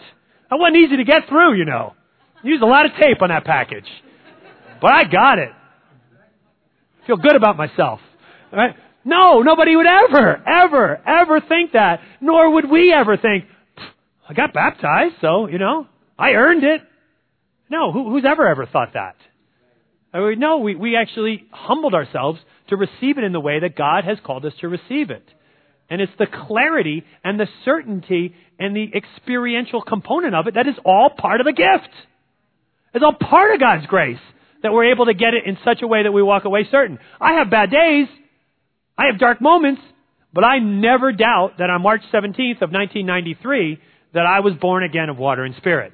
That 0.51 0.57
wasn't 0.57 0.77
easy 0.77 0.99
to 0.99 1.05
get 1.05 1.29
through, 1.29 1.55
you 1.55 1.65
know. 1.65 1.95
Used 2.43 2.63
a 2.63 2.67
lot 2.67 2.85
of 2.85 2.93
tape 3.01 3.23
on 3.23 3.31
that 3.31 3.45
package. 3.45 3.87
But 4.83 4.93
I 4.93 5.05
got 5.05 5.39
it. 5.39 5.51
Feel 7.07 7.17
good 7.17 7.35
about 7.35 7.57
myself. 7.57 8.01
Right? 8.53 8.77
No, 9.05 9.41
nobody 9.41 9.75
would 9.77 9.87
ever, 9.87 10.43
ever, 10.47 11.01
ever 11.07 11.41
think 11.41 11.73
that. 11.73 12.01
Nor 12.21 12.53
would 12.53 12.71
we 12.71 12.93
ever 12.93 13.17
think, 13.17 13.45
I 14.29 14.35
got 14.35 14.53
baptized, 14.53 15.15
so, 15.23 15.49
you 15.49 15.59
know, 15.59 15.87
I 16.19 16.33
earned 16.33 16.65
it. 16.65 16.83
No, 17.71 17.93
who, 17.93 18.11
who's 18.11 18.25
ever 18.27 18.47
ever 18.47 18.67
thought 18.67 18.93
that? 18.93 19.17
No, 20.15 20.59
we, 20.59 20.75
we 20.75 20.97
actually 20.97 21.45
humbled 21.51 21.95
ourselves 21.95 22.41
to 22.69 22.77
receive 22.77 23.19
it 23.19 23.25
in 23.25 23.33
the 23.33 23.41
way 23.41 23.61
that 23.61 23.77
God 23.77 24.05
has 24.05 24.19
called 24.25 24.47
us 24.47 24.53
to 24.61 24.69
receive 24.69 25.11
it. 25.11 25.29
And 25.91 26.01
it's 26.01 26.13
the 26.19 26.27
clarity 26.27 27.05
and 27.23 27.39
the 27.39 27.49
certainty 27.65 28.35
and 28.59 28.75
the 28.75 28.91
experiential 28.95 29.83
component 29.83 30.35
of 30.35 30.47
it 30.47 30.55
that 30.55 30.67
is 30.67 30.77
all 30.85 31.11
part 31.11 31.41
of 31.41 31.47
the 31.47 31.53
gift. 31.53 31.93
It's 32.95 33.05
all 33.05 33.13
part 33.15 33.53
of 33.53 33.61
God's 33.61 33.87
grace 33.87 34.21
that 34.63 34.73
we're 34.73 34.93
able 34.93 35.07
to 35.07 35.15
get 35.15 35.35
it 35.35 35.45
in 35.47 35.59
such 35.65 35.83
a 35.83 35.87
way 35.87 36.05
that 36.05 36.13
we 36.13 36.23
walk 36.23 36.45
away 36.45 36.67
certain. 36.71 36.99
I 37.21 37.35
have 37.35 37.51
bad 37.51 37.71
days. 37.71 38.09
I 38.97 39.07
have 39.07 39.19
dark 39.19 39.41
moments. 39.43 39.83
But 40.33 40.45
I 40.45 40.59
never 40.59 41.13
doubt 41.13 41.59
that 41.59 41.71
on 41.71 41.83
March 41.83 42.03
17th 42.13 42.63
of 42.63 42.73
1993 42.73 43.79
that 44.15 44.27
I 44.27 44.41
was 44.41 44.55
born 44.55 44.85
again 44.85 45.11
of 45.11 45.19
water 45.19 45.45
and 45.45 45.55
spirit. 45.57 45.93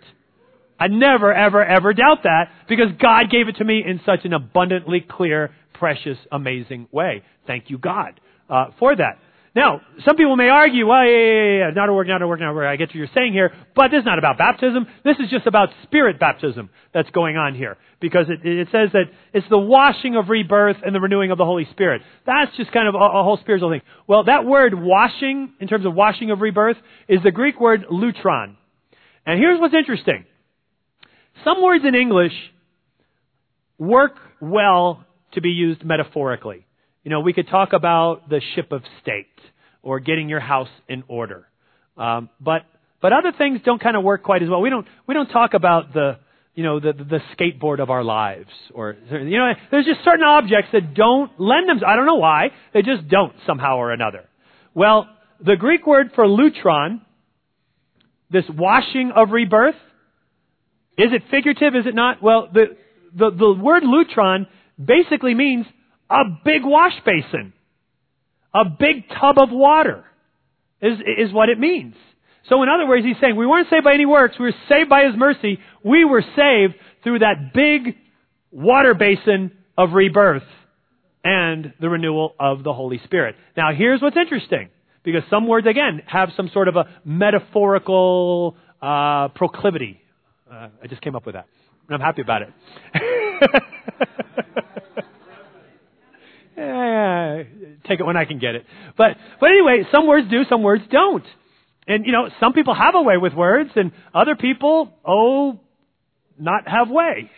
I 0.81 0.89
never, 0.89 1.33
ever, 1.33 1.65
ever 1.65 1.93
doubt 1.93 2.23
that 2.25 2.49
because 2.69 2.89
God 3.01 3.31
gave 3.31 3.49
it 3.49 3.57
to 3.57 3.65
me 3.65 3.85
in 3.87 4.01
such 4.07 4.25
an 4.25 4.33
abundantly 4.33 5.05
clear, 5.09 5.51
precious, 5.75 6.17
amazing 6.33 6.89
way. 6.91 7.23
Thank 7.47 7.69
you, 7.69 7.79
God, 7.79 8.19
uh, 8.49 8.67
for 8.79 8.97
that. 8.97 9.19
Now, 9.55 9.81
some 10.07 10.17
people 10.17 10.37
may 10.37 10.49
argue, 10.49 10.87
well, 10.87 11.05
yeah, 11.05 11.11
yeah, 11.11 11.59
yeah, 11.59 11.71
not 11.75 11.89
a 11.89 11.93
work, 11.93 12.07
not 12.07 12.23
a 12.23 12.27
work, 12.27 12.39
not 12.39 12.51
a 12.51 12.55
work. 12.55 12.67
I 12.67 12.77
get 12.77 12.91
what 12.91 12.95
you're 12.95 13.09
saying 13.13 13.33
here, 13.33 13.53
but 13.75 13.91
this 13.91 13.99
is 13.99 14.05
not 14.05 14.19
about 14.19 14.39
baptism. 14.39 14.87
This 15.05 15.17
is 15.19 15.29
just 15.29 15.47
about 15.47 15.71
spirit 15.83 16.21
baptism 16.21 16.71
that's 16.95 17.11
going 17.11 17.37
on 17.37 17.57
here. 17.57 17.77
Because 18.01 18.27
it, 18.29 18.47
it 18.47 18.69
says 18.71 18.91
that 18.93 19.07
it's 19.35 19.49
the 19.51 19.59
washing 19.59 20.15
of 20.15 20.29
rebirth 20.29 20.77
and 20.87 20.95
the 20.95 21.01
renewing 21.01 21.33
of 21.33 21.39
the 21.39 21.45
Holy 21.45 21.67
Spirit. 21.73 22.03
That's 22.25 22.57
just 22.57 22.71
kind 22.71 22.87
of 22.87 22.95
a, 22.95 22.99
a 22.99 23.25
whole 23.25 23.39
spiritual 23.39 23.71
thing. 23.71 23.83
Well, 24.07 24.25
that 24.25 24.47
word 24.47 24.73
washing, 24.73 25.53
in 25.59 25.67
terms 25.67 25.85
of 25.85 25.95
washing 25.95 26.31
of 26.31 26.41
rebirth, 26.41 26.77
is 27.09 27.19
the 27.25 27.33
Greek 27.33 27.61
word 27.61 27.87
loutron. 27.91 28.55
And 29.27 29.39
here's 29.41 29.59
what's 29.61 29.75
interesting. 29.75 30.27
Some 31.45 31.63
words 31.63 31.85
in 31.87 31.95
English 31.95 32.33
work 33.79 34.17
well 34.41 35.05
to 35.33 35.41
be 35.41 35.51
used 35.51 35.85
metaphorically. 35.85 36.67
You 37.03 37.11
know, 37.11 37.21
we 37.21 37.33
could 37.33 37.49
talk 37.49 37.73
about 37.73 38.29
the 38.29 38.41
ship 38.55 38.73
of 38.73 38.83
state 39.03 39.27
or 39.83 40.01
getting 40.01 40.29
your 40.29 40.41
house 40.41 40.69
in 40.89 41.03
order. 41.09 41.47
Um, 41.97 42.29
but 42.41 42.63
but 43.01 43.13
other 43.13 43.33
things 43.37 43.61
don't 43.65 43.83
kind 43.83 43.97
of 43.97 44.05
work 44.05 44.23
quite 44.23 44.43
as 44.43 44.49
well. 44.49 44.61
We 44.61 44.71
don't 44.71 44.87
we 45.07 45.15
don't 45.15 45.29
talk 45.29 45.55
about 45.55 45.93
the 45.95 46.19
you 46.55 46.63
know 46.63 46.81
the 46.81 46.93
the 46.93 47.21
skateboard 47.35 47.81
of 47.81 47.91
our 47.91 48.05
lives 48.05 48.51
or 48.75 48.97
you 49.11 49.39
know 49.39 49.53
there's 49.71 49.87
just 49.87 50.05
certain 50.05 50.25
objects 50.25 50.69
that 50.73 50.95
don't 50.95 51.31
lend 51.41 51.69
them. 51.69 51.81
I 51.87 51.97
don't 51.97 52.07
know 52.07 52.17
why 52.17 52.49
they 52.75 52.83
just 52.83 53.09
don't 53.09 53.33
somehow 53.47 53.77
or 53.77 53.93
another. 53.93 54.29
Well, 54.75 55.09
the 55.45 55.57
Greek 55.57 55.87
word 55.87 56.11
for 56.15 56.27
loutron, 56.27 57.01
this 58.31 58.45
washing 58.49 59.13
of 59.15 59.31
rebirth, 59.31 59.75
is 61.01 61.13
it 61.13 61.23
figurative? 61.31 61.75
Is 61.75 61.87
it 61.87 61.95
not? 61.95 62.23
Well, 62.23 62.49
the 62.53 62.77
the, 63.15 63.31
the 63.31 63.53
word 63.53 63.83
loutron 63.83 64.47
basically 64.83 65.35
means 65.35 65.67
a 66.09 66.23
big 66.45 66.63
wash 66.65 66.95
basin. 67.05 67.53
A 68.55 68.65
big 68.65 69.09
tub 69.09 69.37
of 69.39 69.51
water 69.51 70.05
is, 70.81 70.99
is 70.99 71.33
what 71.33 71.49
it 71.49 71.59
means. 71.59 71.95
So 72.49 72.63
in 72.63 72.69
other 72.69 72.87
words, 72.87 73.05
he's 73.05 73.17
saying 73.21 73.37
we 73.37 73.47
weren't 73.47 73.69
saved 73.71 73.85
by 73.85 73.95
any 73.95 74.07
works. 74.07 74.37
We 74.39 74.47
were 74.47 74.55
saved 74.69 74.89
by 74.89 75.05
his 75.05 75.17
mercy. 75.17 75.59
We 75.85 76.05
were 76.05 76.23
saved 76.23 76.75
through 77.05 77.21
that 77.21 77.53
big 77.55 77.97
water 78.51 78.95
basin 78.95 79.53
of 79.79 79.93
rebirth 79.93 80.43
and 81.23 81.75
the 81.81 81.89
renewal 81.89 82.35
of 82.41 82.65
the 82.65 82.73
Holy 82.73 83.01
Spirit. 83.05 83.37
Now 83.57 83.73
here's 83.73 84.03
what's 84.03 84.17
interesting. 84.17 84.71
Because 85.03 85.23
some 85.31 85.47
words, 85.47 85.67
again, 85.67 86.03
have 86.07 86.31
some 86.37 86.51
sort 86.53 86.69
of 86.69 86.77
a 86.77 86.85
metaphorical 87.05 88.57
uh, 88.83 89.29
proclivity. 89.29 90.01
Uh, 90.51 90.69
I 90.83 90.87
just 90.89 91.01
came 91.01 91.15
up 91.15 91.27
with 91.27 91.35
that. 91.35 91.47
And 91.89 91.95
I'm 91.95 92.01
happy 92.01 92.23
about 92.23 92.43
it. 92.43 92.53
Eh, 96.61 97.45
take 97.89 98.01
it 98.01 98.05
when 98.05 98.19
I 98.19 98.27
can 98.27 98.39
get 98.39 98.55
it. 98.55 98.67
But, 98.99 99.17
but 99.41 99.49
anyway, 99.49 99.85
some 99.91 100.07
words 100.07 100.29
do, 100.29 100.43
some 100.47 100.63
words 100.63 100.83
don't. 100.91 101.25
And, 101.87 102.05
you 102.05 102.13
know, 102.13 102.29
some 102.39 102.53
people 102.53 102.75
have 102.75 102.95
a 102.95 103.01
way 103.01 103.17
with 103.17 103.33
words, 103.33 103.71
and 103.77 103.93
other 104.13 104.37
people, 104.37 104.93
oh, 105.07 105.59
not 106.39 106.69
have 106.69 106.91
way. 106.91 107.31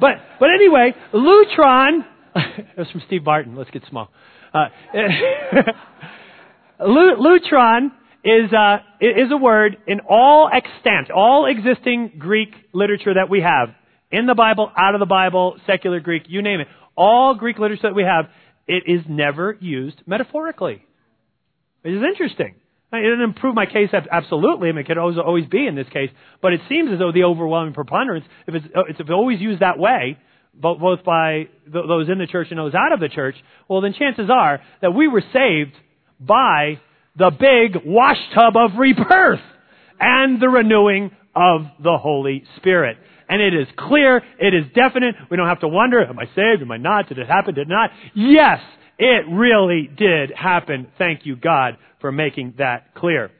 But, 0.00 0.12
but 0.38 0.50
anyway, 0.54 0.94
Loutron, 1.12 2.04
that 2.34 2.76
was 2.76 2.88
from 2.92 3.02
Steve 3.06 3.24
Martin, 3.24 3.56
let's 3.56 3.70
get 3.70 3.82
small. 3.90 4.10
Uh, 4.54 4.68
Loutron 6.80 7.90
is, 8.24 8.52
uh, 8.52 8.78
is 9.00 9.30
a 9.32 9.36
word 9.36 9.76
in 9.86 10.00
all 10.08 10.50
extant, 10.52 11.10
all 11.10 11.46
existing 11.46 12.14
Greek 12.18 12.50
literature 12.72 13.14
that 13.14 13.30
we 13.30 13.40
have. 13.40 13.70
In 14.10 14.26
the 14.26 14.34
Bible, 14.34 14.70
out 14.76 14.94
of 14.94 15.00
the 15.00 15.06
Bible, 15.06 15.56
secular 15.66 16.00
Greek, 16.00 16.24
you 16.28 16.42
name 16.42 16.60
it 16.60 16.68
all 16.98 17.34
Greek 17.34 17.58
literature 17.58 17.84
that 17.84 17.94
we 17.94 18.02
have, 18.02 18.26
it 18.66 18.82
is 18.86 19.02
never 19.08 19.56
used 19.60 20.02
metaphorically. 20.06 20.82
It 21.84 21.90
is 21.90 22.02
interesting. 22.02 22.56
It 22.92 23.02
didn't 23.02 23.22
improve 23.22 23.54
my 23.54 23.66
case 23.66 23.90
absolutely. 24.10 24.68
I 24.68 24.72
mean, 24.72 24.80
it 24.80 24.86
could 24.88 24.98
always, 24.98 25.16
always 25.18 25.46
be 25.46 25.66
in 25.66 25.76
this 25.76 25.88
case, 25.92 26.10
but 26.42 26.52
it 26.52 26.60
seems 26.68 26.90
as 26.92 26.98
though 26.98 27.12
the 27.12 27.24
overwhelming 27.24 27.74
preponderance, 27.74 28.24
if 28.46 28.54
it's, 28.54 28.66
if 28.66 29.00
it's 29.00 29.10
always 29.10 29.40
used 29.40 29.60
that 29.60 29.78
way, 29.78 30.18
both 30.54 31.04
by 31.04 31.48
those 31.66 32.08
in 32.08 32.18
the 32.18 32.26
church 32.26 32.48
and 32.50 32.58
those 32.58 32.74
out 32.74 32.92
of 32.92 32.98
the 32.98 33.08
church, 33.08 33.36
well, 33.68 33.80
then 33.80 33.94
chances 33.96 34.28
are 34.28 34.60
that 34.82 34.90
we 34.90 35.06
were 35.06 35.22
saved 35.32 35.76
by 36.18 36.80
the 37.18 37.30
big 37.30 37.84
washtub 37.84 38.56
of 38.56 38.78
rebirth 38.78 39.40
and 40.00 40.40
the 40.40 40.48
renewing 40.48 41.10
of 41.34 41.62
the 41.82 41.98
Holy 41.98 42.44
Spirit 42.56 42.98
and 43.28 43.42
it 43.42 43.54
is 43.54 43.68
clear, 43.76 44.22
it 44.38 44.54
is 44.54 44.64
definite. 44.74 45.14
We 45.30 45.36
don't 45.36 45.48
have 45.48 45.60
to 45.60 45.68
wonder, 45.68 46.04
am 46.04 46.18
I 46.18 46.24
saved, 46.34 46.62
am 46.62 46.72
I 46.72 46.78
not, 46.78 47.08
did 47.08 47.18
it 47.18 47.26
happen, 47.26 47.54
did 47.54 47.62
it 47.62 47.68
not? 47.68 47.90
Yes, 48.14 48.60
it 48.98 49.26
really 49.30 49.88
did 49.94 50.32
happen. 50.34 50.88
Thank 50.96 51.26
you, 51.26 51.36
God, 51.36 51.76
for 52.00 52.10
making 52.10 52.54
that 52.58 52.94
clear. 52.94 53.30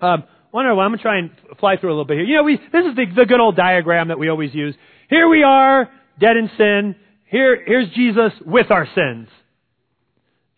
Um, 0.00 0.24
wonder, 0.52 0.70
I'm 0.70 0.76
going 0.76 0.96
to 0.96 1.02
try 1.02 1.18
and 1.18 1.30
fly 1.58 1.76
through 1.76 1.90
a 1.90 1.92
little 1.92 2.06
bit 2.06 2.16
here. 2.16 2.24
You 2.24 2.36
know, 2.36 2.44
we, 2.44 2.56
this 2.56 2.86
is 2.86 2.96
the, 2.96 3.04
the 3.14 3.26
good 3.26 3.40
old 3.40 3.56
diagram 3.56 4.08
that 4.08 4.18
we 4.18 4.28
always 4.28 4.54
use. 4.54 4.74
Here 5.10 5.28
we 5.28 5.42
are, 5.42 5.90
dead 6.18 6.36
in 6.36 6.50
sin. 6.56 6.96
Here, 7.26 7.62
here's 7.64 7.90
Jesus 7.90 8.32
with 8.44 8.70
our 8.70 8.86
sins. 8.94 9.28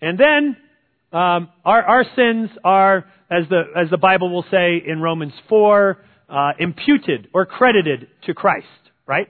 And 0.01 0.19
then, 0.19 0.57
um, 1.12 1.51
our, 1.64 1.83
our 1.83 2.05
sins 2.16 2.51
are, 2.64 3.05
as 3.31 3.44
the, 3.48 3.62
as 3.77 3.90
the 3.90 3.98
Bible 3.98 4.33
will 4.33 4.44
say 4.51 4.83
in 4.85 5.01
Romans 5.01 5.35
4, 5.48 5.98
uh, 6.29 6.53
imputed 6.59 7.29
or 7.35 7.44
credited 7.44 8.09
to 8.25 8.35
Christ, 8.35 8.66
right? 9.07 9.29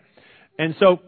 And 0.59 0.77
so, 0.79 1.01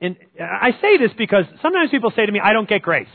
and 0.00 0.16
I 0.40 0.70
say 0.80 0.96
this 0.98 1.10
because 1.18 1.44
sometimes 1.60 1.90
people 1.90 2.12
say 2.16 2.24
to 2.24 2.32
me, 2.32 2.40
I 2.42 2.52
don't 2.52 2.68
get 2.68 2.82
grace. 2.82 3.08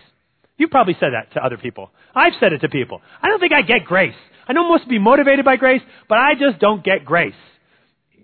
You've 0.58 0.71
probably 0.71 0.95
said 1.00 1.10
that 1.13 1.34
to 1.34 1.43
other 1.43 1.58
people. 1.58 1.91
I've 2.15 2.34
said 2.39 2.54
it 2.54 2.60
to 2.60 2.69
people. 2.69 3.02
I 3.21 3.30
don't 3.30 3.39
think 3.39 3.54
I 3.54 3.62
get 3.62 3.86
grace. 3.86 4.15
I 4.47 4.54
know 4.54 4.67
most 4.67 4.88
be 4.88 5.00
motivated 5.00 5.45
by 5.45 5.56
grace, 5.56 5.82
but 6.08 6.17
I 6.17 6.34
just 6.34 6.60
don't 6.60 6.84
get 6.84 7.06
grace. 7.06 7.34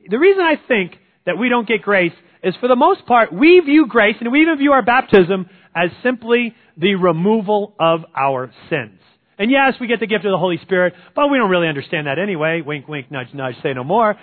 The 0.08 0.18
reason 0.18 0.42
I 0.42 0.56
think 0.68 0.98
that 1.26 1.38
we 1.38 1.50
don't 1.50 1.68
get 1.68 1.82
grace 1.82 2.14
is 2.44 2.56
for 2.60 2.68
the 2.68 2.76
most 2.76 3.06
part, 3.06 3.32
we 3.34 3.60
view 3.62 3.88
grace 3.88 4.16
and 4.20 4.32
we 4.32 4.42
even 4.42 4.58
view 4.58 4.74
our 4.74 4.84
baptism 4.84 5.50
as 5.76 5.90
simply 6.04 6.54
the 6.78 6.96
removal 6.96 7.74
of 7.80 8.02
our 8.16 8.52
sins. 8.70 9.00
And 9.38 9.50
yes, 9.50 9.74
we 9.82 9.88
get 9.88 10.00
the 10.00 10.08
gift 10.08 10.26
of 10.26 10.32
the 10.32 10.38
Holy 10.38 10.60
Spirit, 10.62 10.94
but 11.16 11.28
we 11.30 11.38
don't 11.38 11.50
really 11.50 11.68
understand 11.68 12.08
that 12.08 12.20
anyway. 12.20 12.62
Wink, 12.62 12.88
wink, 12.88 13.12
nudge, 13.12 13.34
nudge, 13.34 13.56
say 13.64 13.74
no 13.74 13.84
more. 13.84 14.16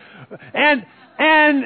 And, 0.55 0.87
and, 1.19 1.65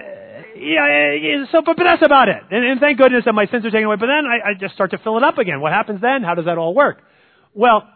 yeah, 0.57 1.45
so, 1.53 1.61
but, 1.65 1.77
but 1.77 1.85
that's 1.85 2.03
about 2.03 2.29
it. 2.29 2.43
And, 2.51 2.65
and 2.65 2.81
thank 2.81 2.99
goodness 2.99 3.25
that 3.27 3.35
my 3.35 3.47
sins 3.47 3.65
are 3.67 3.71
taken 3.71 3.85
away. 3.85 3.97
But 3.97 4.07
then 4.07 4.25
I, 4.25 4.51
I 4.51 4.55
just 4.59 4.75
start 4.75 4.93
to 4.93 4.99
fill 4.99 5.19
it 5.19 5.23
up 5.23 5.39
again. 5.39 5.61
What 5.61 5.73
happens 5.73 6.01
then? 6.01 6.23
How 6.23 6.35
does 6.35 6.47
that 6.47 6.57
all 6.57 6.75
work? 6.75 7.03
Well, 7.53 7.87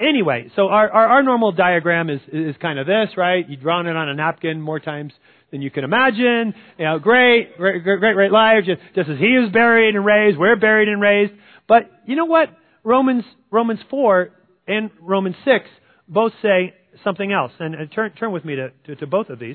anyway, 0.00 0.50
so 0.56 0.68
our, 0.68 0.90
our, 0.90 1.06
our 1.08 1.22
normal 1.22 1.52
diagram 1.52 2.08
is, 2.08 2.20
is 2.32 2.56
kind 2.60 2.78
of 2.78 2.86
this, 2.86 3.10
right? 3.16 3.48
You 3.48 3.56
draw 3.56 3.80
it 3.80 3.86
on 3.86 4.08
a 4.08 4.14
napkin 4.14 4.60
more 4.60 4.80
times 4.80 5.12
than 5.54 5.62
you 5.62 5.70
can 5.70 5.84
imagine. 5.84 6.52
You 6.78 6.84
know, 6.84 6.98
great, 6.98 7.56
great, 7.56 7.84
great, 7.84 8.00
great 8.00 8.32
life. 8.32 8.64
Just, 8.66 8.80
just 8.96 9.08
as 9.08 9.18
he 9.20 9.38
was 9.38 9.52
buried 9.52 9.94
and 9.94 10.04
raised, 10.04 10.36
we're 10.36 10.56
buried 10.56 10.88
and 10.88 11.00
raised. 11.00 11.32
But 11.68 11.92
you 12.06 12.16
know 12.16 12.24
what? 12.24 12.48
Romans, 12.82 13.22
Romans 13.52 13.78
4 13.88 14.30
and 14.66 14.90
Romans 15.00 15.36
6 15.44 15.64
both 16.08 16.32
say 16.42 16.74
something 17.04 17.30
else. 17.30 17.52
And, 17.60 17.76
turn, 17.92 18.10
turn 18.18 18.32
with 18.32 18.44
me 18.44 18.56
to, 18.56 18.72
to, 18.86 18.96
to 18.96 19.06
both 19.06 19.28
of 19.28 19.38
these. 19.38 19.54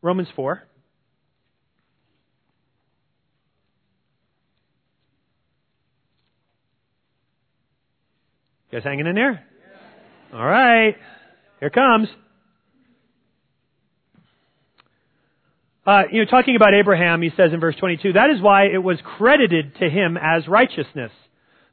Romans 0.00 0.28
4. 0.34 0.62
You 8.70 8.78
guys 8.78 8.84
hanging 8.84 9.06
in 9.06 9.14
there? 9.14 9.44
All 10.32 10.46
right. 10.46 10.96
Here 11.60 11.68
comes. 11.68 12.08
Uh, 15.86 16.02
you 16.10 16.20
know, 16.20 16.30
talking 16.30 16.56
about 16.56 16.72
Abraham, 16.72 17.20
he 17.20 17.30
says 17.36 17.52
in 17.52 17.60
verse 17.60 17.76
22, 17.76 18.14
that 18.14 18.30
is 18.30 18.40
why 18.40 18.66
it 18.66 18.82
was 18.82 18.98
credited 19.18 19.76
to 19.80 19.90
him 19.90 20.16
as 20.16 20.48
righteousness. 20.48 21.12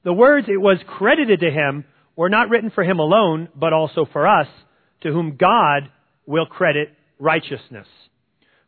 The 0.04 0.12
words 0.12 0.47
it 0.50 0.60
was 0.60 0.80
credited 0.86 1.39
to 1.39 1.50
him 1.50 1.86
were 2.17 2.30
not 2.30 2.50
written 2.50 2.72
for 2.72 2.84
him 2.84 2.99
alone, 2.99 3.47
but 3.55 3.72
also 3.72 4.05
for 4.12 4.28
us, 4.28 4.47
to 5.01 5.12
whom 5.12 5.38
God 5.38 5.89
will 6.26 6.45
credit 6.45 6.89
righteousness. 7.20 7.88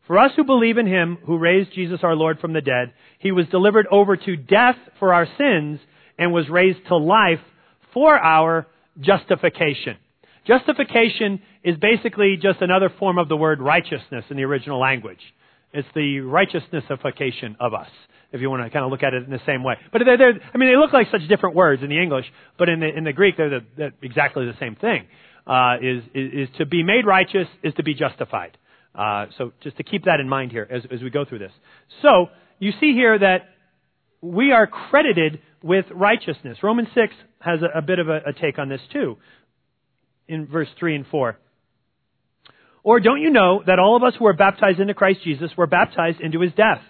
For 0.08 0.18
us 0.18 0.32
who 0.36 0.46
believe 0.46 0.78
in 0.78 0.88
him 0.88 1.18
who 1.26 1.38
raised 1.38 1.74
Jesus 1.74 2.00
our 2.04 2.16
Lord 2.16 2.39
from 2.39 2.54
the 2.54 2.62
dead, 2.62 2.94
he 3.20 3.32
was 3.32 3.48
delivered 3.48 3.88
over 3.91 4.16
to 4.16 4.36
death 4.38 4.78
for 5.00 5.14
our 5.14 5.28
sins 5.38 5.80
and 6.18 6.32
was 6.32 6.50
raised 6.50 6.86
to 6.88 6.96
life 6.96 7.39
for 7.94 8.18
our 8.18 8.68
justification. 9.00 9.98
Justification 10.46 11.41
is 11.64 11.78
basically 11.78 12.38
just 12.41 12.62
another 12.62 12.91
form 13.00 13.18
of 13.18 13.30
the 13.30 13.38
word 13.38 13.62
righteousness 13.62 14.26
in 14.30 14.38
the 14.38 14.44
original 14.44 14.80
language. 14.80 15.22
It's 15.74 15.88
the 15.96 16.20
righteousnessification 16.20 17.56
of 17.60 17.74
us 17.74 17.89
if 18.34 18.41
you 18.41 18.50
want 18.50 18.64
to 18.64 18.70
kind 18.72 18.84
of 18.84 18.91
look 18.91 19.04
at 19.04 19.14
it 19.14 19.24
in 19.24 19.30
the 19.30 19.39
same 19.46 19.64
way. 19.64 19.76
But 19.91 20.02
they're, 20.06 20.18
they're 20.18 20.34
I 20.54 20.58
mean, 20.58 20.70
they 20.70 20.76
look 20.76 20.91
like 20.91 21.08
such 21.12 21.22
different 21.30 21.56
words 21.56 21.84
in 21.84 21.89
the 21.89 22.02
English, 22.02 22.26
but 22.58 22.68
in 22.68 22.80
the, 22.80 22.88
in 22.88 23.04
the 23.04 23.14
Greek, 23.14 23.38
they're, 23.38 23.50
the, 23.50 23.60
they're 23.78 23.94
exactly 24.02 24.46
the 24.46 24.58
same 24.60 24.76
thing. 24.76 25.06
Uh, 25.46 25.76
is, 25.82 26.04
is, 26.16 26.50
is 26.50 26.56
to 26.58 26.66
be 26.66 26.84
made 26.84 27.06
righteous 27.06 27.48
is 27.64 27.74
to 27.76 27.84
be 27.84 27.94
justified. 27.94 28.58
Uh, 28.96 29.28
so 29.38 29.52
just 29.62 29.78
to 29.78 29.84
keep 29.84 30.06
that 30.06 30.20
in 30.20 30.28
mind 30.28 30.52
here 30.52 30.68
as, 30.70 30.84
as 30.91 31.02
we 31.02 31.10
go 31.10 31.26
through 31.26 31.39
this. 31.39 31.52
So 32.02 32.28
you 32.60 32.72
see 32.80 32.94
here 32.94 33.18
that 33.20 33.50
we 34.22 34.52
are 34.52 34.68
credited 34.68 35.41
with 35.62 35.86
righteousness. 35.91 36.58
Romans 36.64 36.88
6 36.96 37.14
has 37.39 37.60
a, 37.62 37.78
a 37.80 37.82
bit 37.82 38.00
of 38.00 38.08
a, 38.08 38.22
a 38.28 38.34
take 38.34 38.58
on 38.58 38.70
this 38.70 38.82
too, 38.91 39.18
in 40.28 40.48
verse 40.48 40.70
3 40.80 40.96
and 40.96 41.08
4. 41.08 41.38
Or 42.84 43.00
don't 43.00 43.22
you 43.22 43.30
know 43.30 43.64
that 43.66 43.80
all 43.80 43.96
of 43.96 44.04
us 44.04 44.14
who 44.18 44.26
are 44.26 44.34
baptized 44.34 44.80
into 44.80 44.94
Christ 44.94 45.22
Jesus 45.24 45.52
were 45.56 45.68
baptized 45.68 46.20
into 46.20 46.42
his 46.42 46.52
death? 46.54 46.82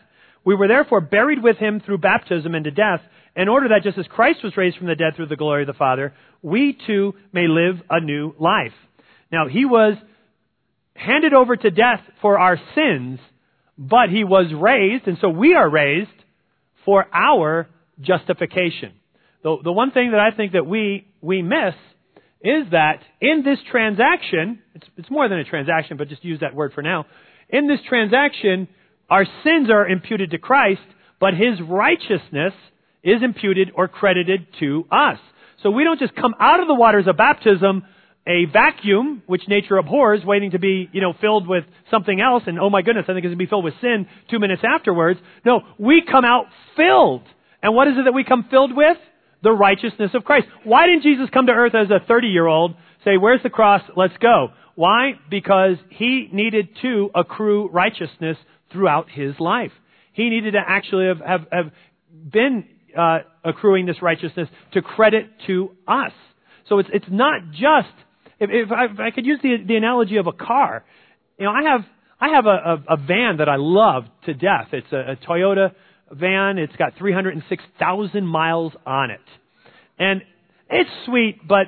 We 0.44 0.56
were 0.56 0.68
therefore 0.68 1.02
buried 1.02 1.42
with 1.42 1.58
him 1.58 1.80
through 1.80 2.00
baptism 2.00 2.56
into 2.56 2.72
death, 2.72 3.02
in 3.36 3.48
order 3.48 3.70
that 3.70 3.84
just 3.84 3.98
as 3.98 4.06
Christ 4.08 4.44
was 4.44 4.58
raised 4.58 4.78
from 4.78 4.88
the 4.88 4.96
dead 4.96 5.16
through 5.16 5.28
the 5.28 5.36
glory 5.36 5.64
of 5.64 5.68
the 5.68 5.74
Father, 5.74 6.14
we 6.42 6.78
too 6.86 7.14
may 7.32 7.48
live 7.48 7.82
a 7.90 8.00
new 8.00 8.36
life. 8.40 8.74
Now, 9.32 9.48
he 9.48 9.66
was 9.66 9.96
handed 10.96 11.34
over 11.34 11.56
to 11.56 11.72
death 11.72 12.02
for 12.22 12.38
our 12.38 12.60
sins, 12.76 13.20
but 13.78 14.10
he 14.10 14.24
was 14.24 14.54
raised, 14.54 15.08
and 15.08 15.18
so 15.20 15.30
we 15.30 15.56
are 15.56 15.68
raised 15.68 16.12
for 16.86 17.06
our 17.12 17.68
justification. 18.00 18.94
The, 19.42 19.58
the 19.64 19.72
one 19.72 19.92
thing 19.92 20.12
that 20.12 20.20
I 20.20 20.36
think 20.36 20.52
that 20.52 20.68
we, 20.68 21.08
we 21.22 21.42
miss 21.42 21.74
is 22.44 22.70
that 22.72 23.00
in 23.22 23.44
this 23.44 23.58
transaction, 23.72 24.60
it's, 24.76 24.86
it's 24.98 25.10
more 25.10 25.30
than 25.30 25.39
a 25.39 25.46
transaction, 25.46 25.98
but 25.98 26.10
just 26.10 26.24
use 26.26 26.41
that 26.41 26.54
word 26.54 26.74
for 26.74 26.82
now. 26.82 27.06
In 27.50 27.68
this 27.68 27.80
transaction, 27.88 28.68
our 29.10 29.26
sins 29.44 29.70
are 29.70 29.88
imputed 29.88 30.32
to 30.32 30.38
Christ, 30.38 30.82
but 31.20 31.34
his 31.34 31.62
righteousness 31.62 32.54
is 33.04 33.24
imputed 33.24 33.72
or 33.76 33.88
credited 33.88 34.48
to 34.60 34.86
us. 34.91 35.20
So 35.62 35.72
we 35.72 35.84
don't 35.84 36.00
just 36.00 36.16
come 36.16 36.36
out 36.39 36.60
of 36.60 36.68
the 36.68 36.76
waters 36.76 37.06
of 37.08 37.16
baptism 37.18 37.84
a 38.26 38.46
vacuum, 38.46 39.22
which 39.26 39.44
nature 39.48 39.78
abhors, 39.78 40.22
waiting 40.24 40.52
to 40.52 40.60
be, 40.60 40.89
you 40.94 41.02
know, 41.02 41.14
filled 41.20 41.48
with 41.48 41.66
something 41.91 42.22
else, 42.22 42.44
and 42.46 42.58
oh 42.60 42.70
my 42.70 42.82
goodness, 42.82 43.06
I 43.08 43.14
think 43.14 43.26
it's 43.26 43.36
going 43.36 43.38
to 43.38 43.46
be 43.46 43.50
filled 43.50 43.66
with 43.66 43.74
sin 43.82 44.08
two 44.30 44.39
minutes 44.39 44.62
afterwards. 44.64 45.20
No, 45.46 45.62
we 45.78 46.02
come 46.10 46.24
out 46.24 46.46
filled. 46.78 47.24
And 47.62 47.76
what 47.76 47.88
is 47.88 47.96
it 47.98 48.06
that 48.06 48.14
we 48.14 48.24
come 48.24 48.46
filled 48.50 48.76
with? 48.76 48.98
The 49.44 49.52
righteousness 49.52 50.12
of 50.14 50.24
Christ. 50.24 50.48
Why 50.64 50.88
didn't 50.88 51.04
Jesus 51.04 51.28
come 51.32 51.48
to 51.48 51.52
earth 51.52 51.76
as 51.76 51.89
a 51.91 52.04
30 52.06 52.28
year 52.28 52.48
old, 52.48 52.76
say, 53.04 53.18
where's 53.18 53.44
the 53.44 53.50
cross, 53.50 53.82
let's 53.96 54.18
go? 54.22 54.50
Why? 54.76 55.14
Because 55.30 55.78
he 55.89 56.30
needed 56.32 56.70
to 56.82 57.12
accrue 57.14 57.70
righteousness 57.70 58.38
throughout 58.72 59.10
his 59.10 59.39
life. 59.39 59.72
He 60.14 60.30
needed 60.30 60.52
to 60.52 60.62
actually 60.66 61.08
have, 61.08 61.20
have, 61.20 61.48
have 61.52 61.72
been 62.32 62.66
uh, 62.98 63.20
accruing 63.44 63.86
this 63.86 64.02
righteousness 64.02 64.48
to 64.74 64.82
credit 64.82 65.30
to 65.48 65.72
us. 65.88 66.12
So 66.70 66.80
it's, 66.80 66.89
it's 66.94 67.06
not 67.10 67.52
just, 67.52 67.94
if, 68.39 68.50
if, 68.52 68.72
I, 68.72 68.86
if 68.86 69.00
I 69.00 69.12
could 69.12 69.26
use 69.26 69.39
the, 69.44 69.58
the 69.68 69.76
analogy 69.76 70.18
of 70.18 70.28
a 70.28 70.32
car, 70.32 70.84
you 71.38 71.46
know, 71.46 71.52
I 71.52 71.64
have, 71.72 71.82
I 72.20 72.30
have 72.30 72.46
a, 72.46 72.50
a, 72.50 72.94
a 72.94 72.98
van 72.98 73.38
that 73.38 73.50
I 73.50 73.56
love 73.58 74.06
to 74.26 74.34
death. 74.34 74.70
It's 74.72 74.91
a, 74.91 75.12
a 75.12 75.16
Toyota 75.16 75.74
van. 76.14 76.57
It's 76.57 76.76
got 76.76 76.93
306,000 76.97 78.26
miles 78.26 78.74
on 78.86 79.11
it. 79.11 79.22
And 79.99 80.22
it's 80.70 80.89
sweet, 81.05 81.47
but, 81.47 81.68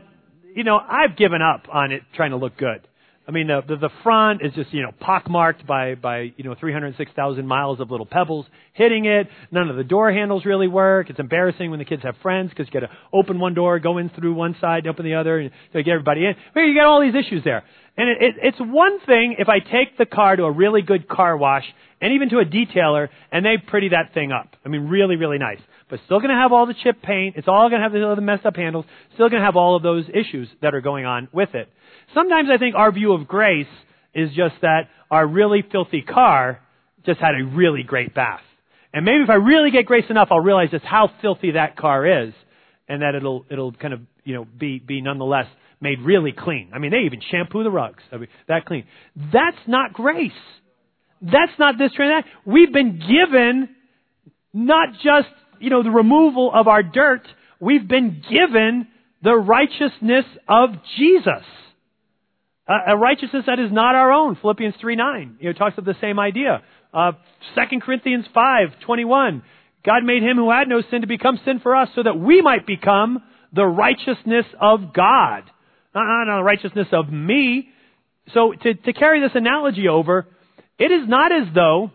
you 0.55 0.63
know, 0.63 0.77
I've 0.77 1.15
given 1.17 1.41
up 1.41 1.67
on 1.71 1.91
it 1.91 2.01
trying 2.15 2.31
to 2.31 2.37
look 2.37 2.57
good. 2.57 2.87
I 3.27 3.31
mean, 3.31 3.47
the, 3.47 3.61
the, 3.67 3.75
the 3.77 3.89
front 4.03 4.41
is 4.43 4.53
just, 4.53 4.71
you 4.71 4.83
know, 4.83 4.91
pockmarked 4.99 5.65
by, 5.65 5.95
by, 5.95 6.33
you 6.37 6.43
know, 6.43 6.53
306,000 6.59 7.47
miles 7.47 7.79
of 7.79 7.89
little 7.89 8.05
pebbles 8.05 8.45
hitting 8.73 9.05
it. 9.05 9.27
None 9.51 9.67
of 9.69 9.77
the 9.77 9.83
door 9.83 10.11
handles 10.11 10.45
really 10.45 10.67
work. 10.67 11.09
It's 11.09 11.19
embarrassing 11.19 11.71
when 11.71 11.79
the 11.79 11.85
kids 11.85 12.03
have 12.03 12.15
friends 12.21 12.51
because 12.51 12.67
you 12.67 12.79
got 12.79 12.87
to 12.87 12.93
open 13.11 13.39
one 13.39 13.55
door, 13.55 13.79
go 13.79 13.97
in 13.97 14.09
through 14.09 14.35
one 14.35 14.55
side, 14.61 14.85
open 14.85 15.05
the 15.05 15.15
other, 15.15 15.39
and 15.39 15.51
get 15.73 15.87
everybody 15.87 16.25
in. 16.25 16.35
Well, 16.55 16.65
you 16.65 16.75
got 16.75 16.85
all 16.85 17.01
these 17.01 17.15
issues 17.15 17.43
there. 17.43 17.63
And 17.97 18.09
it, 18.09 18.17
it, 18.21 18.35
it's 18.43 18.57
one 18.59 18.99
thing 19.05 19.37
if 19.39 19.49
I 19.49 19.59
take 19.59 19.97
the 19.97 20.05
car 20.05 20.35
to 20.35 20.43
a 20.43 20.51
really 20.51 20.83
good 20.83 21.07
car 21.07 21.35
wash 21.35 21.63
and 22.01 22.13
even 22.13 22.29
to 22.29 22.39
a 22.39 22.45
detailer 22.45 23.07
and 23.31 23.43
they 23.43 23.57
pretty 23.57 23.89
that 23.89 24.13
thing 24.13 24.31
up. 24.31 24.55
I 24.65 24.69
mean, 24.69 24.87
really, 24.87 25.15
really 25.15 25.39
nice. 25.39 25.61
But 25.89 25.99
still 26.05 26.19
going 26.19 26.29
to 26.29 26.35
have 26.35 26.51
all 26.51 26.65
the 26.65 26.75
chip 26.83 27.01
paint. 27.01 27.35
It's 27.37 27.47
all 27.47 27.69
going 27.69 27.81
to 27.81 27.89
have 27.89 27.93
the 27.93 28.21
messed 28.21 28.45
up 28.45 28.55
handles. 28.55 28.85
Still 29.13 29.29
going 29.29 29.39
to 29.39 29.45
have 29.45 29.55
all 29.55 29.75
of 29.75 29.83
those 29.83 30.05
issues 30.13 30.49
that 30.61 30.75
are 30.75 30.81
going 30.81 31.05
on 31.05 31.27
with 31.31 31.53
it. 31.53 31.69
Sometimes 32.13 32.49
I 32.53 32.57
think 32.57 32.75
our 32.75 32.91
view 32.91 33.13
of 33.13 33.27
grace 33.27 33.67
is 34.13 34.29
just 34.29 34.55
that 34.61 34.89
our 35.11 35.27
really 35.27 35.63
filthy 35.71 36.01
car 36.01 36.61
just 37.05 37.19
had 37.19 37.35
a 37.39 37.45
really 37.45 37.83
great 37.83 38.13
bath. 38.13 38.41
And 38.93 39.03
maybe 39.03 39.23
if 39.23 39.29
I 39.29 39.35
really 39.35 39.71
get 39.71 39.85
grace 39.85 40.05
enough, 40.09 40.29
I'll 40.31 40.39
realize 40.39 40.69
just 40.71 40.85
how 40.85 41.11
filthy 41.21 41.51
that 41.51 41.75
car 41.75 42.23
is, 42.23 42.33
and 42.87 43.01
that 43.01 43.13
it'll 43.13 43.45
it'll 43.49 43.73
kind 43.73 43.93
of 43.93 43.99
you 44.23 44.35
know 44.35 44.45
be 44.45 44.79
be 44.79 45.01
nonetheless 45.01 45.47
made 45.81 45.99
really 46.01 46.31
clean. 46.31 46.71
I 46.73 46.79
mean, 46.79 46.91
they 46.91 46.99
even 46.99 47.19
shampoo 47.29 47.63
the 47.63 47.71
rugs. 47.71 48.01
I 48.11 48.17
mean, 48.17 48.29
that 48.47 48.65
clean. 48.65 48.85
That's 49.33 49.57
not 49.67 49.93
grace. 49.93 50.31
That's 51.21 51.51
not 51.59 51.77
this 51.77 51.91
transaction. 51.91 52.31
We've 52.45 52.71
been 52.71 52.99
given 52.99 53.69
not 54.53 54.93
just 55.03 55.27
you 55.59 55.69
know 55.69 55.83
the 55.83 55.91
removal 55.91 56.51
of 56.53 56.69
our 56.69 56.81
dirt. 56.81 57.27
We've 57.59 57.87
been 57.87 58.23
given 58.29 58.87
the 59.21 59.35
righteousness 59.35 60.25
of 60.47 60.69
Jesus 60.97 61.43
a 62.67 62.97
righteousness 62.97 63.43
that 63.45 63.59
is 63.59 63.71
not 63.71 63.95
our 63.95 64.11
own. 64.11 64.37
Philippians 64.41 64.75
3 64.81 64.95
9. 64.95 65.37
You 65.39 65.49
know, 65.49 65.53
talks 65.53 65.77
of 65.77 65.85
the 65.85 65.95
same 66.01 66.19
idea. 66.19 66.63
Uh, 66.93 67.11
2 67.55 67.79
Corinthians 67.81 68.25
5 68.33 68.79
21. 68.85 69.43
God 69.85 70.03
made 70.03 70.23
him 70.23 70.37
who 70.37 70.49
had 70.49 70.67
no 70.67 70.81
sin 70.89 71.01
to 71.01 71.07
become 71.07 71.39
sin 71.45 71.59
for 71.59 71.75
us 71.75 71.89
so 71.93 72.01
that 72.01 72.17
we 72.17 72.41
might 72.41 72.65
become 72.65 73.21
the 73.53 73.65
righteousness 73.65 74.45
of 74.59 74.93
God. 74.93 75.43
Not, 75.93 76.25
not 76.25 76.37
the 76.37 76.43
righteousness 76.43 76.87
of 76.91 77.11
me. 77.11 77.69
So 78.33 78.53
to, 78.53 78.73
to 78.73 78.93
carry 78.93 79.21
this 79.21 79.35
analogy 79.35 79.87
over, 79.87 80.25
it 80.79 80.91
is 80.91 81.07
not 81.07 81.31
as 81.31 81.53
though 81.53 81.91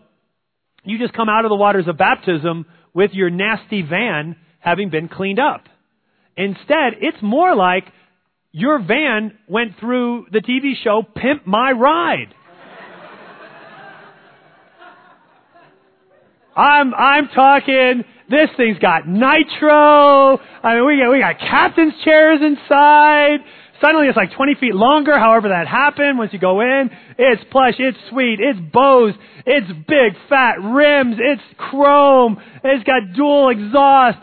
you 0.83 0.97
just 0.97 1.13
come 1.13 1.27
out 1.27 1.43
of 1.43 1.49
the 1.49 1.55
waters 1.55 1.87
of 1.87 1.97
baptism 1.97 2.65
with 2.93 3.11
your 3.13 3.29
nasty 3.29 3.81
van 3.81 4.37
having 4.59 4.89
been 4.89 5.09
cleaned 5.09 5.39
up. 5.39 5.65
Instead, 6.37 6.93
it's 7.01 7.21
more 7.21 7.55
like 7.55 7.85
your 8.51 8.79
van 8.79 9.37
went 9.47 9.79
through 9.79 10.27
the 10.31 10.39
TV 10.39 10.73
show 10.83 11.03
Pimp 11.03 11.47
My 11.47 11.71
Ride. 11.71 12.33
I'm 16.55 16.93
I'm 16.93 17.29
talking. 17.29 18.03
This 18.29 18.49
thing's 18.57 18.77
got 18.79 19.07
nitro. 19.07 20.37
I 20.63 20.75
mean, 20.75 20.85
we 20.85 20.97
got 20.97 21.11
we 21.11 21.19
got 21.19 21.39
captain's 21.39 21.93
chairs 22.03 22.39
inside. 22.41 23.39
Suddenly 23.81 24.07
it's 24.07 24.17
like 24.17 24.31
20 24.33 24.55
feet 24.59 24.75
longer, 24.75 25.17
however 25.17 25.49
that 25.49 25.67
happened 25.67 26.19
once 26.19 26.31
you 26.31 26.39
go 26.39 26.61
in. 26.61 26.91
It's 27.17 27.43
plush, 27.51 27.73
it's 27.79 27.97
sweet, 28.11 28.39
it's 28.39 28.59
Bose, 28.71 29.15
it's 29.45 29.67
big 29.67 30.13
fat 30.29 30.61
rims, 30.61 31.17
it's 31.19 31.41
chrome, 31.57 32.39
it's 32.63 32.83
got 32.83 33.13
dual 33.15 33.49
exhaust. 33.49 34.19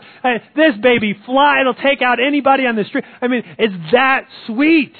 This 0.55 0.75
baby 0.81 1.13
fly, 1.25 1.59
it'll 1.59 1.73
take 1.73 2.01
out 2.01 2.19
anybody 2.25 2.65
on 2.65 2.77
the 2.77 2.85
street. 2.85 3.03
I 3.21 3.27
mean, 3.27 3.43
it's 3.57 3.73
that 3.91 4.27
sweet. 4.47 4.93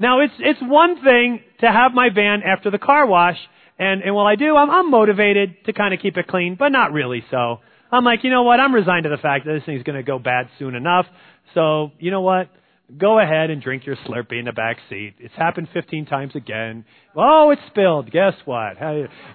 Now 0.00 0.20
it's, 0.20 0.34
it's 0.40 0.60
one 0.60 1.02
thing 1.02 1.40
to 1.60 1.66
have 1.66 1.92
my 1.92 2.08
van 2.12 2.42
after 2.42 2.70
the 2.72 2.78
car 2.78 3.06
wash, 3.06 3.38
and, 3.78 4.02
and 4.02 4.16
while 4.16 4.26
I 4.26 4.34
do, 4.34 4.56
I'm, 4.56 4.68
I'm 4.68 4.90
motivated 4.90 5.64
to 5.66 5.72
kind 5.72 5.94
of 5.94 6.00
keep 6.00 6.16
it 6.16 6.26
clean, 6.26 6.56
but 6.58 6.70
not 6.70 6.92
really 6.92 7.22
so. 7.30 7.60
I'm 7.92 8.04
like, 8.04 8.24
you 8.24 8.30
know 8.30 8.42
what? 8.42 8.58
I'm 8.58 8.74
resigned 8.74 9.04
to 9.04 9.10
the 9.10 9.16
fact 9.16 9.46
that 9.46 9.52
this 9.52 9.62
thing's 9.64 9.84
going 9.84 9.96
to 9.96 10.02
go 10.02 10.18
bad 10.18 10.48
soon 10.58 10.74
enough. 10.74 11.06
So, 11.54 11.92
you 11.98 12.10
know 12.10 12.20
what? 12.20 12.50
Go 12.96 13.20
ahead 13.20 13.50
and 13.50 13.60
drink 13.60 13.84
your 13.84 13.96
Slurpee 13.96 14.38
in 14.38 14.46
the 14.46 14.52
back 14.52 14.78
seat. 14.88 15.14
It's 15.18 15.34
happened 15.34 15.68
15 15.74 16.06
times 16.06 16.34
again. 16.34 16.86
Oh, 17.14 17.50
it's 17.50 17.60
spilled. 17.68 18.10
Guess 18.10 18.34
what? 18.46 18.78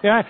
Yeah, 0.02 0.22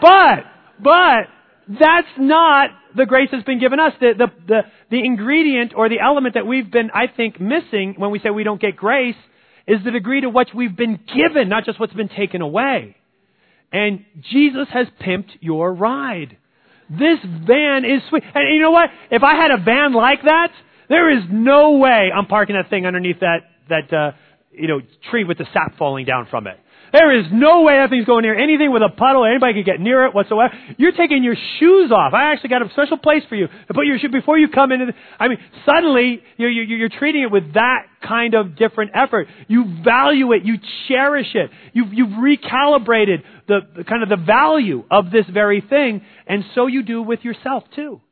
but, 0.00 0.44
but, 0.82 1.28
that's 1.68 2.08
not 2.18 2.70
the 2.96 3.06
grace 3.06 3.28
that's 3.30 3.44
been 3.44 3.60
given 3.60 3.78
us. 3.78 3.92
The, 4.00 4.12
the, 4.16 4.26
the, 4.46 4.60
the 4.90 5.04
ingredient 5.04 5.74
or 5.76 5.88
the 5.88 6.00
element 6.00 6.34
that 6.34 6.46
we've 6.46 6.70
been, 6.70 6.90
I 6.92 7.06
think, 7.06 7.40
missing 7.40 7.94
when 7.98 8.10
we 8.10 8.18
say 8.18 8.30
we 8.30 8.44
don't 8.44 8.60
get 8.60 8.76
grace 8.76 9.16
is 9.66 9.78
the 9.84 9.90
degree 9.90 10.22
to 10.22 10.28
which 10.28 10.48
we've 10.54 10.76
been 10.76 10.98
given, 11.14 11.48
not 11.48 11.64
just 11.64 11.78
what's 11.78 11.92
been 11.92 12.08
taken 12.08 12.40
away. 12.40 12.96
And 13.72 14.04
Jesus 14.30 14.68
has 14.72 14.86
pimped 15.00 15.30
your 15.40 15.72
ride. 15.72 16.36
This 16.90 17.18
van 17.22 17.84
is 17.84 18.02
sweet. 18.08 18.22
And 18.34 18.54
you 18.54 18.60
know 18.60 18.70
what? 18.70 18.90
If 19.10 19.22
I 19.22 19.36
had 19.36 19.50
a 19.50 19.62
van 19.62 19.94
like 19.94 20.22
that, 20.22 20.52
there 20.92 21.10
is 21.10 21.24
no 21.30 21.78
way 21.78 22.10
I'm 22.14 22.26
parking 22.26 22.56
that 22.56 22.70
thing 22.70 22.86
underneath 22.86 23.20
that, 23.20 23.38
that, 23.68 23.92
uh, 23.92 24.12
you 24.52 24.68
know, 24.68 24.80
tree 25.10 25.24
with 25.24 25.38
the 25.38 25.46
sap 25.52 25.78
falling 25.78 26.04
down 26.04 26.26
from 26.30 26.46
it. 26.46 26.58
There 26.92 27.18
is 27.18 27.24
no 27.32 27.62
way 27.62 27.78
that 27.78 27.88
thing's 27.88 28.04
going 28.04 28.22
near 28.22 28.38
anything 28.38 28.70
with 28.70 28.82
a 28.82 28.90
puddle. 28.90 29.24
Anybody 29.24 29.54
could 29.54 29.64
get 29.64 29.80
near 29.80 30.04
it 30.04 30.14
whatsoever. 30.14 30.52
You're 30.76 30.92
taking 30.92 31.24
your 31.24 31.36
shoes 31.58 31.90
off. 31.90 32.12
I 32.12 32.32
actually 32.32 32.50
got 32.50 32.60
a 32.60 32.68
special 32.70 32.98
place 32.98 33.22
for 33.30 33.34
you 33.34 33.46
to 33.46 33.74
put 33.74 33.86
your 33.86 33.98
shoe 33.98 34.10
before 34.10 34.36
you 34.36 34.48
come 34.48 34.72
into. 34.72 34.86
The, 34.86 34.92
I 35.18 35.28
mean, 35.28 35.38
suddenly 35.64 36.22
you're, 36.36 36.50
you're, 36.50 36.64
you're 36.64 36.88
treating 36.90 37.22
it 37.22 37.30
with 37.30 37.54
that 37.54 37.86
kind 38.06 38.34
of 38.34 38.56
different 38.56 38.90
effort. 38.94 39.28
You 39.48 39.64
value 39.82 40.32
it. 40.32 40.44
You 40.44 40.56
cherish 40.88 41.34
it. 41.34 41.50
You've, 41.72 41.94
you've 41.94 42.10
recalibrated 42.10 43.22
the, 43.48 43.60
the 43.74 43.84
kind 43.84 44.02
of 44.02 44.10
the 44.10 44.22
value 44.22 44.84
of 44.90 45.10
this 45.10 45.24
very 45.32 45.62
thing, 45.62 46.02
and 46.26 46.44
so 46.54 46.66
you 46.66 46.82
do 46.82 47.02
with 47.02 47.20
yourself 47.24 47.64
too. 47.74 48.02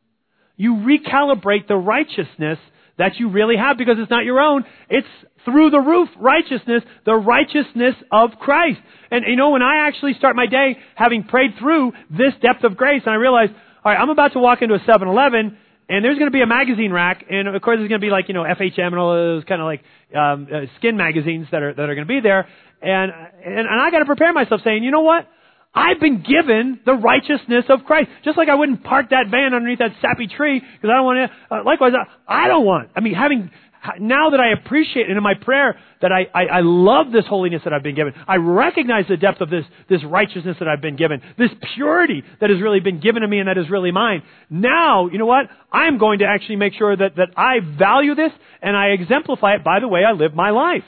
You 0.56 0.74
recalibrate 0.76 1.68
the 1.68 1.76
righteousness 1.76 2.58
that 3.00 3.16
you 3.18 3.30
really 3.30 3.56
have 3.56 3.78
because 3.78 3.96
it's 3.98 4.10
not 4.10 4.24
your 4.24 4.40
own. 4.40 4.64
It's 4.90 5.08
through 5.46 5.70
the 5.70 5.80
roof 5.80 6.08
righteousness, 6.18 6.82
the 7.06 7.14
righteousness 7.14 7.94
of 8.12 8.32
Christ. 8.38 8.78
And 9.10 9.24
you 9.26 9.36
know, 9.36 9.50
when 9.50 9.62
I 9.62 9.88
actually 9.88 10.12
start 10.14 10.36
my 10.36 10.46
day 10.46 10.76
having 10.94 11.24
prayed 11.24 11.52
through 11.58 11.92
this 12.10 12.34
depth 12.42 12.62
of 12.62 12.76
grace 12.76 13.02
and 13.06 13.12
I 13.12 13.16
realize, 13.16 13.48
all 13.82 13.90
right, 13.90 13.98
I'm 13.98 14.10
about 14.10 14.34
to 14.34 14.38
walk 14.38 14.60
into 14.60 14.74
a 14.74 14.80
7-Eleven, 14.80 15.56
and 15.88 16.04
there's 16.04 16.18
going 16.18 16.30
to 16.30 16.36
be 16.36 16.42
a 16.42 16.46
magazine 16.46 16.92
rack, 16.92 17.24
and 17.30 17.48
of 17.48 17.62
course 17.62 17.78
there's 17.78 17.88
going 17.88 18.00
to 18.00 18.06
be 18.06 18.10
like 18.10 18.28
you 18.28 18.34
know 18.34 18.44
FHM 18.44 18.92
and 18.92 18.98
all 18.98 19.14
those 19.14 19.44
kind 19.44 19.62
of 19.62 19.64
like 19.64 19.82
um, 20.14 20.46
uh, 20.52 20.66
skin 20.78 20.96
magazines 20.96 21.46
that 21.50 21.62
are 21.62 21.72
that 21.72 21.88
are 21.88 21.94
going 21.94 22.06
to 22.06 22.14
be 22.14 22.20
there, 22.20 22.46
and 22.82 23.10
and, 23.44 23.66
and 23.66 23.80
I 23.80 23.90
got 23.90 24.00
to 24.00 24.04
prepare 24.04 24.32
myself, 24.34 24.60
saying, 24.62 24.84
you 24.84 24.90
know 24.90 25.00
what? 25.00 25.26
I've 25.72 26.00
been 26.00 26.22
given 26.22 26.80
the 26.84 26.94
righteousness 26.94 27.64
of 27.68 27.84
Christ. 27.84 28.10
Just 28.24 28.36
like 28.36 28.48
I 28.48 28.54
wouldn't 28.54 28.82
park 28.82 29.10
that 29.10 29.26
van 29.30 29.54
underneath 29.54 29.78
that 29.78 29.92
sappy 30.02 30.26
tree 30.26 30.60
because 30.60 30.90
I 30.90 30.96
don't 30.96 31.04
want 31.04 31.30
to. 31.30 31.54
Uh, 31.54 31.64
likewise, 31.64 31.92
I 32.26 32.48
don't 32.48 32.64
want. 32.64 32.90
I 32.96 33.00
mean, 33.00 33.14
having 33.14 33.50
now 33.98 34.30
that 34.30 34.40
I 34.40 34.52
appreciate 34.52 35.08
and 35.08 35.16
in 35.16 35.22
my 35.22 35.34
prayer 35.34 35.78
that 36.02 36.12
I, 36.12 36.26
I, 36.34 36.46
I 36.46 36.60
love 36.60 37.12
this 37.12 37.24
holiness 37.26 37.62
that 37.64 37.72
I've 37.72 37.82
been 37.82 37.94
given. 37.94 38.12
I 38.28 38.36
recognize 38.36 39.06
the 39.08 39.16
depth 39.16 39.40
of 39.40 39.48
this, 39.48 39.64
this 39.88 40.04
righteousness 40.04 40.56
that 40.58 40.68
I've 40.68 40.82
been 40.82 40.96
given, 40.96 41.22
this 41.38 41.50
purity 41.74 42.22
that 42.40 42.50
has 42.50 42.60
really 42.60 42.80
been 42.80 43.00
given 43.00 43.22
to 43.22 43.28
me 43.28 43.38
and 43.38 43.48
that 43.48 43.56
is 43.56 43.70
really 43.70 43.90
mine. 43.90 44.22
Now, 44.50 45.08
you 45.08 45.18
know 45.18 45.26
what? 45.26 45.46
I'm 45.72 45.98
going 45.98 46.18
to 46.18 46.26
actually 46.26 46.56
make 46.56 46.74
sure 46.74 46.94
that, 46.94 47.16
that 47.16 47.28
I 47.36 47.60
value 47.60 48.14
this 48.14 48.32
and 48.60 48.76
I 48.76 48.88
exemplify 48.88 49.54
it 49.54 49.64
by 49.64 49.80
the 49.80 49.88
way 49.88 50.04
I 50.04 50.12
live 50.12 50.34
my 50.34 50.50
life. 50.50 50.84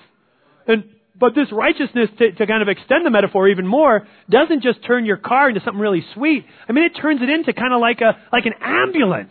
And 0.66 0.84
but 1.22 1.36
this 1.38 1.46
righteousness, 1.52 2.10
to, 2.18 2.32
to 2.32 2.46
kind 2.48 2.62
of 2.62 2.68
extend 2.68 3.06
the 3.06 3.10
metaphor 3.10 3.46
even 3.46 3.66
more, 3.66 4.06
doesn't 4.28 4.62
just 4.62 4.84
turn 4.84 5.06
your 5.06 5.16
car 5.16 5.48
into 5.48 5.62
something 5.64 5.80
really 5.80 6.04
sweet. 6.14 6.44
I 6.68 6.72
mean, 6.72 6.82
it 6.82 6.98
turns 7.00 7.22
it 7.22 7.30
into 7.30 7.52
kind 7.52 7.72
of 7.72 7.80
like 7.80 8.00
a 8.00 8.18
like 8.32 8.44
an 8.46 8.54
ambulance 8.60 9.30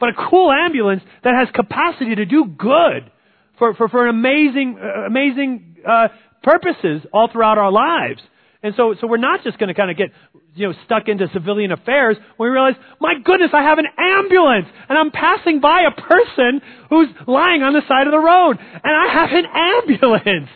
but 0.00 0.08
a 0.08 0.12
cool 0.30 0.50
ambulance 0.50 1.02
that 1.22 1.34
has 1.34 1.48
capacity 1.54 2.16
to 2.16 2.24
do 2.24 2.46
good 2.46 3.12
for, 3.58 3.74
for, 3.74 3.88
for 3.88 4.08
amazing, 4.08 4.78
uh, 4.82 5.06
amazing 5.06 5.76
uh, 5.86 6.08
purposes 6.42 7.02
all 7.12 7.28
throughout 7.30 7.58
our 7.58 7.70
lives. 7.70 8.20
And 8.62 8.74
so, 8.76 8.94
so 9.00 9.06
we're 9.06 9.18
not 9.18 9.44
just 9.44 9.58
going 9.58 9.68
to 9.68 9.74
kind 9.74 9.90
of 9.90 9.96
get, 9.96 10.08
you 10.54 10.68
know, 10.68 10.74
stuck 10.84 11.08
into 11.08 11.28
civilian 11.32 11.70
affairs 11.70 12.16
when 12.36 12.48
we 12.48 12.52
realize, 12.52 12.74
my 12.98 13.14
goodness, 13.22 13.50
I 13.54 13.62
have 13.62 13.78
an 13.78 13.86
ambulance 13.96 14.66
and 14.88 14.98
I'm 14.98 15.10
passing 15.10 15.60
by 15.60 15.82
a 15.82 16.00
person 16.00 16.60
who's 16.88 17.08
lying 17.26 17.62
on 17.62 17.72
the 17.74 17.82
side 17.86 18.06
of 18.06 18.12
the 18.12 18.18
road 18.18 18.58
and 18.58 18.96
I 18.96 19.12
have 19.12 19.30
an 19.32 19.44
ambulance. 19.54 20.50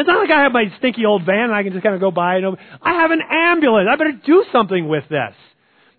It's 0.00 0.08
not 0.08 0.18
like 0.18 0.30
I 0.30 0.42
have 0.44 0.52
my 0.52 0.64
stinky 0.78 1.04
old 1.04 1.26
van 1.26 1.44
and 1.44 1.54
I 1.54 1.62
can 1.62 1.72
just 1.72 1.82
kind 1.82 1.94
of 1.94 2.00
go 2.00 2.10
by 2.10 2.36
and 2.36 2.56
I 2.80 2.92
have 2.94 3.10
an 3.10 3.20
ambulance. 3.30 3.86
I 3.90 3.96
better 3.96 4.18
do 4.24 4.44
something 4.50 4.88
with 4.88 5.04
this. 5.10 5.34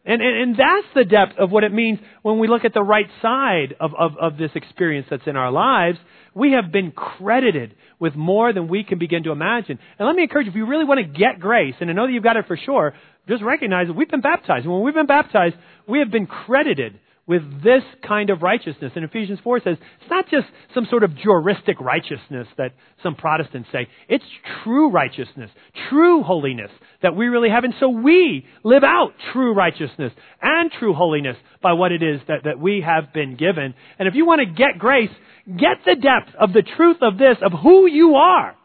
And, 0.03 0.21
and, 0.23 0.41
and 0.41 0.55
that's 0.55 0.87
the 0.95 1.05
depth 1.05 1.37
of 1.37 1.51
what 1.51 1.63
it 1.63 1.71
means 1.71 1.99
when 2.23 2.39
we 2.39 2.47
look 2.47 2.65
at 2.65 2.73
the 2.73 2.81
right 2.81 3.05
side 3.21 3.75
of, 3.79 3.91
of, 3.93 4.17
of 4.19 4.37
this 4.37 4.49
experience 4.55 5.05
that's 5.09 5.27
in 5.27 5.35
our 5.35 5.51
lives. 5.51 5.99
We 6.33 6.53
have 6.53 6.71
been 6.71 6.91
credited 6.91 7.75
with 7.99 8.15
more 8.15 8.51
than 8.53 8.67
we 8.67 8.83
can 8.83 8.97
begin 8.97 9.23
to 9.23 9.31
imagine. 9.31 9.77
And 9.99 10.07
let 10.07 10.15
me 10.15 10.23
encourage 10.23 10.45
you, 10.45 10.51
if 10.51 10.55
you 10.55 10.65
really 10.65 10.85
want 10.85 10.99
to 10.99 11.19
get 11.19 11.39
grace, 11.39 11.75
and 11.79 11.89
I 11.89 11.93
know 11.93 12.07
that 12.07 12.13
you've 12.13 12.23
got 12.23 12.37
it 12.37 12.47
for 12.47 12.57
sure, 12.57 12.95
just 13.27 13.43
recognize 13.43 13.85
that 13.85 13.93
we've 13.93 14.09
been 14.09 14.21
baptized. 14.21 14.65
And 14.65 14.73
when 14.73 14.81
we've 14.81 14.95
been 14.95 15.05
baptized, 15.05 15.55
we 15.87 15.99
have 15.99 16.09
been 16.09 16.25
credited 16.25 16.99
with 17.31 17.63
this 17.63 17.83
kind 18.05 18.29
of 18.29 18.41
righteousness. 18.41 18.91
And 18.93 19.05
Ephesians 19.05 19.39
4 19.41 19.61
says 19.61 19.77
it's 20.01 20.09
not 20.09 20.27
just 20.29 20.47
some 20.73 20.85
sort 20.89 21.05
of 21.05 21.15
juristic 21.15 21.79
righteousness 21.79 22.45
that 22.57 22.73
some 23.01 23.15
Protestants 23.15 23.69
say. 23.71 23.87
It's 24.09 24.25
true 24.65 24.91
righteousness, 24.91 25.49
true 25.89 26.23
holiness 26.23 26.71
that 27.01 27.15
we 27.15 27.27
really 27.27 27.49
have. 27.49 27.63
And 27.63 27.73
so 27.79 27.87
we 27.87 28.45
live 28.65 28.83
out 28.83 29.13
true 29.31 29.53
righteousness 29.53 30.11
and 30.41 30.69
true 30.77 30.93
holiness 30.93 31.37
by 31.63 31.71
what 31.71 31.93
it 31.93 32.03
is 32.03 32.19
that, 32.27 32.43
that 32.43 32.59
we 32.59 32.83
have 32.85 33.13
been 33.13 33.37
given. 33.37 33.75
And 33.97 34.09
if 34.09 34.13
you 34.13 34.25
want 34.25 34.41
to 34.41 34.45
get 34.45 34.77
grace, 34.77 35.09
get 35.47 35.77
the 35.85 35.95
depth 35.95 36.35
of 36.37 36.51
the 36.51 36.63
truth 36.75 36.97
of 37.01 37.17
this, 37.17 37.37
of 37.41 37.53
who 37.63 37.87
you 37.87 38.15
are, 38.15 38.57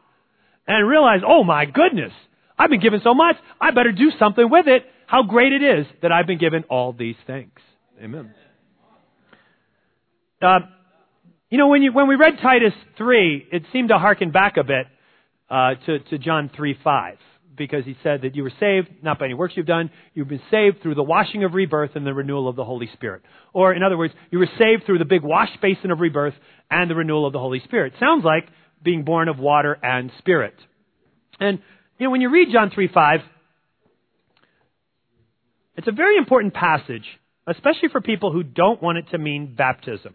and 0.66 0.88
realize, 0.88 1.20
oh 1.24 1.44
my 1.44 1.66
goodness, 1.66 2.10
I've 2.58 2.70
been 2.70 2.82
given 2.82 3.00
so 3.04 3.14
much, 3.14 3.36
I 3.60 3.70
better 3.70 3.92
do 3.92 4.10
something 4.18 4.50
with 4.50 4.66
it. 4.66 4.82
How 5.06 5.22
great 5.22 5.52
it 5.52 5.62
is 5.62 5.86
that 6.02 6.10
I've 6.10 6.26
been 6.26 6.38
given 6.38 6.64
all 6.68 6.92
these 6.92 7.14
things. 7.28 7.52
Amen. 8.02 8.34
Uh, 10.40 10.60
you 11.50 11.58
know, 11.58 11.68
when, 11.68 11.82
you, 11.82 11.92
when 11.92 12.08
we 12.08 12.16
read 12.16 12.34
Titus 12.42 12.72
3, 12.98 13.48
it 13.52 13.62
seemed 13.72 13.88
to 13.88 13.98
harken 13.98 14.30
back 14.30 14.56
a 14.56 14.64
bit 14.64 14.86
uh, 15.48 15.74
to, 15.86 16.00
to 16.00 16.18
John 16.18 16.50
3 16.54 16.76
5, 16.82 17.18
because 17.56 17.84
he 17.84 17.96
said 18.02 18.22
that 18.22 18.34
you 18.34 18.42
were 18.42 18.52
saved 18.60 18.88
not 19.02 19.18
by 19.18 19.26
any 19.26 19.34
works 19.34 19.54
you've 19.56 19.66
done, 19.66 19.90
you've 20.12 20.28
been 20.28 20.42
saved 20.50 20.82
through 20.82 20.96
the 20.96 21.02
washing 21.02 21.44
of 21.44 21.54
rebirth 21.54 21.92
and 21.94 22.06
the 22.06 22.12
renewal 22.12 22.48
of 22.48 22.56
the 22.56 22.64
Holy 22.64 22.90
Spirit. 22.94 23.22
Or, 23.52 23.72
in 23.72 23.82
other 23.82 23.96
words, 23.96 24.12
you 24.30 24.38
were 24.38 24.48
saved 24.58 24.84
through 24.84 24.98
the 24.98 25.04
big 25.04 25.22
wash 25.22 25.50
basin 25.62 25.90
of 25.90 26.00
rebirth 26.00 26.34
and 26.70 26.90
the 26.90 26.94
renewal 26.94 27.26
of 27.26 27.32
the 27.32 27.38
Holy 27.38 27.60
Spirit. 27.60 27.94
Sounds 28.00 28.24
like 28.24 28.48
being 28.82 29.04
born 29.04 29.28
of 29.28 29.38
water 29.38 29.78
and 29.82 30.10
spirit. 30.18 30.54
And, 31.40 31.60
you 31.98 32.06
know, 32.06 32.10
when 32.10 32.20
you 32.20 32.30
read 32.30 32.48
John 32.52 32.70
3 32.70 32.88
5, 32.92 33.20
it's 35.76 35.88
a 35.88 35.92
very 35.92 36.16
important 36.16 36.54
passage, 36.54 37.04
especially 37.46 37.88
for 37.92 38.00
people 38.00 38.32
who 38.32 38.42
don't 38.42 38.82
want 38.82 38.98
it 38.98 39.10
to 39.12 39.18
mean 39.18 39.54
baptism. 39.56 40.14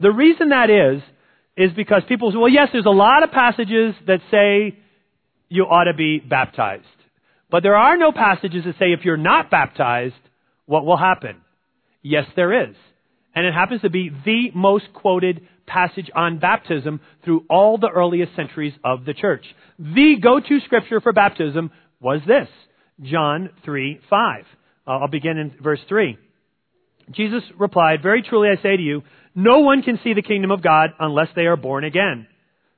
The 0.00 0.10
reason 0.10 0.50
that 0.50 0.70
is, 0.70 1.02
is 1.56 1.72
because 1.76 2.02
people 2.08 2.32
say, 2.32 2.38
well, 2.38 2.48
yes, 2.48 2.68
there's 2.72 2.86
a 2.86 2.90
lot 2.90 3.22
of 3.22 3.30
passages 3.30 3.94
that 4.06 4.20
say 4.30 4.76
you 5.48 5.64
ought 5.64 5.84
to 5.84 5.94
be 5.94 6.18
baptized. 6.18 6.84
But 7.50 7.62
there 7.62 7.76
are 7.76 7.96
no 7.96 8.10
passages 8.10 8.64
that 8.64 8.74
say 8.78 8.92
if 8.92 9.04
you're 9.04 9.16
not 9.16 9.50
baptized, 9.50 10.14
what 10.66 10.84
will 10.84 10.96
happen? 10.96 11.36
Yes, 12.02 12.24
there 12.34 12.68
is. 12.68 12.74
And 13.34 13.46
it 13.46 13.54
happens 13.54 13.82
to 13.82 13.90
be 13.90 14.10
the 14.24 14.50
most 14.54 14.86
quoted 14.94 15.46
passage 15.66 16.10
on 16.14 16.38
baptism 16.38 17.00
through 17.24 17.44
all 17.48 17.78
the 17.78 17.88
earliest 17.88 18.34
centuries 18.36 18.74
of 18.84 19.04
the 19.04 19.14
church. 19.14 19.44
The 19.78 20.16
go-to 20.20 20.60
scripture 20.64 21.00
for 21.00 21.12
baptism 21.12 21.70
was 22.00 22.20
this, 22.26 22.48
John 23.02 23.50
3, 23.64 24.00
5. 24.08 24.44
Uh, 24.86 24.90
I'll 24.90 25.08
begin 25.08 25.38
in 25.38 25.54
verse 25.62 25.80
3. 25.88 26.18
Jesus 27.10 27.42
replied, 27.58 28.02
Very 28.02 28.22
truly 28.22 28.48
I 28.48 28.62
say 28.62 28.76
to 28.76 28.82
you, 28.82 29.02
no 29.34 29.60
one 29.60 29.82
can 29.82 29.98
see 30.04 30.14
the 30.14 30.22
kingdom 30.22 30.50
of 30.50 30.62
God 30.62 30.90
unless 30.98 31.28
they 31.34 31.46
are 31.46 31.56
born 31.56 31.84
again 31.84 32.26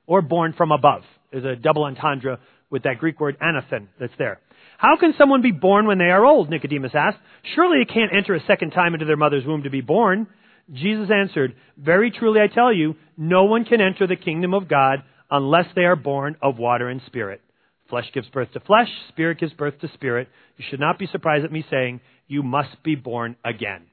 or 0.05 0.21
born 0.21 0.53
from 0.57 0.71
above. 0.71 1.03
There's 1.31 1.45
a 1.45 1.55
double 1.55 1.83
entendre 1.83 2.39
with 2.69 2.83
that 2.83 2.97
Greek 2.99 3.19
word 3.19 3.37
anothen 3.39 3.87
that's 3.99 4.13
there. 4.17 4.39
How 4.77 4.97
can 4.97 5.13
someone 5.17 5.41
be 5.41 5.51
born 5.51 5.87
when 5.87 5.97
they 5.97 6.05
are 6.05 6.25
old? 6.25 6.49
Nicodemus 6.49 6.91
asked. 6.93 7.17
Surely 7.55 7.83
they 7.83 7.93
can't 7.93 8.15
enter 8.15 8.35
a 8.35 8.45
second 8.45 8.71
time 8.71 8.93
into 8.93 9.05
their 9.05 9.17
mother's 9.17 9.45
womb 9.45 9.63
to 9.63 9.69
be 9.69 9.81
born. 9.81 10.27
Jesus 10.71 11.09
answered, 11.11 11.55
Very 11.77 12.11
truly 12.11 12.41
I 12.41 12.47
tell 12.47 12.73
you, 12.73 12.95
no 13.15 13.45
one 13.45 13.65
can 13.65 13.81
enter 13.81 14.05
the 14.05 14.15
kingdom 14.15 14.53
of 14.53 14.67
God 14.67 15.03
unless 15.31 15.65
they 15.75 15.83
are 15.83 15.95
born 15.95 16.35
of 16.41 16.57
water 16.57 16.89
and 16.89 17.01
spirit. 17.05 17.41
Flesh 17.89 18.05
gives 18.13 18.27
birth 18.29 18.51
to 18.51 18.59
flesh, 18.59 18.89
spirit 19.09 19.39
gives 19.39 19.53
birth 19.53 19.79
to 19.79 19.89
spirit. 19.93 20.27
You 20.57 20.65
should 20.69 20.79
not 20.79 20.99
be 20.99 21.07
surprised 21.07 21.45
at 21.45 21.51
me 21.51 21.65
saying, 21.71 22.01
You 22.27 22.43
must 22.43 22.83
be 22.83 22.95
born 22.95 23.35
again. 23.45 23.83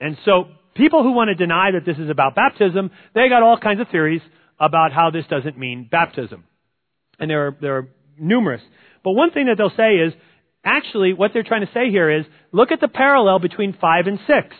And 0.00 0.16
so 0.24 0.46
people 0.76 1.02
who 1.02 1.12
want 1.12 1.28
to 1.28 1.34
deny 1.34 1.70
that 1.72 1.84
this 1.84 1.98
is 1.98 2.10
about 2.10 2.34
baptism, 2.34 2.90
they 3.14 3.28
got 3.28 3.42
all 3.42 3.58
kinds 3.58 3.80
of 3.80 3.88
theories 3.88 4.22
about 4.58 4.92
how 4.92 5.10
this 5.10 5.24
doesn't 5.28 5.58
mean 5.58 5.88
baptism. 5.90 6.44
And 7.18 7.30
there 7.30 7.48
are, 7.48 7.56
there 7.60 7.76
are 7.76 7.88
numerous. 8.18 8.62
But 9.04 9.12
one 9.12 9.30
thing 9.30 9.46
that 9.46 9.56
they'll 9.58 9.70
say 9.76 9.96
is, 9.96 10.12
actually, 10.64 11.12
what 11.12 11.32
they're 11.32 11.42
trying 11.42 11.66
to 11.66 11.72
say 11.72 11.90
here 11.90 12.10
is, 12.10 12.24
look 12.52 12.72
at 12.72 12.80
the 12.80 12.88
parallel 12.88 13.38
between 13.38 13.76
5 13.80 14.06
and 14.06 14.18
6. 14.26 14.56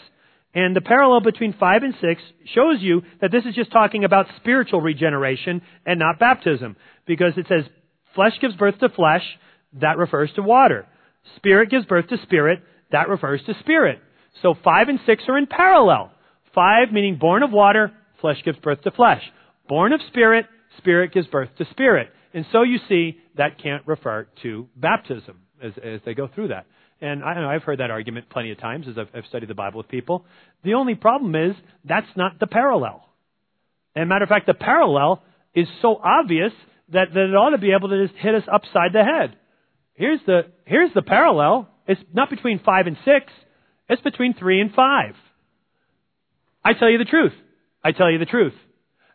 And 0.54 0.74
the 0.74 0.80
parallel 0.80 1.20
between 1.20 1.52
5 1.52 1.82
and 1.82 1.94
6 2.00 2.22
shows 2.54 2.76
you 2.80 3.02
that 3.20 3.30
this 3.30 3.44
is 3.44 3.54
just 3.54 3.72
talking 3.72 4.04
about 4.04 4.26
spiritual 4.36 4.80
regeneration 4.80 5.60
and 5.84 5.98
not 5.98 6.18
baptism. 6.18 6.76
Because 7.06 7.32
it 7.36 7.46
says, 7.48 7.64
flesh 8.14 8.32
gives 8.40 8.56
birth 8.56 8.78
to 8.80 8.88
flesh, 8.88 9.22
that 9.80 9.98
refers 9.98 10.30
to 10.36 10.42
water. 10.42 10.86
Spirit 11.36 11.70
gives 11.70 11.84
birth 11.84 12.08
to 12.08 12.16
spirit, 12.22 12.60
that 12.90 13.08
refers 13.08 13.42
to 13.46 13.54
spirit. 13.60 14.00
So 14.42 14.54
5 14.62 14.88
and 14.88 15.00
6 15.06 15.24
are 15.28 15.38
in 15.38 15.46
parallel. 15.46 16.12
5 16.54 16.92
meaning 16.92 17.16
born 17.16 17.42
of 17.42 17.50
water, 17.50 17.92
flesh 18.20 18.38
gives 18.44 18.58
birth 18.58 18.82
to 18.82 18.90
flesh. 18.90 19.22
Born 19.68 19.92
of 19.92 20.00
spirit, 20.08 20.46
spirit 20.78 21.12
gives 21.12 21.26
birth 21.26 21.50
to 21.58 21.64
spirit. 21.70 22.10
And 22.34 22.44
so 22.52 22.62
you 22.62 22.78
see, 22.88 23.18
that 23.36 23.62
can't 23.62 23.86
refer 23.86 24.26
to 24.42 24.68
baptism 24.76 25.38
as, 25.62 25.72
as 25.82 26.00
they 26.04 26.14
go 26.14 26.28
through 26.28 26.48
that. 26.48 26.66
And 27.00 27.22
I 27.22 27.54
I've 27.54 27.62
heard 27.62 27.80
that 27.80 27.90
argument 27.90 28.30
plenty 28.30 28.52
of 28.52 28.58
times 28.58 28.86
as 28.88 28.96
I've, 28.96 29.08
I've 29.14 29.26
studied 29.28 29.48
the 29.48 29.54
Bible 29.54 29.78
with 29.78 29.88
people. 29.88 30.24
The 30.64 30.74
only 30.74 30.94
problem 30.94 31.34
is 31.34 31.54
that's 31.84 32.06
not 32.16 32.38
the 32.40 32.46
parallel. 32.46 33.06
And 33.94 34.08
matter 34.08 34.24
of 34.24 34.28
fact, 34.28 34.46
the 34.46 34.54
parallel 34.54 35.22
is 35.54 35.66
so 35.82 36.00
obvious 36.02 36.52
that, 36.92 37.08
that 37.12 37.20
it 37.20 37.34
ought 37.34 37.50
to 37.50 37.58
be 37.58 37.72
able 37.72 37.88
to 37.88 38.06
just 38.06 38.18
hit 38.18 38.34
us 38.34 38.44
upside 38.50 38.92
the 38.92 39.02
head. 39.02 39.36
Here's 39.94 40.20
the, 40.26 40.42
here's 40.64 40.92
the 40.94 41.02
parallel. 41.02 41.68
It's 41.86 42.00
not 42.12 42.30
between 42.30 42.60
5 42.60 42.86
and 42.86 42.96
6. 43.04 43.32
It's 43.88 44.02
between 44.02 44.34
three 44.34 44.60
and 44.60 44.72
five. 44.72 45.14
I 46.64 46.72
tell 46.72 46.90
you 46.90 46.98
the 46.98 47.04
truth. 47.04 47.32
I 47.84 47.92
tell 47.92 48.10
you 48.10 48.18
the 48.18 48.26
truth. 48.26 48.54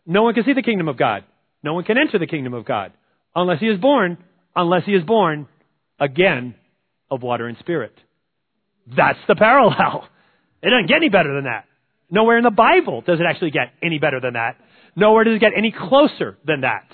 No 0.06 0.22
one 0.22 0.34
can 0.34 0.44
see 0.44 0.54
the 0.54 0.62
kingdom 0.62 0.88
of 0.88 0.96
God. 0.96 1.24
No 1.62 1.74
one 1.74 1.84
can 1.84 1.98
enter 1.98 2.18
the 2.18 2.26
kingdom 2.26 2.54
of 2.54 2.64
God 2.64 2.92
unless 3.34 3.60
he 3.60 3.66
is 3.66 3.78
born, 3.78 4.18
unless 4.56 4.84
he 4.84 4.92
is 4.92 5.04
born 5.04 5.46
again 6.00 6.54
of 7.10 7.22
water 7.22 7.46
and 7.46 7.58
spirit. 7.58 7.94
That's 8.96 9.18
the 9.28 9.36
parallel. 9.36 10.08
It 10.62 10.70
doesn't 10.70 10.88
get 10.88 10.96
any 10.96 11.08
better 11.08 11.34
than 11.34 11.44
that. 11.44 11.66
Nowhere 12.10 12.38
in 12.38 12.44
the 12.44 12.50
Bible 12.50 13.00
does 13.00 13.20
it 13.20 13.26
actually 13.28 13.50
get 13.50 13.72
any 13.82 13.98
better 13.98 14.20
than 14.20 14.34
that. 14.34 14.56
Nowhere 14.94 15.24
does 15.24 15.36
it 15.36 15.40
get 15.40 15.52
any 15.56 15.72
closer 15.72 16.38
than 16.46 16.60
that. 16.60 16.86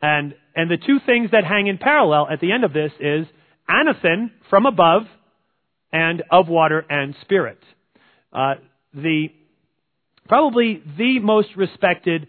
And, 0.00 0.34
and 0.56 0.70
the 0.70 0.76
two 0.76 0.98
things 1.04 1.30
that 1.30 1.44
hang 1.44 1.66
in 1.68 1.78
parallel 1.78 2.26
at 2.30 2.40
the 2.40 2.50
end 2.50 2.64
of 2.64 2.72
this 2.72 2.90
is 2.98 3.26
anothen 3.68 4.30
from 4.50 4.66
above 4.66 5.02
and 5.92 6.22
of 6.30 6.48
water 6.48 6.84
and 6.88 7.14
spirit. 7.22 7.58
Uh, 8.32 8.54
the 8.94 9.28
probably 10.28 10.82
the 10.96 11.18
most 11.18 11.48
respected 11.56 12.28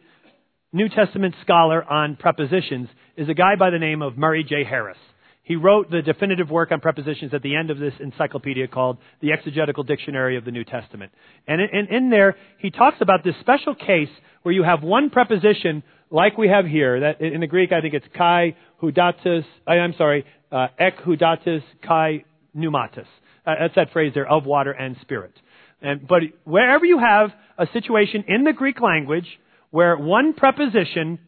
New 0.71 0.89
Testament 0.89 1.35
scholar 1.41 1.83
on 1.83 2.15
prepositions 2.15 2.89
is 3.15 3.29
a 3.29 3.33
guy 3.33 3.55
by 3.57 3.69
the 3.69 3.79
name 3.79 4.01
of 4.01 4.17
Murray 4.17 4.43
J. 4.43 4.63
Harris. 4.63 4.97
He 5.43 5.57
wrote 5.57 5.91
the 5.91 6.01
definitive 6.01 6.49
work 6.49 6.71
on 6.71 6.79
prepositions 6.79 7.33
at 7.33 7.41
the 7.41 7.55
end 7.55 7.69
of 7.69 7.77
this 7.77 7.93
encyclopedia 7.99 8.67
called 8.67 8.97
The 9.21 9.33
Exegetical 9.33 9.83
Dictionary 9.83 10.37
of 10.37 10.45
the 10.45 10.51
New 10.51 10.63
Testament. 10.63 11.11
And 11.47 11.61
in, 11.61 11.87
in 11.93 12.09
there, 12.09 12.37
he 12.59 12.71
talks 12.71 12.97
about 13.01 13.25
this 13.25 13.35
special 13.41 13.75
case 13.75 14.09
where 14.43 14.53
you 14.53 14.63
have 14.63 14.83
one 14.83 15.09
preposition 15.09 15.83
like 16.09 16.37
we 16.37 16.47
have 16.47 16.65
here. 16.65 17.01
That 17.01 17.21
in 17.21 17.41
the 17.41 17.47
Greek, 17.47 17.73
I 17.73 17.81
think 17.81 17.93
it's 17.93 18.05
kai 18.17 18.55
hudatis. 18.81 19.43
I'm 19.67 19.93
sorry, 19.97 20.25
uh, 20.49 20.67
ek 20.79 20.99
hudatis 21.05 21.61
kai 21.85 22.23
pneumatis. 22.55 23.07
Uh, 23.45 23.55
that's 23.59 23.75
that 23.75 23.91
phrase 23.91 24.13
there 24.13 24.27
of 24.27 24.45
water 24.45 24.71
and 24.71 24.95
spirit. 25.01 25.33
And, 25.81 26.07
but 26.07 26.21
wherever 26.45 26.85
you 26.85 26.99
have 26.99 27.31
a 27.57 27.67
situation 27.73 28.23
in 28.27 28.43
the 28.43 28.53
Greek 28.53 28.79
language 28.79 29.27
where 29.69 29.97
one 29.97 30.33
preposition 30.33 31.19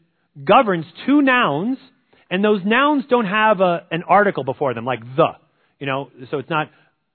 governs 0.44 0.86
two 1.06 1.22
nouns, 1.22 1.78
and 2.30 2.44
those 2.44 2.62
nouns 2.66 3.06
don't 3.10 3.26
have 3.26 3.60
a, 3.60 3.86
an 3.92 4.04
article 4.08 4.44
before 4.44 4.74
them, 4.74 4.86
like 4.86 5.02
the. 5.16 5.30
You 5.80 5.88
know, 5.88 6.10
so 6.32 6.40
it's 6.40 6.50
not 6.50 6.70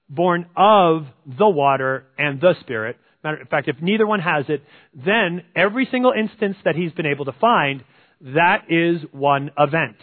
born 0.09 0.45
of 0.55 1.05
the 1.25 1.47
water 1.47 2.05
and 2.17 2.39
the 2.39 2.53
Spirit. 2.61 2.97
Matter 3.23 3.41
of 3.41 3.49
fact, 3.49 3.67
if 3.67 3.81
neither 3.81 4.05
one 4.05 4.19
has 4.19 4.45
it, 4.49 4.63
then 4.93 5.43
every 5.55 5.87
single 5.91 6.11
instance 6.11 6.57
that 6.65 6.75
he's 6.75 6.91
been 6.91 7.05
able 7.05 7.25
to 7.25 7.33
find, 7.33 7.83
that 8.21 8.65
is 8.69 9.01
one 9.11 9.51
event. 9.57 9.97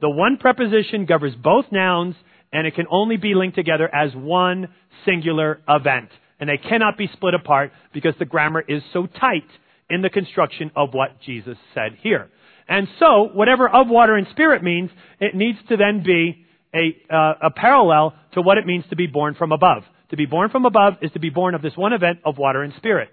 The 0.00 0.10
one 0.10 0.36
preposition 0.38 1.06
governs 1.06 1.36
both 1.36 1.66
nouns, 1.70 2.14
and 2.56 2.66
it 2.66 2.74
can 2.74 2.86
only 2.90 3.18
be 3.18 3.34
linked 3.34 3.54
together 3.54 3.86
as 3.94 4.14
one 4.14 4.68
singular 5.04 5.60
event. 5.68 6.08
And 6.40 6.48
they 6.48 6.56
cannot 6.56 6.96
be 6.96 7.06
split 7.12 7.34
apart 7.34 7.70
because 7.92 8.14
the 8.18 8.24
grammar 8.24 8.64
is 8.66 8.82
so 8.94 9.04
tight 9.06 9.44
in 9.90 10.00
the 10.00 10.08
construction 10.08 10.70
of 10.74 10.94
what 10.94 11.20
Jesus 11.20 11.58
said 11.74 11.98
here. 12.00 12.30
And 12.66 12.88
so, 12.98 13.28
whatever 13.34 13.68
of 13.68 13.88
water 13.88 14.16
and 14.16 14.26
spirit 14.30 14.62
means, 14.62 14.88
it 15.20 15.34
needs 15.34 15.58
to 15.68 15.76
then 15.76 16.02
be 16.02 16.46
a, 16.74 17.14
uh, 17.14 17.34
a 17.42 17.50
parallel 17.50 18.14
to 18.32 18.40
what 18.40 18.56
it 18.56 18.64
means 18.64 18.84
to 18.88 18.96
be 18.96 19.06
born 19.06 19.34
from 19.34 19.52
above. 19.52 19.82
To 20.10 20.16
be 20.16 20.24
born 20.24 20.48
from 20.48 20.64
above 20.64 20.94
is 21.02 21.12
to 21.12 21.18
be 21.18 21.28
born 21.28 21.54
of 21.54 21.60
this 21.60 21.76
one 21.76 21.92
event 21.92 22.20
of 22.24 22.38
water 22.38 22.62
and 22.62 22.72
spirit. 22.78 23.10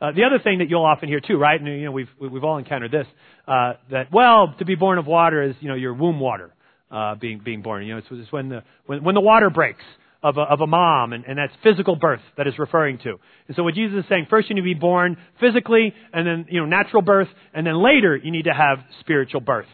Uh, 0.00 0.12
the 0.12 0.24
other 0.24 0.38
thing 0.38 0.60
that 0.60 0.70
you'll 0.70 0.86
often 0.86 1.10
hear 1.10 1.20
too, 1.20 1.36
right? 1.36 1.60
And 1.60 1.68
you 1.68 1.84
know, 1.84 1.92
we've 1.92 2.08
we've 2.18 2.44
all 2.44 2.56
encountered 2.56 2.92
this. 2.92 3.06
Uh, 3.46 3.74
that 3.90 4.10
well, 4.10 4.54
to 4.58 4.64
be 4.64 4.74
born 4.74 4.96
of 4.96 5.06
water 5.06 5.42
is 5.42 5.54
you 5.60 5.68
know 5.68 5.74
your 5.74 5.92
womb 5.92 6.18
water 6.18 6.54
uh, 6.90 7.14
being 7.14 7.40
being 7.44 7.62
born. 7.62 7.84
You 7.86 7.94
know, 7.94 7.98
it's, 7.98 8.06
it's 8.10 8.32
when 8.32 8.48
the 8.48 8.62
when 8.86 9.04
when 9.04 9.14
the 9.14 9.20
water 9.20 9.50
breaks 9.50 9.84
of 10.22 10.38
a, 10.38 10.40
of 10.40 10.60
a 10.60 10.66
mom, 10.66 11.12
and, 11.12 11.24
and 11.24 11.38
that's 11.38 11.52
physical 11.62 11.94
birth 11.94 12.20
that 12.36 12.46
is 12.46 12.58
referring 12.58 12.98
to. 12.98 13.14
And 13.46 13.56
so 13.56 13.62
what 13.62 13.74
Jesus 13.74 14.00
is 14.00 14.04
saying, 14.08 14.26
first 14.28 14.48
you 14.48 14.56
need 14.56 14.62
to 14.62 14.64
be 14.64 14.74
born 14.74 15.16
physically, 15.38 15.94
and 16.12 16.26
then, 16.26 16.46
you 16.48 16.60
know, 16.60 16.66
natural 16.66 17.02
birth, 17.02 17.28
and 17.54 17.66
then 17.66 17.80
later 17.80 18.16
you 18.16 18.32
need 18.32 18.44
to 18.44 18.52
have 18.52 18.78
spiritual 19.00 19.40
birth. 19.40 19.68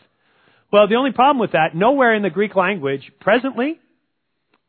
Well, 0.71 0.89
the 0.89 0.97
only 0.97 1.13
problem 1.13 1.39
with 1.39 1.53
that, 1.53 1.75
nowhere 1.75 2.15
in 2.15 2.23
the 2.23 2.31
Greek 2.31 2.55
language, 2.55 3.13
presently, 3.21 3.79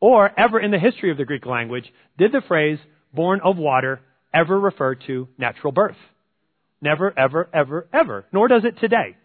or 0.00 0.30
ever 0.38 0.60
in 0.60 0.70
the 0.70 0.78
history 0.78 1.10
of 1.10 1.16
the 1.16 1.24
Greek 1.24 1.44
language, 1.44 1.84
did 2.18 2.32
the 2.32 2.42
phrase 2.46 2.78
born 3.12 3.40
of 3.42 3.56
water 3.56 4.00
ever 4.32 4.58
refer 4.58 4.94
to 4.94 5.28
natural 5.38 5.72
birth. 5.72 5.96
Never, 6.80 7.18
ever, 7.18 7.48
ever, 7.52 7.88
ever. 7.92 8.26
Nor 8.32 8.48
does 8.48 8.64
it 8.64 8.78
today. 8.78 9.16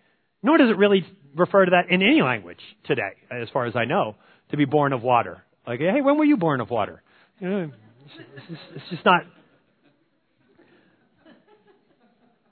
Nor 0.42 0.58
does 0.58 0.70
it 0.70 0.78
really 0.78 1.06
refer 1.36 1.66
to 1.66 1.72
that 1.72 1.94
in 1.94 2.02
any 2.02 2.22
language 2.22 2.60
today, 2.86 3.12
as 3.30 3.50
far 3.50 3.66
as 3.66 3.76
I 3.76 3.86
know, 3.86 4.16
to 4.52 4.58
be 4.58 4.66
born 4.66 4.94
of 4.94 5.04
water. 5.04 5.44
Like, 5.68 5.80
hey, 5.80 6.02
when 6.02 6.18
were 6.18 6.26
you 6.26 6.38
born 6.38 6.62
of 6.62 6.70
water? 6.70 7.02
You 7.40 7.50
know, 7.50 7.72
it's, 8.18 8.60
it's 8.76 8.90
just 8.90 9.06
not. 9.06 9.22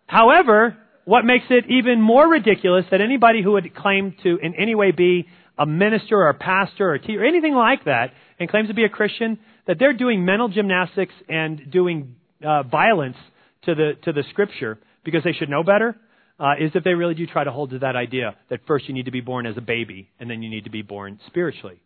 However, 0.06 0.78
what 1.06 1.26
makes 1.26 1.46
it 1.50 1.66
even 1.70 2.02
more 2.02 2.28
ridiculous 2.28 2.86
that 2.92 3.02
anybody 3.02 3.42
who 3.42 3.54
would 3.54 3.74
claim 3.76 4.16
to 4.24 4.38
in 4.42 4.56
any 4.56 4.76
way 4.76 4.92
be 4.92 5.28
a 5.58 5.66
minister 5.66 6.18
or 6.18 6.30
a 6.30 6.34
pastor 6.34 6.90
or 6.90 6.94
a 6.94 7.00
teacher 7.00 7.24
or 7.24 7.26
anything 7.26 7.54
like 7.54 7.86
that 7.86 8.12
and 8.40 8.50
claims 8.50 8.68
to 8.68 8.74
be 8.74 8.84
a 8.84 8.90
Christian, 8.90 9.40
that 9.66 9.78
they're 9.80 9.94
doing 9.94 10.24
mental 10.24 10.50
gymnastics 10.50 11.14
and 11.28 11.72
doing 11.72 12.16
uh, 12.46 12.64
violence 12.64 13.18
to 13.64 13.74
the 13.74 13.94
to 14.04 14.14
the 14.14 14.24
scripture 14.30 14.78
because 15.04 15.24
they 15.24 15.34
should 15.34 15.50
know 15.50 15.64
better, 15.64 15.96
uh, 16.40 16.54
is 16.60 16.72
if 16.76 16.84
they 16.84 16.94
really 16.94 17.16
do 17.16 17.26
try 17.26 17.44
to 17.44 17.52
hold 17.52 17.72
to 17.72 17.80
that 17.80 17.96
idea 17.96 18.36
that 18.50 18.60
first 18.68 18.88
you 18.88 18.94
need 18.94 19.06
to 19.06 19.12
be 19.12 19.22
born 19.22 19.46
as 19.46 19.58
a 19.58 19.62
baby 19.62 20.10
and 20.20 20.30
then 20.30 20.42
you 20.42 20.50
need 20.50 20.66
to 20.66 20.70
be 20.70 20.82
born 20.82 21.20
spiritually. 21.28 21.82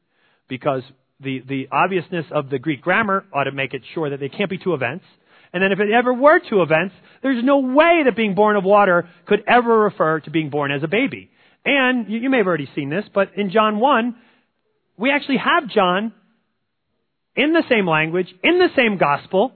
Because 0.47 0.83
the, 1.21 1.41
the 1.47 1.67
obviousness 1.71 2.25
of 2.31 2.49
the 2.49 2.59
Greek 2.59 2.81
grammar 2.81 3.23
ought 3.33 3.45
to 3.45 3.51
make 3.51 3.73
it 3.73 3.83
sure 3.93 4.09
that 4.09 4.19
they 4.19 4.29
can't 4.29 4.49
be 4.49 4.57
two 4.57 4.73
events. 4.73 5.05
And 5.53 5.63
then 5.63 5.71
if 5.71 5.79
it 5.79 5.91
ever 5.91 6.13
were 6.13 6.39
two 6.39 6.61
events, 6.61 6.95
there's 7.21 7.43
no 7.43 7.59
way 7.59 8.01
that 8.05 8.15
being 8.15 8.35
born 8.35 8.55
of 8.55 8.63
water 8.63 9.09
could 9.25 9.43
ever 9.47 9.79
refer 9.79 10.19
to 10.21 10.29
being 10.29 10.49
born 10.49 10.71
as 10.71 10.83
a 10.83 10.87
baby. 10.87 11.29
And 11.63 12.09
you, 12.09 12.19
you 12.19 12.29
may 12.29 12.37
have 12.37 12.47
already 12.47 12.69
seen 12.75 12.89
this, 12.89 13.05
but 13.13 13.31
in 13.37 13.51
John 13.51 13.79
1, 13.79 14.15
we 14.97 15.11
actually 15.11 15.37
have 15.37 15.69
John 15.69 16.13
in 17.35 17.53
the 17.53 17.63
same 17.69 17.87
language, 17.87 18.27
in 18.43 18.59
the 18.59 18.69
same 18.75 18.97
gospel, 18.97 19.53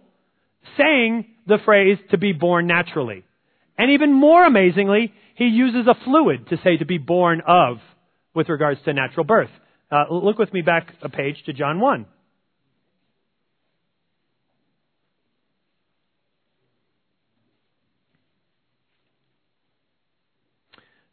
saying 0.78 1.26
the 1.48 1.58
phrase 1.66 1.98
to 2.12 2.18
be 2.18 2.32
born 2.32 2.68
naturally. 2.68 3.24
And 3.78 3.92
even 3.92 4.14
more 4.14 4.46
amazingly, 4.46 5.14
he 5.36 5.46
uses 5.46 5.88
a 5.88 5.96
fluid 6.04 6.48
to 6.50 6.58
say 6.64 6.78
to 6.78 6.86
be 6.86 6.98
born 6.98 7.42
of 7.46 7.78
with 8.34 8.50
regards 8.50 8.80
to 8.86 8.94
natural 8.94 9.26
birth. 9.26 9.50
Uh, 9.92 10.06
look 10.10 10.38
with 10.38 10.54
me 10.54 10.62
back 10.62 10.94
a 11.02 11.10
page 11.10 11.36
to 11.46 11.54
John 11.54 11.80
1. 11.80 12.06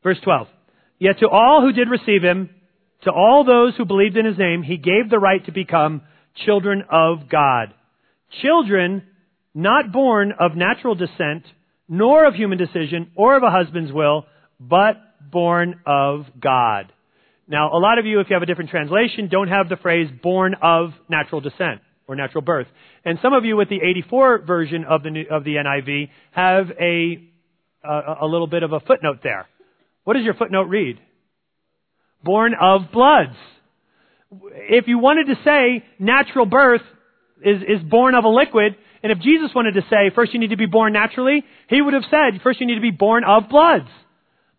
Verse 0.03 0.19
12. 0.25 0.49
Yet 0.99 1.19
to 1.21 1.29
all 1.29 1.63
who 1.63 1.73
did 1.73 1.89
receive 1.89 2.23
him, 2.23 2.51
to 3.03 3.11
all 3.11 3.45
those 3.45 3.77
who 3.77 3.85
believed 3.85 4.17
in 4.17 4.27
his 4.27 4.39
name, 4.39 4.63
he 4.63 4.77
gave 4.77 5.11
the 5.11 5.19
right 5.19 5.45
to 5.47 5.53
become 5.53 6.03
children 6.47 6.85
of 6.91 7.29
God. 7.29 7.75
Children 8.41 9.03
not 9.55 9.93
born 9.93 10.33
of 10.39 10.57
natural 10.57 10.95
descent, 10.95 11.45
nor 11.93 12.25
of 12.25 12.35
human 12.35 12.57
decision, 12.57 13.11
or 13.15 13.37
of 13.37 13.43
a 13.43 13.51
husband's 13.51 13.93
will, 13.93 14.25
but 14.59 14.97
born 15.31 15.79
of 15.85 16.25
God. 16.41 16.91
Now, 17.47 17.71
a 17.71 17.77
lot 17.77 17.99
of 17.99 18.07
you, 18.07 18.21
if 18.21 18.31
you 18.31 18.35
have 18.35 18.43
a 18.43 18.47
different 18.47 18.71
translation, 18.71 19.29
don't 19.31 19.49
have 19.49 19.69
the 19.69 19.77
phrase 19.77 20.09
born 20.23 20.55
of 20.63 20.93
natural 21.11 21.43
descent 21.43 21.83
or 22.09 22.17
natural 22.17 22.41
birth. 22.41 22.67
And 23.05 23.19
some 23.21 23.35
of 23.35 23.45
you 23.45 23.59
with 23.59 23.69
the 23.69 23.77
84 23.77 24.39
version 24.39 24.87
of 24.89 25.03
the, 25.03 25.25
of 25.31 25.45
the 25.45 25.57
NIV 25.57 26.09
have 26.31 26.71
a, 26.81 27.29
a, 27.85 28.15
a 28.23 28.27
little 28.27 28.47
bit 28.47 28.63
of 28.63 28.73
a 28.73 28.81
footnote 28.81 29.19
there. 29.23 29.47
What 30.05 30.15
does 30.15 30.25
your 30.25 30.33
footnote 30.33 30.69
read? 30.71 30.99
Born 32.25 32.55
of 32.59 32.91
bloods. 32.91 33.37
If 34.55 34.89
you 34.89 34.99
wanted 34.99 35.27
to 35.27 35.35
say 35.45 35.85
natural 35.99 36.47
birth 36.47 36.81
is, 37.45 37.61
is 37.61 37.83
born 37.87 38.15
of 38.15 38.25
a 38.25 38.29
liquid, 38.29 38.77
and 39.03 39.13
if 39.13 39.19
Jesus 39.19 39.51
wanted 39.55 39.75
to 39.75 39.83
say 39.91 40.11
first 40.15 40.33
you 40.33 40.41
need 40.41 40.51
to 40.51 40.57
be 40.57 40.67
born 40.67 40.93
naturally, 40.93 41.45
he 41.69 41.81
would 41.81 41.95
have 41.95 42.05
said 42.11 42.41
first 42.43 42.61
you 42.61 42.67
need 42.67 42.77
to 42.77 42.81
be 42.81 42.91
born 42.91 43.25
of 43.25 43.49
bloods. 43.49 43.89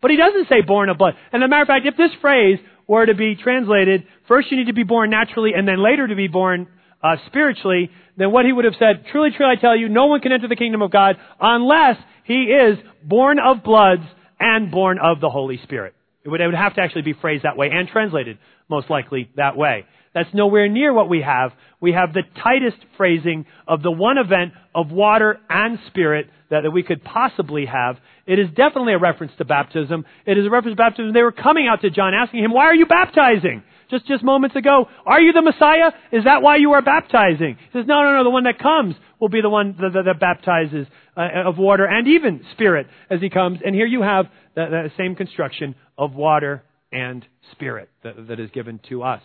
But 0.02 0.10
he 0.10 0.16
doesn't 0.18 0.48
say 0.48 0.60
born 0.60 0.90
of 0.90 0.98
blood. 0.98 1.14
And 1.32 1.42
as 1.42 1.46
a 1.46 1.48
matter 1.48 1.62
of 1.62 1.68
fact, 1.68 1.86
if 1.86 1.96
this 1.96 2.10
phrase 2.20 2.58
were 2.86 3.06
to 3.06 3.14
be 3.14 3.36
translated, 3.36 4.04
first 4.28 4.50
you 4.50 4.58
need 4.58 4.66
to 4.66 4.74
be 4.74 4.82
born 4.82 5.08
naturally 5.08 5.52
and 5.56 5.66
then 5.66 5.82
later 5.82 6.06
to 6.06 6.14
be 6.14 6.28
born 6.28 6.68
uh, 7.02 7.16
spiritually, 7.26 7.90
then 8.16 8.30
what 8.30 8.44
he 8.44 8.52
would 8.52 8.64
have 8.64 8.74
said, 8.78 9.06
truly, 9.10 9.30
truly 9.36 9.56
I 9.56 9.60
tell 9.60 9.76
you, 9.76 9.88
no 9.88 10.06
one 10.06 10.20
can 10.20 10.32
enter 10.32 10.48
the 10.48 10.56
kingdom 10.56 10.82
of 10.82 10.90
God 10.90 11.16
unless 11.40 11.96
he 12.24 12.44
is 12.44 12.78
born 13.02 13.38
of 13.38 13.62
bloods 13.62 14.02
and 14.38 14.70
born 14.70 14.98
of 14.98 15.20
the 15.20 15.30
Holy 15.30 15.58
Spirit. 15.62 15.94
It 16.24 16.28
would, 16.28 16.40
it 16.40 16.46
would 16.46 16.54
have 16.54 16.74
to 16.74 16.80
actually 16.80 17.02
be 17.02 17.12
phrased 17.14 17.44
that 17.44 17.56
way 17.56 17.70
and 17.72 17.88
translated 17.88 18.38
most 18.68 18.90
likely 18.90 19.30
that 19.36 19.56
way. 19.56 19.86
That's 20.14 20.32
nowhere 20.32 20.68
near 20.68 20.92
what 20.92 21.08
we 21.08 21.22
have. 21.22 21.52
We 21.80 21.92
have 21.92 22.12
the 22.12 22.22
tightest 22.42 22.76
phrasing 22.96 23.46
of 23.66 23.82
the 23.82 23.90
one 23.90 24.16
event 24.16 24.52
of 24.74 24.92
water 24.92 25.40
and 25.50 25.78
spirit 25.88 26.30
that, 26.50 26.62
that 26.62 26.70
we 26.70 26.84
could 26.84 27.02
possibly 27.02 27.66
have. 27.66 27.96
It 28.26 28.38
is 28.38 28.48
definitely 28.48 28.94
a 28.94 28.98
reference 28.98 29.32
to 29.38 29.44
baptism. 29.44 30.04
It 30.24 30.38
is 30.38 30.46
a 30.46 30.50
reference 30.50 30.76
to 30.76 30.82
baptism. 30.82 31.12
They 31.12 31.22
were 31.22 31.32
coming 31.32 31.66
out 31.66 31.80
to 31.82 31.90
John 31.90 32.14
asking 32.14 32.44
him, 32.44 32.52
why 32.52 32.66
are 32.66 32.74
you 32.74 32.86
baptizing? 32.86 33.64
Just, 33.90 34.06
just 34.06 34.22
moments 34.22 34.56
ago, 34.56 34.88
are 35.04 35.20
you 35.20 35.32
the 35.32 35.42
Messiah? 35.42 35.90
Is 36.12 36.24
that 36.24 36.42
why 36.42 36.56
you 36.56 36.72
are 36.72 36.82
baptizing? 36.82 37.58
He 37.58 37.78
says, 37.78 37.86
no, 37.86 38.02
no, 38.02 38.16
no, 38.16 38.24
the 38.24 38.30
one 38.30 38.44
that 38.44 38.58
comes 38.58 38.94
will 39.20 39.28
be 39.28 39.40
the 39.40 39.50
one 39.50 39.76
that, 39.80 39.92
that, 39.92 40.04
that 40.04 40.20
baptizes 40.20 40.86
uh, 41.16 41.28
of 41.44 41.58
water 41.58 41.84
and 41.84 42.08
even 42.08 42.44
spirit 42.52 42.86
as 43.10 43.20
he 43.20 43.30
comes. 43.30 43.58
And 43.64 43.74
here 43.74 43.86
you 43.86 44.02
have 44.02 44.26
the, 44.54 44.66
the 44.70 44.92
same 44.96 45.16
construction 45.16 45.74
of 45.98 46.14
water 46.14 46.62
and 46.92 47.26
spirit 47.52 47.90
that, 48.04 48.28
that 48.28 48.40
is 48.40 48.50
given 48.52 48.80
to 48.88 49.02
us. 49.02 49.22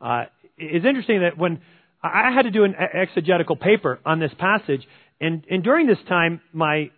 Uh, 0.00 0.24
it's 0.56 0.84
interesting 0.84 1.20
that 1.20 1.38
when 1.38 1.60
I 2.02 2.30
had 2.34 2.42
to 2.42 2.50
do 2.50 2.64
an 2.64 2.74
exegetical 2.74 3.56
paper 3.56 4.00
on 4.04 4.20
this 4.20 4.32
passage, 4.38 4.86
and, 5.20 5.44
and 5.50 5.62
during 5.62 5.86
this 5.86 5.98
time, 6.08 6.40
my 6.52 6.90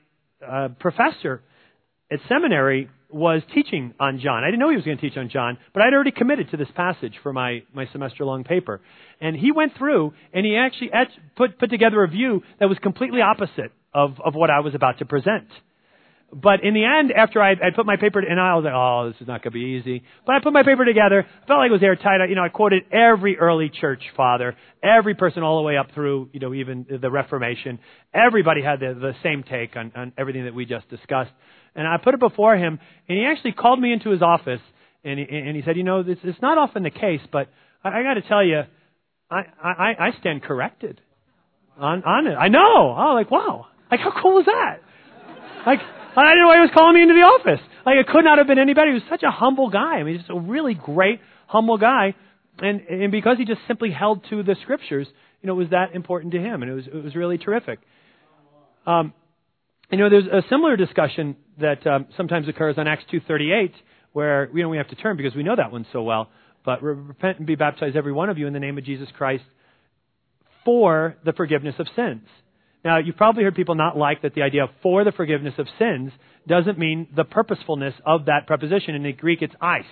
uh, 0.46 0.68
professor 0.78 1.42
at 2.10 2.20
seminary 2.28 2.88
was 3.10 3.42
teaching 3.54 3.94
on 4.00 4.20
John. 4.20 4.42
I 4.42 4.46
didn't 4.46 4.60
know 4.60 4.70
he 4.70 4.76
was 4.76 4.84
going 4.84 4.96
to 4.96 5.00
teach 5.00 5.18
on 5.18 5.28
John, 5.28 5.58
but 5.74 5.82
I'd 5.82 5.92
already 5.92 6.12
committed 6.12 6.50
to 6.50 6.56
this 6.56 6.68
passage 6.74 7.14
for 7.22 7.32
my, 7.32 7.62
my 7.74 7.86
semester 7.92 8.24
long 8.24 8.44
paper. 8.44 8.80
And 9.20 9.36
he 9.36 9.52
went 9.52 9.76
through 9.76 10.14
and 10.32 10.46
he 10.46 10.56
actually 10.56 10.90
put, 11.36 11.58
put 11.58 11.70
together 11.70 12.02
a 12.02 12.08
view 12.08 12.42
that 12.58 12.68
was 12.68 12.78
completely 12.78 13.20
opposite 13.20 13.72
of, 13.92 14.18
of 14.24 14.34
what 14.34 14.50
I 14.50 14.60
was 14.60 14.74
about 14.74 14.98
to 14.98 15.04
present. 15.04 15.48
But 16.34 16.64
in 16.64 16.72
the 16.72 16.84
end, 16.84 17.12
after 17.12 17.42
I, 17.42 17.52
I 17.52 17.70
put 17.76 17.84
my 17.84 17.96
paper, 17.96 18.18
and 18.18 18.40
I 18.40 18.54
was 18.54 18.64
like, 18.64 18.72
oh, 18.74 19.10
this 19.12 19.20
is 19.20 19.28
not 19.28 19.42
going 19.42 19.52
to 19.52 19.58
be 19.58 19.78
easy. 19.78 20.02
But 20.24 20.34
I 20.34 20.40
put 20.42 20.54
my 20.54 20.62
paper 20.62 20.84
together. 20.86 21.26
I 21.26 21.46
felt 21.46 21.58
like 21.58 21.68
it 21.68 21.72
was 21.72 21.82
airtight. 21.82 22.22
I, 22.22 22.24
you 22.24 22.34
know, 22.34 22.42
I 22.42 22.48
quoted 22.48 22.84
every 22.90 23.38
early 23.38 23.68
church 23.68 24.02
father, 24.16 24.56
every 24.82 25.14
person 25.14 25.42
all 25.42 25.58
the 25.58 25.62
way 25.62 25.76
up 25.76 25.88
through, 25.94 26.30
you 26.32 26.40
know, 26.40 26.54
even 26.54 26.86
the 26.88 27.10
Reformation. 27.10 27.80
Everybody 28.14 28.62
had 28.62 28.80
the, 28.80 28.94
the 28.98 29.12
same 29.22 29.42
take 29.42 29.76
on, 29.76 29.92
on 29.94 30.12
everything 30.16 30.46
that 30.46 30.54
we 30.54 30.64
just 30.64 30.88
discussed. 30.88 31.32
And 31.74 31.86
I 31.86 31.98
put 31.98 32.14
it 32.14 32.20
before 32.20 32.56
him, 32.56 32.78
and 33.08 33.18
he 33.18 33.26
actually 33.26 33.52
called 33.52 33.78
me 33.78 33.92
into 33.92 34.08
his 34.08 34.22
office, 34.22 34.60
and 35.04 35.18
he, 35.18 35.26
and 35.28 35.54
he 35.54 35.62
said, 35.62 35.76
you 35.76 35.84
know, 35.84 36.02
this 36.02 36.18
is 36.24 36.34
not 36.40 36.56
often 36.56 36.82
the 36.82 36.90
case, 36.90 37.20
but 37.30 37.48
I, 37.84 38.00
I 38.00 38.02
got 38.02 38.14
to 38.14 38.22
tell 38.22 38.42
you, 38.42 38.62
I, 39.30 39.42
I, 39.62 39.94
I 39.98 40.10
stand 40.18 40.42
corrected 40.42 40.98
on, 41.78 42.02
on 42.04 42.26
it. 42.26 42.36
I 42.36 42.48
know. 42.48 42.94
Oh, 42.98 43.12
like, 43.14 43.30
wow. 43.30 43.66
Like, 43.90 44.00
how 44.00 44.14
cool 44.22 44.40
is 44.40 44.46
that? 44.46 44.80
Like, 45.66 45.80
I 46.20 46.30
didn't 46.30 46.40
know 46.40 46.48
why 46.48 46.56
he 46.56 46.60
was 46.60 46.70
calling 46.74 46.94
me 46.94 47.02
into 47.02 47.14
the 47.14 47.20
office. 47.20 47.60
Like, 47.86 47.96
it 47.96 48.06
could 48.06 48.24
not 48.24 48.38
have 48.38 48.46
been 48.46 48.58
any 48.58 48.74
better. 48.74 48.88
He 48.88 48.94
was 48.94 49.02
such 49.08 49.22
a 49.22 49.30
humble 49.30 49.70
guy. 49.70 49.96
I 49.96 50.02
mean, 50.02 50.18
just 50.18 50.30
a 50.30 50.38
really 50.38 50.74
great, 50.74 51.20
humble 51.46 51.78
guy. 51.78 52.14
And, 52.58 52.80
and 52.82 53.10
because 53.10 53.38
he 53.38 53.44
just 53.44 53.60
simply 53.66 53.90
held 53.90 54.24
to 54.30 54.42
the 54.42 54.56
scriptures, 54.62 55.06
you 55.40 55.46
know, 55.46 55.54
it 55.54 55.56
was 55.56 55.70
that 55.70 55.94
important 55.94 56.32
to 56.34 56.38
him. 56.38 56.62
And 56.62 56.70
it 56.70 56.74
was, 56.74 56.86
it 56.86 57.04
was 57.04 57.14
really 57.16 57.38
terrific. 57.38 57.80
Um, 58.86 59.14
you 59.90 59.98
know, 59.98 60.10
there's 60.10 60.26
a 60.26 60.42
similar 60.48 60.76
discussion 60.76 61.36
that 61.60 61.86
um, 61.86 62.06
sometimes 62.16 62.48
occurs 62.48 62.76
on 62.78 62.86
Acts 62.86 63.04
2.38 63.12 63.72
where, 64.12 64.50
you 64.54 64.62
know, 64.62 64.68
we 64.68 64.76
have 64.76 64.88
to 64.88 64.96
turn 64.96 65.16
because 65.16 65.34
we 65.34 65.42
know 65.42 65.56
that 65.56 65.72
one 65.72 65.86
so 65.92 66.02
well. 66.02 66.28
But 66.64 66.82
repent 66.82 67.38
and 67.38 67.46
be 67.46 67.56
baptized, 67.56 67.96
every 67.96 68.12
one 68.12 68.28
of 68.28 68.38
you, 68.38 68.46
in 68.46 68.52
the 68.52 68.60
name 68.60 68.78
of 68.78 68.84
Jesus 68.84 69.08
Christ 69.16 69.44
for 70.64 71.16
the 71.24 71.32
forgiveness 71.32 71.74
of 71.78 71.86
sins. 71.96 72.22
Now, 72.84 72.98
you've 72.98 73.16
probably 73.16 73.44
heard 73.44 73.54
people 73.54 73.76
not 73.76 73.96
like 73.96 74.22
that 74.22 74.34
the 74.34 74.42
idea 74.42 74.64
of 74.64 74.70
for 74.82 75.04
the 75.04 75.12
forgiveness 75.12 75.54
of 75.58 75.66
sins 75.78 76.10
doesn't 76.48 76.78
mean 76.78 77.06
the 77.14 77.24
purposefulness 77.24 77.94
of 78.04 78.26
that 78.26 78.46
preposition. 78.46 78.94
In 78.94 79.04
the 79.04 79.12
Greek, 79.12 79.40
it's 79.40 79.54
eis, 79.60 79.84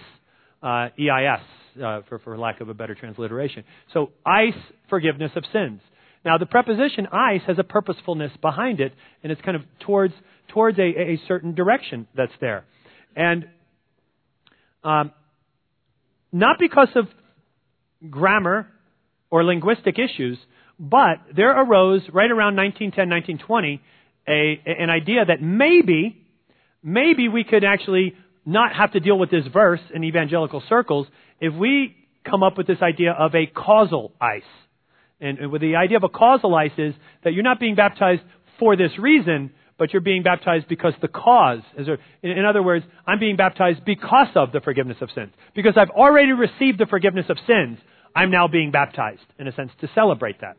uh, 0.63 0.89
E-I-S, 0.99 1.41
uh, 1.83 2.01
for, 2.09 2.19
for 2.19 2.37
lack 2.37 2.61
of 2.61 2.69
a 2.69 2.75
better 2.75 2.97
transliteration. 2.97 3.65
So, 3.95 4.11
eis, 4.27 4.55
forgiveness 4.89 5.31
of 5.37 5.45
sins. 5.53 5.81
Now, 6.25 6.37
the 6.37 6.47
preposition 6.47 7.07
eis 7.13 7.43
has 7.47 7.59
a 7.59 7.65
purposefulness 7.65 8.33
behind 8.43 8.81
it, 8.81 8.93
and 9.23 9.31
it's 9.31 9.41
kind 9.41 9.57
of 9.57 9.63
towards, 9.87 10.15
towards 10.49 10.79
a, 10.79 10.83
a 10.83 11.21
certain 11.29 11.55
direction 11.55 12.09
that's 12.17 12.33
there. 12.41 12.65
And 13.15 13.47
um, 14.83 15.13
not 16.33 16.59
because 16.59 16.89
of 16.97 17.07
grammar 18.11 18.67
or 19.31 19.45
linguistic 19.45 19.97
issues, 19.99 20.39
but 20.81 21.19
there 21.37 21.51
arose 21.51 22.01
right 22.11 22.31
around 22.31 22.57
1910, 22.57 23.11
1920, 23.11 23.83
a, 24.27 24.83
an 24.83 24.89
idea 24.89 25.27
that 25.27 25.43
maybe, 25.43 26.27
maybe 26.83 27.29
we 27.29 27.45
could 27.45 27.65
actually 27.65 28.15
not 28.47 28.75
have 28.75 28.93
to 28.93 29.01
deal 29.01 29.19
with 29.19 29.31
this 29.31 29.47
verse 29.53 29.81
in 29.95 30.05
evangelical 30.05 30.63
circles 30.71 31.07
if 31.39 31.53
we 31.53 31.95
come 32.25 32.43
up 32.43 32.57
with 32.57 32.67
this 32.67 32.81
idea 32.81 33.13
of 33.13 33.35
a 33.35 33.45
causal 33.47 34.13
eis. 34.23 34.43
And 35.21 35.53
with 35.53 35.61
the 35.61 35.77
idea 35.77 35.99
of 35.99 36.05
a 36.05 36.09
causal 36.09 36.55
eis 36.55 36.73
is 36.79 36.95
that 37.25 37.35
you're 37.35 37.45
not 37.45 37.61
being 37.61 37.75
baptized 37.75 38.23
for 38.59 38.75
this 38.75 38.93
reason, 38.99 39.53
but 39.79 39.93
you're 39.93 40.01
being 40.01 40.23
baptized 40.23 40.67
because 40.67 40.95
the 41.03 41.09
cause 41.09 41.61
is, 41.77 41.89
in 42.23 42.47
other 42.47 42.63
words, 42.63 42.87
I'm 43.07 43.19
being 43.19 43.37
baptized 43.37 43.85
because 43.85 44.29
of 44.35 44.53
the 44.53 44.61
forgiveness 44.61 44.97
of 45.03 45.11
sins. 45.15 45.33
Because 45.55 45.75
I've 45.77 45.91
already 45.91 46.33
received 46.33 46.79
the 46.79 46.87
forgiveness 46.87 47.27
of 47.29 47.37
sins, 47.47 47.79
I'm 48.15 48.31
now 48.31 48.49
being 48.49 48.71
baptized, 48.71 49.25
in 49.39 49.47
a 49.47 49.53
sense, 49.53 49.71
to 49.81 49.91
celebrate 49.95 50.41
that. 50.41 50.57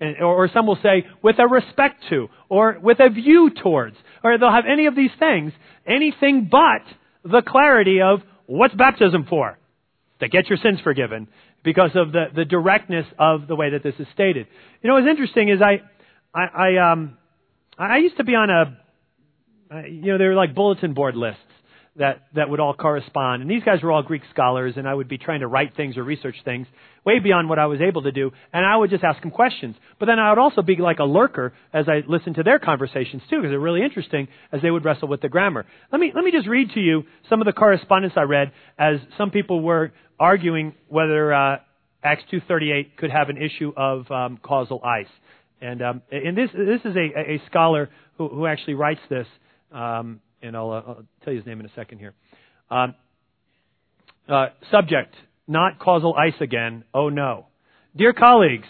And, 0.00 0.16
or, 0.18 0.44
or 0.44 0.50
some 0.52 0.66
will 0.66 0.78
say, 0.82 1.06
with 1.22 1.38
a 1.38 1.46
respect 1.46 2.04
to, 2.10 2.28
or 2.48 2.78
with 2.80 3.00
a 3.00 3.08
view 3.08 3.50
towards, 3.50 3.96
or 4.22 4.38
they'll 4.38 4.50
have 4.50 4.64
any 4.70 4.86
of 4.86 4.94
these 4.94 5.10
things, 5.18 5.52
anything 5.86 6.48
but 6.50 6.82
the 7.24 7.42
clarity 7.42 8.00
of 8.00 8.20
what's 8.46 8.74
baptism 8.74 9.26
for? 9.28 9.58
To 10.20 10.28
get 10.28 10.48
your 10.48 10.58
sins 10.58 10.80
forgiven, 10.82 11.28
because 11.62 11.90
of 11.94 12.12
the, 12.12 12.26
the 12.34 12.44
directness 12.44 13.06
of 13.18 13.46
the 13.46 13.54
way 13.54 13.70
that 13.70 13.82
this 13.82 13.94
is 13.98 14.06
stated. 14.14 14.46
You 14.82 14.88
know, 14.88 14.94
what's 14.94 15.08
interesting 15.08 15.48
is 15.48 15.60
I, 15.60 15.82
I, 16.34 16.46
I, 16.46 16.92
um, 16.92 17.18
I 17.78 17.98
used 17.98 18.16
to 18.16 18.24
be 18.24 18.34
on 18.34 18.50
a, 18.50 19.88
you 19.88 20.12
know, 20.12 20.18
they 20.18 20.24
were 20.24 20.34
like 20.34 20.54
bulletin 20.54 20.94
board 20.94 21.14
lists 21.14 21.42
that, 21.98 22.22
that 22.34 22.48
would 22.48 22.60
all 22.60 22.74
correspond. 22.74 23.42
And 23.42 23.50
these 23.50 23.62
guys 23.62 23.82
were 23.82 23.92
all 23.92 24.02
Greek 24.02 24.22
scholars, 24.32 24.74
and 24.76 24.88
I 24.88 24.94
would 24.94 25.08
be 25.08 25.18
trying 25.18 25.40
to 25.40 25.46
write 25.46 25.76
things 25.76 25.96
or 25.96 26.04
research 26.04 26.36
things 26.44 26.66
way 27.04 27.18
beyond 27.18 27.48
what 27.48 27.58
I 27.58 27.66
was 27.66 27.80
able 27.80 28.02
to 28.02 28.12
do, 28.12 28.32
and 28.52 28.66
I 28.66 28.76
would 28.76 28.90
just 28.90 29.02
ask 29.02 29.20
them 29.20 29.30
questions. 29.30 29.76
But 29.98 30.06
then 30.06 30.18
I 30.18 30.30
would 30.30 30.38
also 30.38 30.62
be 30.62 30.76
like 30.76 30.98
a 30.98 31.04
lurker 31.04 31.54
as 31.72 31.88
I 31.88 32.02
listened 32.06 32.36
to 32.36 32.42
their 32.42 32.58
conversations 32.58 33.22
too, 33.30 33.36
because 33.36 33.50
they're 33.50 33.58
really 33.58 33.82
interesting 33.82 34.28
as 34.52 34.62
they 34.62 34.70
would 34.70 34.84
wrestle 34.84 35.08
with 35.08 35.20
the 35.20 35.28
grammar. 35.28 35.66
Let 35.90 36.00
me, 36.00 36.12
let 36.14 36.24
me 36.24 36.30
just 36.30 36.46
read 36.46 36.70
to 36.72 36.80
you 36.80 37.04
some 37.28 37.40
of 37.40 37.46
the 37.46 37.52
correspondence 37.52 38.14
I 38.16 38.22
read 38.22 38.52
as 38.78 38.96
some 39.16 39.30
people 39.30 39.62
were 39.62 39.92
arguing 40.20 40.74
whether 40.88 41.32
uh, 41.32 41.56
Acts 42.02 42.24
2.38 42.32 42.96
could 42.96 43.10
have 43.10 43.28
an 43.28 43.38
issue 43.38 43.72
of 43.76 44.10
um, 44.10 44.38
causal 44.42 44.80
eis. 44.84 45.06
And, 45.60 45.82
um, 45.82 46.02
and 46.12 46.36
this, 46.36 46.50
this 46.52 46.80
is 46.84 46.96
a, 46.96 47.18
a 47.18 47.42
scholar 47.48 47.90
who, 48.16 48.28
who 48.28 48.46
actually 48.46 48.74
writes 48.74 49.00
this. 49.08 49.26
Um, 49.72 50.20
and 50.42 50.56
I'll, 50.56 50.70
uh, 50.70 50.82
I'll, 50.86 51.04
tell 51.24 51.32
you 51.32 51.38
his 51.38 51.46
name 51.46 51.60
in 51.60 51.66
a 51.66 51.72
second 51.74 51.98
here. 51.98 52.14
Um, 52.70 52.94
uh, 54.28 54.46
subject, 54.70 55.14
not 55.46 55.78
causal 55.78 56.14
eis 56.14 56.34
again. 56.40 56.84
Oh 56.92 57.08
no. 57.08 57.46
Dear 57.96 58.12
colleagues, 58.12 58.68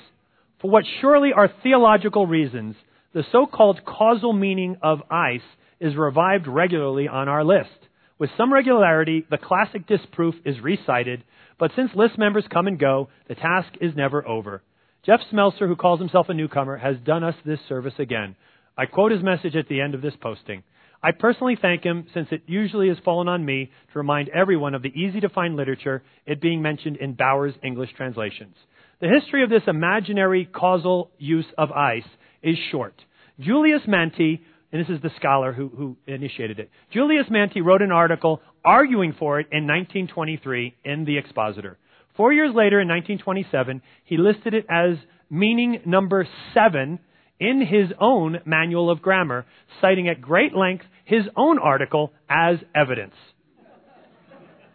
for 0.60 0.70
what 0.70 0.84
surely 1.00 1.32
are 1.34 1.50
theological 1.62 2.26
reasons, 2.26 2.76
the 3.12 3.24
so-called 3.32 3.80
causal 3.84 4.32
meaning 4.32 4.76
of 4.82 5.00
eis 5.10 5.40
is 5.80 5.96
revived 5.96 6.46
regularly 6.46 7.08
on 7.08 7.28
our 7.28 7.44
list. 7.44 7.70
With 8.18 8.30
some 8.36 8.52
regularity, 8.52 9.24
the 9.30 9.38
classic 9.38 9.86
disproof 9.86 10.34
is 10.44 10.60
recited, 10.60 11.22
but 11.58 11.70
since 11.76 11.90
list 11.94 12.18
members 12.18 12.44
come 12.52 12.66
and 12.66 12.78
go, 12.78 13.08
the 13.28 13.34
task 13.34 13.68
is 13.80 13.94
never 13.96 14.26
over. 14.26 14.62
Jeff 15.06 15.20
Smelser, 15.32 15.68
who 15.68 15.76
calls 15.76 16.00
himself 16.00 16.28
a 16.28 16.34
newcomer, 16.34 16.76
has 16.76 16.96
done 17.04 17.22
us 17.22 17.34
this 17.44 17.60
service 17.68 17.94
again. 17.98 18.34
I 18.76 18.86
quote 18.86 19.12
his 19.12 19.22
message 19.22 19.56
at 19.56 19.68
the 19.68 19.80
end 19.80 19.94
of 19.94 20.02
this 20.02 20.14
posting. 20.20 20.62
I 21.02 21.12
personally 21.12 21.56
thank 21.60 21.84
him 21.84 22.06
since 22.12 22.28
it 22.32 22.42
usually 22.46 22.88
has 22.88 22.98
fallen 23.04 23.28
on 23.28 23.44
me 23.44 23.70
to 23.92 23.98
remind 23.98 24.30
everyone 24.30 24.74
of 24.74 24.82
the 24.82 24.88
easy 24.88 25.20
to 25.20 25.28
find 25.28 25.54
literature, 25.54 26.02
it 26.26 26.40
being 26.40 26.60
mentioned 26.60 26.96
in 26.96 27.14
Bauer's 27.14 27.54
English 27.62 27.90
translations. 27.96 28.56
The 29.00 29.08
history 29.08 29.44
of 29.44 29.50
this 29.50 29.62
imaginary 29.68 30.44
causal 30.44 31.10
use 31.18 31.46
of 31.56 31.70
eis 31.70 32.02
is 32.42 32.56
short. 32.72 32.94
Julius 33.38 33.82
Mantey, 33.86 34.40
and 34.72 34.82
this 34.82 34.88
is 34.88 35.00
the 35.00 35.12
scholar 35.16 35.52
who, 35.52 35.68
who 35.68 35.96
initiated 36.08 36.58
it, 36.58 36.70
Julius 36.92 37.26
Mantey 37.30 37.64
wrote 37.64 37.82
an 37.82 37.92
article 37.92 38.42
arguing 38.64 39.14
for 39.16 39.38
it 39.38 39.46
in 39.52 39.68
1923 39.68 40.74
in 40.84 41.04
The 41.04 41.16
Expositor. 41.16 41.78
Four 42.16 42.32
years 42.32 42.52
later, 42.52 42.80
in 42.80 42.88
1927, 42.88 43.80
he 44.04 44.16
listed 44.16 44.52
it 44.52 44.66
as 44.68 44.96
meaning 45.30 45.80
number 45.86 46.26
seven 46.52 46.98
in 47.40 47.60
his 47.60 47.90
own 48.00 48.38
manual 48.44 48.90
of 48.90 49.02
grammar, 49.02 49.46
citing 49.80 50.08
at 50.08 50.20
great 50.20 50.54
length 50.54 50.84
his 51.04 51.22
own 51.36 51.58
article 51.58 52.12
as 52.28 52.56
evidence. 52.74 53.14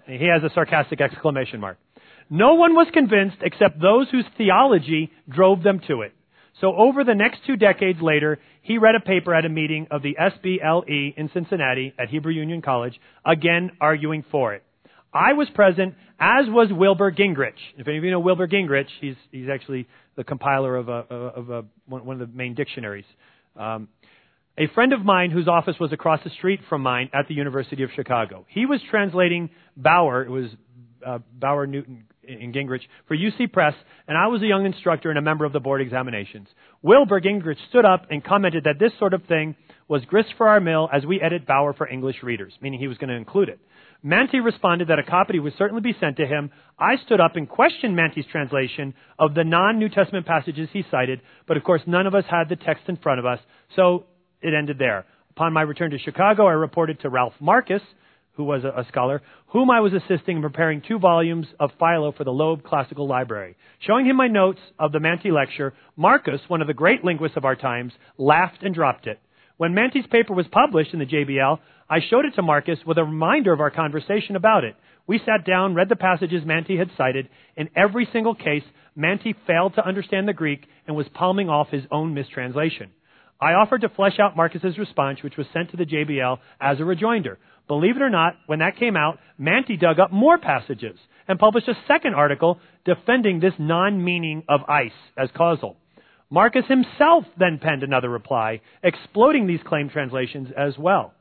he 0.05 0.27
has 0.27 0.43
a 0.43 0.53
sarcastic 0.53 1.01
exclamation 1.01 1.59
mark. 1.59 1.77
No 2.29 2.55
one 2.55 2.73
was 2.73 2.87
convinced 2.93 3.37
except 3.41 3.79
those 3.79 4.09
whose 4.09 4.25
theology 4.37 5.11
drove 5.29 5.61
them 5.61 5.81
to 5.87 6.01
it. 6.01 6.13
So 6.61 6.75
over 6.75 7.03
the 7.03 7.15
next 7.15 7.39
two 7.45 7.57
decades 7.57 7.99
later, 8.01 8.39
he 8.61 8.77
read 8.77 8.95
a 8.95 8.99
paper 8.99 9.33
at 9.33 9.45
a 9.45 9.49
meeting 9.49 9.87
of 9.91 10.01
the 10.01 10.15
SBLE 10.19 11.17
in 11.17 11.29
Cincinnati 11.33 11.93
at 11.99 12.09
Hebrew 12.09 12.31
Union 12.31 12.61
College, 12.61 12.99
again 13.25 13.71
arguing 13.81 14.23
for 14.31 14.53
it. 14.53 14.63
I 15.13 15.33
was 15.33 15.47
present, 15.53 15.95
as 16.19 16.45
was 16.47 16.69
Wilbur 16.71 17.11
Gingrich. 17.11 17.59
If 17.77 17.87
any 17.87 17.97
of 17.97 18.03
you 18.03 18.11
know 18.11 18.19
Wilbur 18.19 18.47
Gingrich, 18.47 18.87
he's, 18.99 19.15
he's 19.31 19.49
actually 19.51 19.87
the 20.15 20.23
compiler 20.23 20.75
of, 20.75 20.89
a, 20.89 20.91
of 20.91 21.49
a, 21.49 21.65
one 21.87 22.21
of 22.21 22.27
the 22.27 22.35
main 22.35 22.53
dictionaries. 22.55 23.05
Um, 23.55 23.87
a 24.57 24.67
friend 24.67 24.93
of 24.93 25.03
mine 25.03 25.31
whose 25.31 25.47
office 25.47 25.75
was 25.79 25.91
across 25.91 26.19
the 26.23 26.29
street 26.29 26.59
from 26.69 26.81
mine 26.81 27.09
at 27.13 27.27
the 27.27 27.33
University 27.33 27.83
of 27.83 27.89
Chicago. 27.95 28.45
He 28.49 28.65
was 28.65 28.79
translating 28.89 29.49
Bauer, 29.75 30.23
it 30.23 30.29
was 30.29 30.45
uh, 31.05 31.19
Bauer 31.33 31.65
Newton 31.65 32.05
in 32.23 32.53
Gingrich, 32.53 32.81
for 33.07 33.17
UC 33.17 33.51
Press, 33.51 33.73
and 34.07 34.17
I 34.17 34.27
was 34.27 34.41
a 34.41 34.45
young 34.45 34.65
instructor 34.65 35.09
and 35.09 35.17
a 35.17 35.21
member 35.21 35.43
of 35.43 35.53
the 35.53 35.59
board 35.59 35.81
examinations. 35.81 36.47
Wilbur 36.81 37.19
Gingrich 37.19 37.57
stood 37.69 37.83
up 37.83 38.07
and 38.09 38.23
commented 38.23 38.65
that 38.65 38.79
this 38.79 38.91
sort 38.99 39.13
of 39.13 39.23
thing 39.25 39.55
was 39.87 40.05
grist 40.05 40.29
for 40.37 40.47
our 40.47 40.59
mill 40.59 40.87
as 40.93 41.05
we 41.05 41.19
edit 41.19 41.45
Bauer 41.45 41.73
for 41.73 41.87
English 41.87 42.23
readers, 42.23 42.53
meaning 42.61 42.79
he 42.79 42.87
was 42.87 42.97
going 42.97 43.09
to 43.09 43.15
include 43.15 43.49
it. 43.49 43.59
Mantey 44.05 44.43
responded 44.43 44.89
that 44.89 44.99
a 44.99 45.03
copy 45.03 45.39
would 45.39 45.53
certainly 45.57 45.81
be 45.81 45.95
sent 45.97 46.17
to 46.17 46.25
him. 46.25 46.51
I 46.77 46.97
stood 47.05 47.21
up 47.21 47.37
and 47.37 47.47
questioned 47.47 47.97
Mantey's 47.97 48.25
translation 48.29 48.93
of 49.17 49.33
the 49.33 49.45
non-New 49.45 49.89
Testament 49.89 50.25
passages 50.25 50.67
he 50.73 50.83
cited, 50.91 51.21
but 51.47 51.55
of 51.55 51.63
course 51.63 51.81
none 51.87 52.05
of 52.05 52.13
us 52.13 52.25
had 52.29 52.49
the 52.49 52.57
text 52.57 52.83
in 52.87 52.97
front 52.97 53.19
of 53.19 53.25
us, 53.25 53.39
so 53.75 54.05
it 54.41 54.53
ended 54.53 54.77
there. 54.77 55.05
Upon 55.31 55.53
my 55.53 55.61
return 55.61 55.91
to 55.91 55.97
Chicago, 55.97 56.47
I 56.47 56.51
reported 56.51 56.99
to 56.99 57.09
Ralph 57.09 57.33
Marcus, 57.39 57.81
who 58.33 58.43
was 58.43 58.65
a, 58.65 58.81
a, 58.81 58.85
scholar, 58.89 59.21
whom 59.47 59.69
I 59.71 59.79
was 59.79 59.93
assisting 59.93 60.37
in 60.37 60.41
preparing 60.41 60.81
two 60.81 60.99
volumes 60.99 61.47
of 61.59 61.71
Philo 61.79 62.11
for 62.11 62.23
the 62.23 62.31
Loeb 62.31 62.63
Classical 62.63 63.07
Library. 63.07 63.55
Showing 63.79 64.05
him 64.05 64.17
my 64.17 64.27
notes 64.27 64.59
of 64.79 64.91
the 64.91 64.99
Mantey 64.99 65.31
lecture, 65.31 65.73
Marcus, 65.95 66.41
one 66.47 66.61
of 66.61 66.67
the 66.67 66.73
great 66.73 67.05
linguists 67.05 67.37
of 67.37 67.45
our 67.45 67.55
times, 67.55 67.93
laughed 68.17 68.63
and 68.63 68.75
dropped 68.75 69.07
it. 69.07 69.19
When 69.57 69.73
Mantey's 69.73 70.07
paper 70.07 70.33
was 70.33 70.47
published 70.51 70.93
in 70.93 70.99
the 70.99 71.05
JBL, 71.05 71.59
I 71.89 71.99
showed 72.09 72.25
it 72.25 72.35
to 72.35 72.41
Marcus 72.41 72.79
with 72.85 72.97
a 72.97 73.03
reminder 73.03 73.53
of 73.53 73.59
our 73.59 73.71
conversation 73.71 74.35
about 74.35 74.63
it. 74.63 74.75
We 75.05 75.19
sat 75.19 75.45
down, 75.45 75.75
read 75.75 75.89
the 75.89 75.95
passages 75.95 76.43
Mantey 76.43 76.77
had 76.77 76.89
cited. 76.97 77.27
In 77.57 77.69
every 77.75 78.07
single 78.13 78.35
case, 78.35 78.63
Mantey 78.97 79.35
failed 79.45 79.75
to 79.75 79.85
understand 79.85 80.27
the 80.27 80.33
Greek 80.33 80.65
and 80.87 80.95
was 80.95 81.07
palming 81.13 81.49
off 81.49 81.69
his 81.69 81.83
own 81.91 82.13
mistranslation. 82.13 82.91
I 83.41 83.53
offered 83.53 83.81
to 83.81 83.89
flesh 83.89 84.19
out 84.19 84.37
Marcus's 84.37 84.77
response, 84.77 85.21
which 85.21 85.35
was 85.35 85.47
sent 85.51 85.71
to 85.71 85.77
the 85.77 85.85
JBL 85.85 86.37
as 86.61 86.79
a 86.79 86.85
rejoinder. 86.85 87.37
Believe 87.67 87.97
it 87.97 88.01
or 88.01 88.09
not, 88.09 88.35
when 88.45 88.59
that 88.59 88.77
came 88.77 88.95
out, 88.95 89.19
Mantey 89.39 89.79
dug 89.79 89.99
up 89.99 90.11
more 90.11 90.37
passages 90.37 90.97
and 91.27 91.39
published 91.39 91.67
a 91.67 91.77
second 91.87 92.13
article 92.13 92.59
defending 92.85 93.39
this 93.39 93.53
non-meaning 93.57 94.43
of 94.47 94.61
eis 94.69 94.91
as 95.17 95.29
causal. 95.35 95.77
Marcus 96.29 96.65
himself 96.67 97.25
then 97.37 97.59
penned 97.61 97.83
another 97.83 98.09
reply, 98.09 98.61
exploding 98.81 99.47
these 99.47 99.59
claim 99.65 99.89
translations 99.89 100.49
as 100.57 100.77
well. 100.77 101.13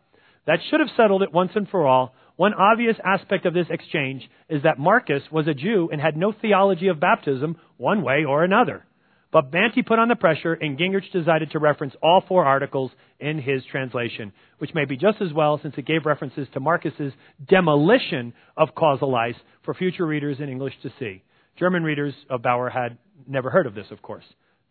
That 0.47 0.59
should 0.69 0.81
have 0.81 0.89
settled 0.97 1.23
it 1.23 1.33
once 1.33 1.53
and 1.55 1.69
for 1.69 1.87
all. 1.87 2.15
One 2.37 2.55
obvious 2.55 2.97
aspect 3.05 3.47
of 3.47 3.55
this 3.55 3.67
exchange 3.71 4.29
is 4.49 4.63
that 4.63 4.79
Marcus 4.79 5.23
was 5.31 5.47
a 5.47 5.55
Jew 5.55 5.89
and 5.93 6.01
had 6.01 6.17
no 6.17 6.33
theology 6.33 6.89
of 6.89 6.99
baptism 6.99 7.57
one 7.77 8.03
way 8.03 8.25
or 8.25 8.43
another. 8.43 8.85
But 9.33 9.51
Mantey 9.51 9.85
put 9.85 9.99
on 9.99 10.09
the 10.09 10.17
pressure, 10.17 10.53
and 10.53 10.79
Gingrich 10.79 11.11
decided 11.11 11.53
to 11.53 11.59
reference 11.59 11.95
all 12.03 12.23
four 12.29 12.45
articles 12.45 12.91
in 13.19 13.41
his 13.41 13.63
translation, 13.71 14.31
which 14.59 14.75
may 14.75 14.85
be 14.85 14.99
just 14.99 15.23
as 15.23 15.33
well 15.33 15.59
since 15.63 15.75
it 15.79 15.87
gave 15.87 16.05
references 16.05 16.47
to 16.53 16.61
Marcus's 16.61 17.15
demolition 17.49 18.35
of 18.59 18.75
causal 18.75 19.15
eis 19.17 19.35
for 19.65 19.73
future 19.73 20.07
readers 20.07 20.37
in 20.39 20.51
English 20.51 20.75
to 20.83 20.93
see. 20.99 21.23
German 21.59 21.83
readers 21.83 22.15
of 22.29 22.43
Bauer 22.43 22.69
had 22.69 22.99
never 23.27 23.49
heard 23.49 23.67
of 23.67 23.75
this, 23.75 23.87
of 23.91 24.03
course. 24.03 24.25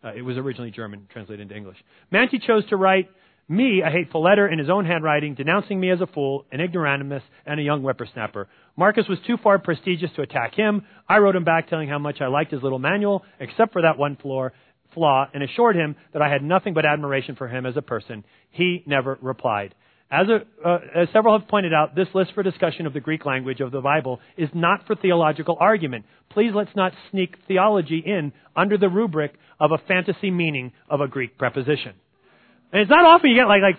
Uh, 0.03 0.13
it 0.15 0.21
was 0.21 0.37
originally 0.37 0.71
German, 0.71 1.07
translated 1.11 1.41
into 1.41 1.55
English. 1.55 1.77
Mantey 2.11 2.39
chose 2.45 2.67
to 2.69 2.75
write 2.75 3.09
me 3.47 3.81
a 3.85 3.89
hateful 3.89 4.23
letter 4.23 4.47
in 4.47 4.59
his 4.59 4.69
own 4.69 4.85
handwriting, 4.85 5.35
denouncing 5.35 5.79
me 5.79 5.91
as 5.91 6.01
a 6.01 6.07
fool, 6.07 6.45
an 6.51 6.61
ignoramus, 6.61 7.23
and 7.45 7.59
a 7.59 7.63
young 7.63 7.81
whippersnapper. 7.81 8.47
Marcus 8.77 9.07
was 9.09 9.19
too 9.27 9.37
far 9.43 9.59
prestigious 9.59 10.09
to 10.15 10.21
attack 10.21 10.55
him. 10.55 10.85
I 11.07 11.17
wrote 11.17 11.35
him 11.35 11.43
back 11.43 11.69
telling 11.69 11.89
how 11.89 11.99
much 11.99 12.21
I 12.21 12.27
liked 12.27 12.51
his 12.51 12.63
little 12.63 12.79
manual, 12.79 13.23
except 13.39 13.73
for 13.73 13.81
that 13.81 13.97
one 13.97 14.15
flaw, 14.15 14.49
flaw 14.93 15.27
and 15.33 15.43
assured 15.43 15.75
him 15.75 15.95
that 16.13 16.21
I 16.21 16.29
had 16.29 16.43
nothing 16.43 16.73
but 16.73 16.85
admiration 16.85 17.35
for 17.35 17.47
him 17.47 17.65
as 17.65 17.77
a 17.77 17.81
person. 17.81 18.23
He 18.51 18.83
never 18.85 19.17
replied. 19.21 19.75
As, 20.11 20.27
a, 20.27 20.67
uh, 20.67 20.79
as, 20.93 21.07
several 21.13 21.39
have 21.39 21.47
pointed 21.47 21.73
out, 21.73 21.95
this 21.95 22.09
list 22.13 22.33
for 22.33 22.43
discussion 22.43 22.85
of 22.85 22.91
the 22.93 22.99
Greek 22.99 23.25
language 23.25 23.61
of 23.61 23.71
the 23.71 23.79
Bible 23.79 24.19
is 24.35 24.49
not 24.53 24.85
for 24.85 24.93
theological 24.93 25.55
argument. 25.57 26.05
Please 26.29 26.51
let's 26.53 26.75
not 26.75 26.91
sneak 27.11 27.37
theology 27.47 28.03
in 28.05 28.33
under 28.53 28.77
the 28.77 28.89
rubric 28.89 29.33
of 29.57 29.71
a 29.71 29.77
fantasy 29.87 30.29
meaning 30.29 30.73
of 30.89 30.99
a 30.99 31.07
Greek 31.07 31.37
preposition. 31.37 31.93
And 32.71 32.81
it's 32.81 32.89
not 32.89 33.05
often 33.05 33.29
you 33.29 33.35
get 33.35 33.47
like, 33.47 33.61
like 33.61 33.77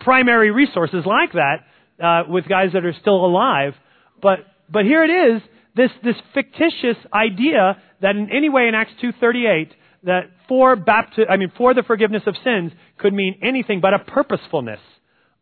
primary 0.00 0.50
resources 0.50 1.04
like 1.06 1.32
that 1.32 1.64
uh, 2.02 2.22
with 2.28 2.48
guys 2.48 2.70
that 2.74 2.84
are 2.84 2.94
still 3.00 3.24
alive. 3.24 3.74
But, 4.20 4.40
but 4.70 4.84
here 4.84 5.04
it 5.04 5.34
is, 5.34 5.42
this, 5.74 5.90
this 6.02 6.16
fictitious 6.34 6.96
idea 7.12 7.80
that 8.00 8.16
in 8.16 8.30
any 8.30 8.48
way 8.48 8.68
in 8.68 8.74
Acts 8.74 8.92
2.38 9.02 9.70
that 10.04 10.30
for 10.48 10.76
bapti- 10.76 11.28
I 11.28 11.36
mean, 11.36 11.52
for 11.56 11.74
the 11.74 11.82
forgiveness 11.82 12.22
of 12.26 12.34
sins 12.44 12.72
could 12.98 13.12
mean 13.12 13.38
anything 13.42 13.80
but 13.80 13.94
a 13.94 13.98
purposefulness 13.98 14.80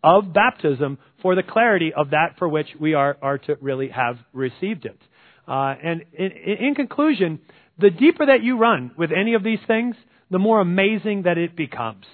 of 0.02 0.32
baptism 0.32 0.98
for 1.22 1.34
the 1.34 1.42
clarity 1.42 1.92
of 1.94 2.10
that 2.10 2.36
for 2.38 2.48
which 2.48 2.68
we 2.78 2.94
are, 2.94 3.16
are 3.22 3.38
to 3.38 3.56
really 3.60 3.88
have 3.88 4.18
received 4.32 4.84
it. 4.84 4.98
Uh, 5.46 5.74
and 5.82 6.04
in, 6.12 6.30
in 6.30 6.74
conclusion, 6.74 7.40
the 7.78 7.90
deeper 7.90 8.26
that 8.26 8.42
you 8.42 8.58
run 8.58 8.92
with 8.96 9.10
any 9.12 9.34
of 9.34 9.42
these 9.42 9.58
things, 9.66 9.96
the 10.30 10.38
more 10.38 10.60
amazing 10.60 11.22
that 11.22 11.38
it 11.38 11.56
becomes. 11.56 12.04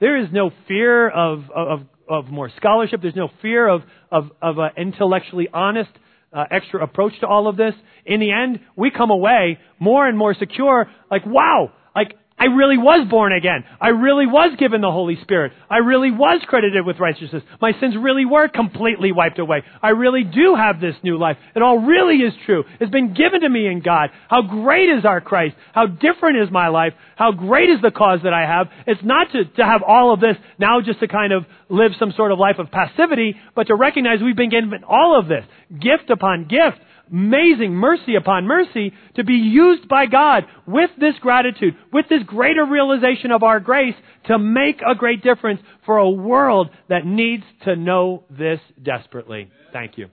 There 0.00 0.16
is 0.16 0.28
no 0.32 0.50
fear 0.66 1.08
of, 1.08 1.44
of, 1.54 1.80
of 2.08 2.26
more 2.28 2.50
scholarship. 2.56 3.00
There's 3.02 3.14
no 3.14 3.28
fear 3.42 3.68
of, 3.68 3.82
of, 4.10 4.30
of 4.40 4.58
an 4.58 4.70
intellectually 4.76 5.48
honest, 5.52 5.90
uh, 6.32 6.44
extra 6.50 6.82
approach 6.82 7.12
to 7.20 7.26
all 7.26 7.48
of 7.48 7.56
this. 7.56 7.74
In 8.06 8.18
the 8.20 8.32
end, 8.32 8.60
we 8.76 8.90
come 8.90 9.10
away 9.10 9.58
more 9.78 10.08
and 10.08 10.16
more 10.16 10.34
secure, 10.34 10.90
like, 11.10 11.26
wow, 11.26 11.70
like, 11.94 12.14
I 12.40 12.46
really 12.46 12.78
was 12.78 13.06
born 13.06 13.34
again. 13.34 13.64
I 13.78 13.88
really 13.88 14.26
was 14.26 14.56
given 14.58 14.80
the 14.80 14.90
Holy 14.90 15.18
Spirit. 15.20 15.52
I 15.68 15.78
really 15.78 16.10
was 16.10 16.40
credited 16.48 16.86
with 16.86 16.98
righteousness. 16.98 17.42
My 17.60 17.72
sins 17.78 17.94
really 18.00 18.24
were 18.24 18.48
completely 18.48 19.12
wiped 19.12 19.38
away. 19.38 19.62
I 19.82 19.90
really 19.90 20.24
do 20.24 20.54
have 20.54 20.80
this 20.80 20.94
new 21.02 21.18
life. 21.18 21.36
It 21.54 21.60
all 21.60 21.78
really 21.80 22.16
is 22.16 22.32
true. 22.46 22.64
It's 22.80 22.90
been 22.90 23.12
given 23.12 23.42
to 23.42 23.48
me 23.50 23.66
in 23.66 23.82
God. 23.82 24.08
How 24.28 24.40
great 24.40 24.88
is 24.88 25.04
our 25.04 25.20
Christ? 25.20 25.54
How 25.74 25.86
different 25.86 26.38
is 26.38 26.50
my 26.50 26.68
life? 26.68 26.94
How 27.14 27.32
great 27.32 27.68
is 27.68 27.82
the 27.82 27.90
cause 27.90 28.20
that 28.24 28.32
I 28.32 28.46
have? 28.46 28.68
It's 28.86 29.04
not 29.04 29.30
to, 29.32 29.44
to 29.44 29.64
have 29.64 29.82
all 29.86 30.14
of 30.14 30.20
this 30.20 30.36
now 30.58 30.80
just 30.80 31.00
to 31.00 31.08
kind 31.08 31.34
of 31.34 31.44
live 31.68 31.92
some 31.98 32.14
sort 32.16 32.32
of 32.32 32.38
life 32.38 32.56
of 32.58 32.70
passivity, 32.70 33.36
but 33.54 33.66
to 33.66 33.74
recognize 33.74 34.22
we've 34.22 34.34
been 34.34 34.48
given 34.48 34.82
all 34.88 35.18
of 35.18 35.28
this. 35.28 35.44
Gift 35.78 36.08
upon 36.08 36.48
gift 36.48 36.78
amazing 37.10 37.72
mercy 37.74 38.14
upon 38.14 38.46
mercy 38.46 38.92
to 39.16 39.24
be 39.24 39.34
used 39.34 39.88
by 39.88 40.06
God 40.06 40.44
with 40.66 40.90
this 40.98 41.14
gratitude, 41.20 41.76
with 41.92 42.06
this 42.08 42.22
greater 42.24 42.64
realization 42.64 43.30
of 43.30 43.42
our 43.42 43.60
grace 43.60 43.94
to 44.26 44.38
make 44.38 44.80
a 44.86 44.94
great 44.94 45.22
difference 45.22 45.60
for 45.86 45.98
a 45.98 46.10
world 46.10 46.70
that 46.88 47.04
needs 47.04 47.44
to 47.64 47.76
know 47.76 48.24
this 48.30 48.60
desperately. 48.82 49.50
Thank 49.72 49.98
you. 49.98 50.08